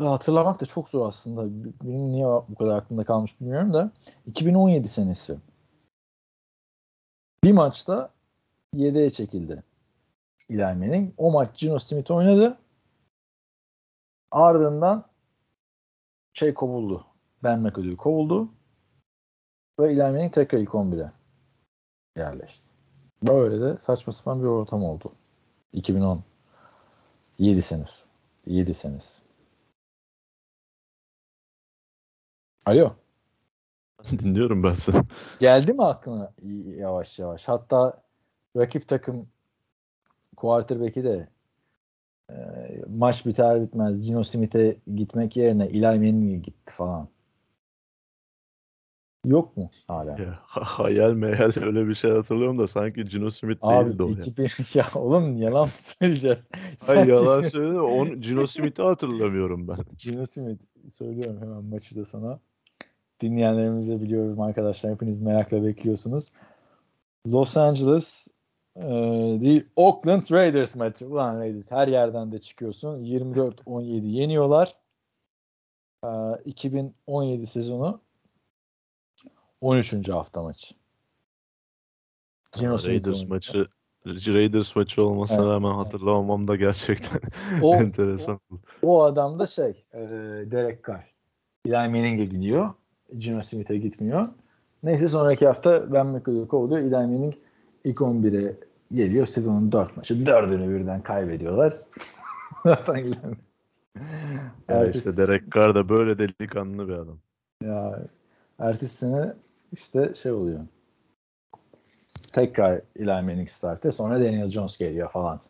[0.00, 1.44] hatırlamak da çok zor aslında.
[1.82, 3.90] Benim niye bu kadar aklımda kalmış bilmiyorum da
[4.26, 5.38] 2017 senesi.
[7.44, 8.10] Bir maçta
[8.74, 9.62] 7'ye çekildi.
[10.50, 11.14] Eli Manning.
[11.16, 12.58] O maç Gino Smith oynadı.
[14.30, 15.04] Ardından
[16.32, 17.06] şey kovuldu.
[17.42, 18.48] Ben McAdoo kovuldu.
[19.80, 21.12] Ve Eli Manning tekrar ilk 11'e
[22.18, 22.66] yerleşti.
[23.22, 25.12] Böyle de saçma sapan bir ortam oldu.
[25.72, 26.24] 2010
[27.38, 28.11] 7 senesi.
[28.46, 29.22] 7 senesi.
[32.66, 32.96] Alo.
[34.10, 35.02] Dinliyorum ben seni.
[35.40, 36.32] Geldi mi aklına
[36.76, 37.48] yavaş yavaş?
[37.48, 38.02] Hatta
[38.56, 39.28] rakip takım
[40.36, 41.28] quarterback'i de
[42.30, 42.36] e,
[42.88, 47.08] maç biter bitmez Gino Smith'e gitmek yerine Eli Manning'e gitti falan.
[49.24, 50.10] Yok mu hala?
[50.10, 54.08] Ya, ha- hayal meyal öyle bir şey hatırlıyorum da sanki Gino Smith Abi değildi o
[54.08, 54.12] ya.
[54.12, 56.50] 2000 ya oğlum yalan mı söyleyeceğiz?
[56.54, 57.80] Ay Sanki yalan söyleme.
[57.80, 59.76] On, Gino Smith'i hatırlamıyorum ben.
[59.98, 62.40] Gino Smith söylüyorum hemen maçı da sana.
[63.20, 66.32] Dinleyenlerimize biliyorum arkadaşlar hepiniz merakla bekliyorsunuz.
[67.26, 68.28] Los Angeles
[68.76, 68.82] e,
[69.40, 71.06] değil Oakland Raiders maçı.
[71.06, 73.04] Ulan Raiders her yerden de çıkıyorsun.
[73.04, 74.76] 24-17 yeniyorlar.
[76.04, 76.08] E,
[76.44, 78.00] 2017 sezonu
[79.62, 80.08] 13.
[80.08, 80.74] hafta maçı.
[82.52, 83.66] Gino Raiders maçı
[84.06, 87.20] Raiders maçı olmasına Evet, rağmen hatırlamamam da gerçekten
[87.62, 88.40] O, enteresan.
[88.82, 90.00] o adam da şey e,
[90.50, 91.12] Derek Carr.
[91.66, 92.70] Eli Manning'e gidiyor.
[93.18, 94.26] Gino Smith'e gitmiyor.
[94.82, 96.80] Neyse sonraki hafta Ben McAdoo kovuluyor.
[96.80, 97.34] Eli Manning
[97.84, 98.56] ilk 11'e
[98.92, 99.26] geliyor.
[99.26, 100.26] Sezonun 4 maçı.
[100.26, 101.74] Dördünü birden kaybediyorlar.
[102.64, 103.16] Zaten Eli.
[104.68, 107.18] Ya işte Derek Carr da böyle delikanlı bir adam.
[107.64, 108.02] Ya,
[108.58, 109.32] ertesi sene
[109.72, 110.60] işte şey oluyor.
[112.32, 113.90] Tekrar Eli Manning starter.
[113.90, 115.40] Sonra Daniel Jones geliyor falan.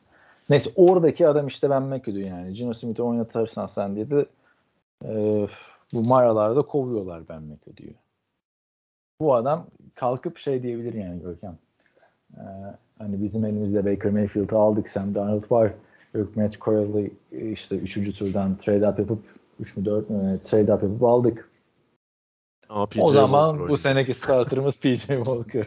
[0.50, 2.54] Neyse oradaki adam işte Ben McAdoo yani.
[2.54, 4.26] Gino Smith'i oynatırsan sen diye de
[5.04, 5.46] e,
[5.92, 7.94] bu maralarda kovuyorlar Ben McAdoo'yu.
[9.20, 11.58] Bu adam kalkıp şey diyebilir yani Görkem.
[12.36, 12.42] E,
[12.98, 14.88] hani bizim elimizde Baker Mayfield'ı aldık.
[14.88, 15.72] Sam Darnold var.
[16.14, 17.10] Yok Matt Corral'ı
[17.52, 18.18] işte 3.
[18.18, 19.18] turdan trade up yapıp
[19.60, 21.51] 3 mü 4 mü trade up yapıp aldık.
[22.72, 25.66] Ama PJ o zaman Walker bu seneki starterımız PJ Walker.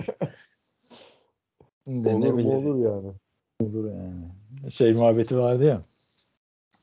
[1.88, 3.14] olur mu olur yani.
[3.62, 4.72] Olur yani.
[4.72, 5.82] Şey muhabbeti vardı ya.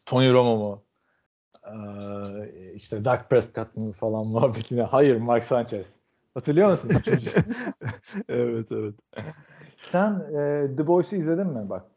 [0.06, 0.82] Tony Romo mu?
[1.66, 4.82] Ee, işte Dak Prescott mı falan muhabbetine.
[4.82, 5.86] Hayır Mark Sanchez.
[6.34, 6.90] Hatırlıyor musun?
[8.28, 8.94] evet evet.
[9.78, 11.68] Sen e, The Boys'u izledin mi?
[11.70, 11.91] Bak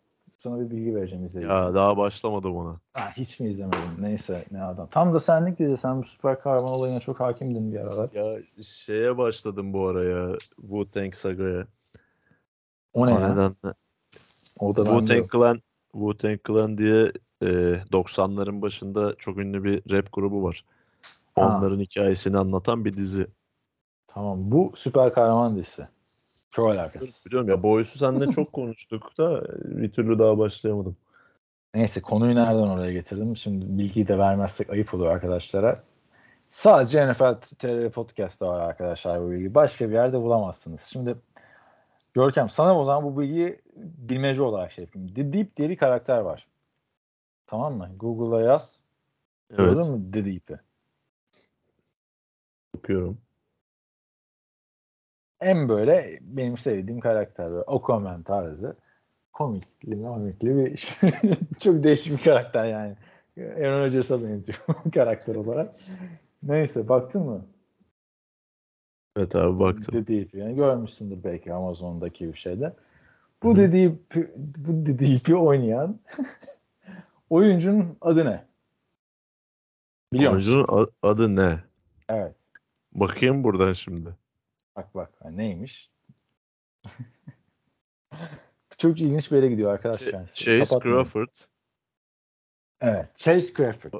[0.45, 1.49] sana bir bilgi vereceğim izleyin.
[1.49, 2.79] Ya daha başlamadım ona.
[2.93, 3.95] Ha, hiç mi izlemedin?
[3.99, 4.87] Neyse ne adam.
[4.91, 5.77] Tam da senlik dizi.
[5.77, 8.09] Sen bu süper kahraman olayına çok hakimdin bir aralar.
[8.13, 10.37] Ya şeye başladım bu araya.
[10.61, 11.67] Wu-Tang Saga'ya.
[12.93, 13.31] O ne O ya?
[13.31, 13.73] nedenle
[14.59, 15.31] O da Wu-Tang.
[15.31, 15.61] Clan
[15.93, 17.11] Wu-Tang Clan diye
[17.41, 17.45] e,
[17.91, 20.65] 90'ların başında çok ünlü bir rap grubu var.
[21.35, 21.41] Ha.
[21.41, 23.27] Onların hikayesini anlatan bir dizi.
[24.07, 24.51] Tamam.
[24.51, 25.87] Bu süper kahraman dizisi.
[26.55, 27.25] Çok alakasız.
[27.25, 29.43] Biliyorum ya Boys'u seninle çok konuştuk da
[29.81, 30.97] bir türlü daha başlayamadım.
[31.73, 33.37] Neyse konuyu nereden oraya getirdim?
[33.37, 35.83] Şimdi bilgiyi de vermezsek ayıp olur arkadaşlara.
[36.49, 39.55] Sadece NFL TR Podcast'ta var arkadaşlar bu bilgi.
[39.55, 40.81] Başka bir yerde bulamazsınız.
[40.81, 41.15] Şimdi
[42.13, 45.13] Görkem sana o zaman bu bilgiyi bilmece olarak şey yapayım.
[45.13, 46.47] The Deep diye bir karakter var.
[47.47, 47.89] Tamam mı?
[47.97, 48.79] Google'a yaz.
[49.49, 50.59] Evet Gördün mü The Deep'i?
[52.77, 53.24] okuyorum.
[55.41, 57.51] En böyle benim sevdiğim karakter.
[57.51, 58.75] Böyle Aquaman tarzı.
[59.33, 60.97] Komikli, komikli bir
[61.59, 62.95] çok değişik bir karakter yani.
[63.37, 64.57] Aaron Rodgers'a benziyor
[64.93, 65.75] karakter olarak.
[66.43, 67.45] Neyse baktın mı?
[69.17, 70.07] Evet abi baktım.
[70.07, 70.33] Deep.
[70.33, 72.73] Yani görmüşsündür belki Amazon'daki bir şeyde.
[73.43, 74.15] Bu The Deep,
[74.57, 75.99] bu Deep'i oynayan
[77.29, 78.45] oyuncunun adı ne?
[80.13, 80.51] Biliyor musun?
[80.53, 81.59] Oyuncunun adı ne?
[82.09, 82.35] Evet.
[82.93, 84.09] Bakayım buradan şimdi.
[84.75, 85.91] Bak bak neymiş?
[88.77, 90.27] Çok ilginç bir yere gidiyor arkadaşlar.
[90.27, 90.95] Chase Kapatmayın.
[90.97, 91.29] Crawford.
[92.81, 93.17] Evet.
[93.17, 93.93] Chase Crawford.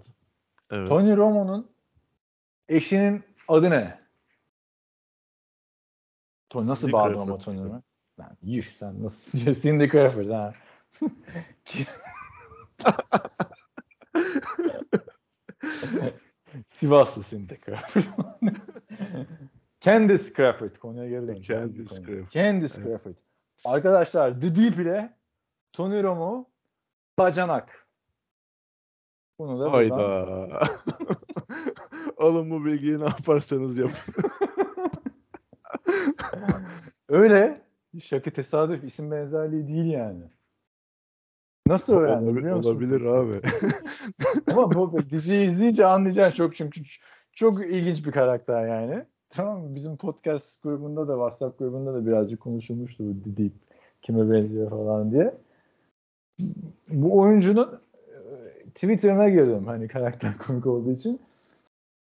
[0.72, 0.88] Evet.
[0.88, 1.72] Tony Romo'nun
[2.70, 4.00] eşinin adı ne?
[6.50, 7.38] Tony nasıl bağladın ama.
[7.38, 7.82] Tony Romo?
[8.20, 9.54] Lan yuh sen nasıl?
[9.62, 10.54] Cindy Crawford ha.
[16.68, 18.04] Sivaslı Cindy Crawford.
[19.86, 20.76] Candice Crawford.
[20.78, 21.42] Konuya geri dön.
[21.42, 22.32] Candice Crawford.
[22.32, 22.88] Candice Evet.
[22.88, 23.16] Crawford.
[23.66, 25.14] Arkadaşlar The Deep ile
[25.74, 26.46] Tony Romo
[27.20, 27.88] bacanak.
[29.40, 30.60] Bunu da buradan- Hayda.
[32.18, 34.14] Alın bu bilgiyi ne yaparsanız yapın.
[37.10, 37.62] Öyle.
[38.04, 40.24] Şaka tesadüf isim benzerliği değil yani.
[41.68, 42.72] Nasıl öğrendin Olabi- biliyor musun?
[42.72, 43.42] olabilir abi.
[44.52, 46.82] Ama bu diziyi izleyince anlayacaksın çok çünkü
[47.32, 49.06] çok ilginç bir karakter yani.
[49.36, 49.76] Tamam mı?
[49.76, 53.54] Bizim podcast grubunda da WhatsApp grubunda da birazcık konuşulmuştu bu deyip
[54.02, 55.34] kime benziyor falan diye.
[56.90, 61.20] Bu oyuncunun e, Twitter'ına girdim hani karakter komik olduğu için.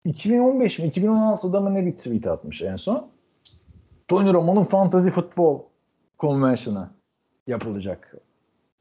[0.05, 3.07] 2015 mi 2016'da mı ne bir tweet atmış en son.
[4.09, 5.62] Tony Romo'nun fantasy futbol
[6.19, 6.90] convention'ı
[7.47, 8.15] yapılacak.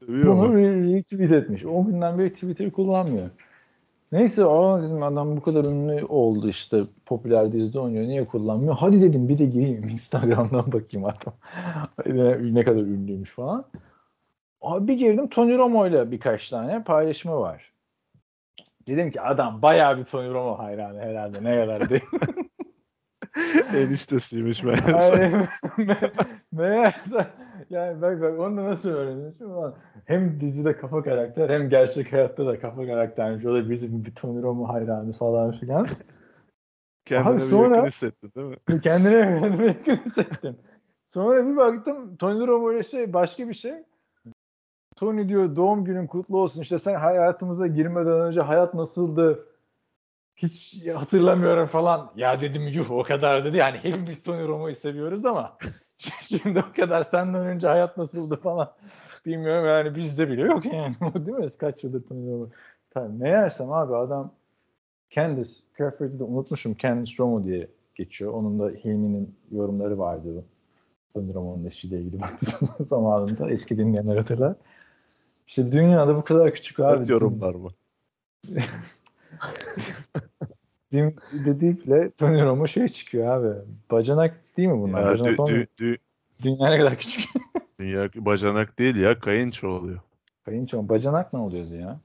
[0.06, 1.64] Seviyor Bunu retweet etmiş.
[1.64, 3.30] O günden beri Twitter'ı kullanmıyor.
[4.12, 8.76] Neyse aa dedim adam bu kadar ünlü oldu işte popüler dizide oynuyor niye kullanmıyor?
[8.78, 11.34] Hadi dedim bir de gireyim Instagram'dan bakayım adam.
[12.06, 13.64] ne, ne kadar ünlüymüş falan.
[14.60, 17.72] Abi bir girdim Tony Romo ile birkaç tane paylaşımı var.
[18.86, 22.02] Dedim ki adam bayağı bir Tony Romo hayranı herhalde ne kadar değil.
[23.74, 25.48] Eniştesiymiş meğerse.
[26.52, 27.26] Meğerse
[27.70, 29.44] yani bak bak onu da nasıl öğreniyorsun?
[29.44, 29.74] Ulan
[30.04, 33.44] hem dizide kafa karakter hem gerçek hayatta da kafa karaktermiş.
[33.46, 35.86] O da bizim bir Tony Romo hayranı falan filan.
[37.04, 38.80] Kendine Abi bir sonra- yakın hissettin değil mi?
[38.80, 40.56] kendine kendime yakın hissettim.
[41.14, 43.74] Sonra bir baktım Tony Romo ile şey başka bir şey.
[44.96, 46.62] Tony diyor doğum günün kutlu olsun.
[46.62, 49.46] İşte sen hayatımıza girmeden önce hayat nasıldı?
[50.36, 52.12] Hiç hatırlamıyorum falan.
[52.16, 53.56] Ya dedim yuh o kadar dedi.
[53.56, 55.56] Yani hepimiz Tony Romo'yu seviyoruz ama
[56.22, 58.72] şimdi o kadar senden önce hayat nasıldı falan.
[59.26, 60.94] Bilmiyorum yani bizde bile yok yani.
[61.26, 61.50] Değil mi?
[61.58, 62.48] Kaç yıldır Romo.
[62.90, 64.32] Tabii meğersem abi adam
[65.10, 66.76] Candice Crawford'u da unutmuşum.
[66.76, 68.32] Candice Romo diye geçiyor.
[68.32, 70.44] Onun da Hilmi'nin yorumları vardı.
[71.14, 73.50] Tony Romo'nun eşiyle ilgili baktığım zamanında.
[73.50, 74.56] Eski dinleyenler hatırlar.
[75.46, 76.96] İşte dünyada bu kadar küçük abi.
[76.96, 77.70] Evet yorumlar mı?
[80.92, 83.58] Dim dediğiyle Tony Romo şey çıkıyor abi.
[83.90, 85.00] Bacanak değil mi bunlar?
[85.00, 85.98] Ya, Bacanak dü- dü- dü-
[86.42, 87.30] Dünya ne kadar küçük.
[87.80, 90.00] dünya bacanak değil ya kayınço oluyor.
[90.44, 90.88] Kayınço.
[90.88, 92.00] Bacanak ne oluyordu ya?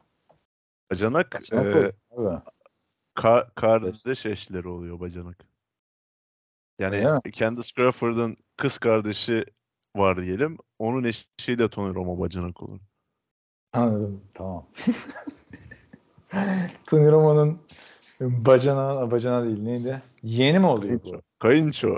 [0.91, 2.41] Bacanak, Bacanak e, oluyor.
[3.15, 5.47] Ka- kardeş eşleri oluyor bacanak.
[6.79, 7.21] Yani?
[7.31, 9.45] Candice Crawford'ın kız kardeşi
[9.95, 10.57] var diyelim.
[10.79, 12.79] Onun eşiyle Tony Romo bacanak olur.
[13.73, 14.21] Anladım.
[14.33, 14.65] Tamam.
[16.87, 17.61] Tony Romo'nun
[18.21, 20.01] Bacana, bacana değil neydi?
[20.23, 21.21] Yeğeni mi oluyor bu?
[21.39, 21.97] Kayınço.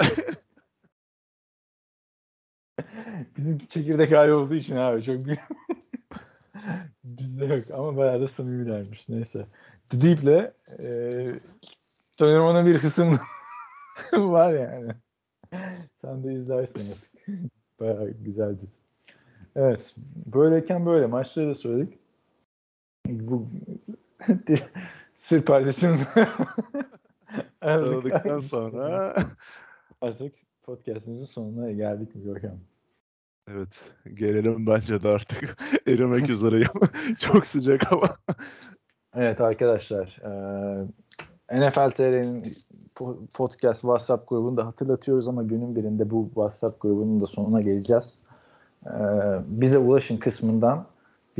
[3.36, 5.16] Bizim çekirdek hali olduğu için abi çok.
[7.04, 9.08] Bizde yok ama bayağı da samimilermiş.
[9.08, 9.46] Neyse.
[9.90, 11.10] The Deep'le e,
[12.18, 13.20] sanırım ona bir kısım
[14.12, 14.92] var yani.
[16.00, 17.10] Sen de izlersin artık.
[17.80, 18.66] bayağı güzeldi.
[19.56, 19.94] Evet.
[20.26, 21.06] Böyleyken böyle.
[21.06, 21.98] Maçları da söyledik.
[23.06, 23.48] Bu
[25.20, 25.98] sır perdesini
[27.60, 29.14] Aradıktan sonra
[30.00, 32.60] artık podcastimizin sonuna geldik mi Görkem?
[33.48, 35.56] evet gelelim bence de artık
[35.86, 36.68] erimek üzereyim.
[37.18, 38.16] Çok sıcak hava.
[39.14, 40.20] Evet arkadaşlar.
[40.24, 40.86] eee
[41.52, 42.42] NFL TR'nin
[42.96, 48.20] po- podcast WhatsApp grubunu da hatırlatıyoruz ama günün birinde bu WhatsApp grubunun da sonuna geleceğiz.
[48.86, 48.92] Eee,
[49.46, 50.86] bize ulaşın kısmından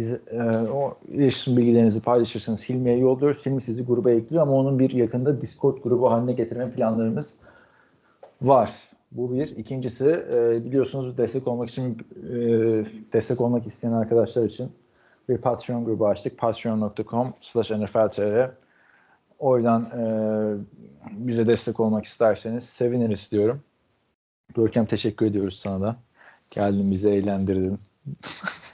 [0.01, 0.41] biz eee,
[0.73, 3.47] o iletişim bilgilerinizi paylaşırsanız Hilmi'ye yolluyoruz.
[3.47, 7.37] Hilmi sizi gruba ekliyor ama onun bir yakında Discord grubu haline getirme planlarımız
[8.43, 8.71] var.
[9.13, 9.57] Bu bir.
[9.57, 11.99] İkincisi eee, biliyorsunuz destek olmak için
[12.31, 14.73] eee, destek olmak isteyen arkadaşlar için
[15.29, 16.39] bir Patreon grubu açtık.
[16.39, 18.51] Patreon.com slash nfltr
[19.39, 20.03] Oradan e,
[21.11, 23.61] bize destek olmak isterseniz seviniriz diyorum.
[24.55, 25.97] Görkem teşekkür ediyoruz sana da.
[26.51, 27.79] Geldin bizi eğlendirdin.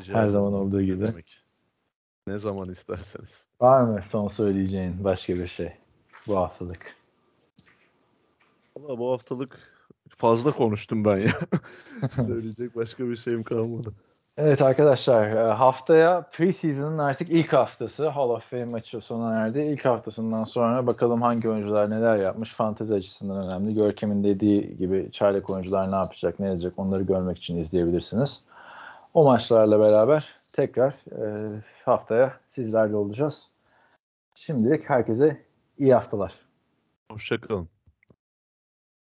[0.00, 1.02] Rica Her zaman olduğu gibi.
[1.02, 1.44] Ne demek.
[2.26, 3.46] Ne zaman isterseniz.
[3.60, 5.72] Var mı son söyleyeceğin başka bir şey
[6.26, 6.96] bu haftalık?
[8.76, 9.58] Valla bu haftalık
[10.08, 11.32] fazla konuştum ben ya.
[12.26, 13.94] Söyleyecek başka bir şeyim kalmadı.
[14.36, 19.58] Evet arkadaşlar e, haftaya preseason'ın artık ilk haftası Hall of Fame maçı sona erdi.
[19.58, 22.52] İlk haftasından sonra bakalım hangi oyuncular neler yapmış.
[22.52, 23.74] Fantezi açısından önemli.
[23.74, 28.40] Görkem'in dediği gibi çaylak oyuncular ne yapacak ne edecek onları görmek için izleyebilirsiniz.
[29.14, 33.50] O maçlarla beraber tekrar e, haftaya sizlerle olacağız.
[34.34, 35.44] Şimdilik herkese
[35.78, 36.34] iyi haftalar.
[37.10, 37.68] Hoşçakalın.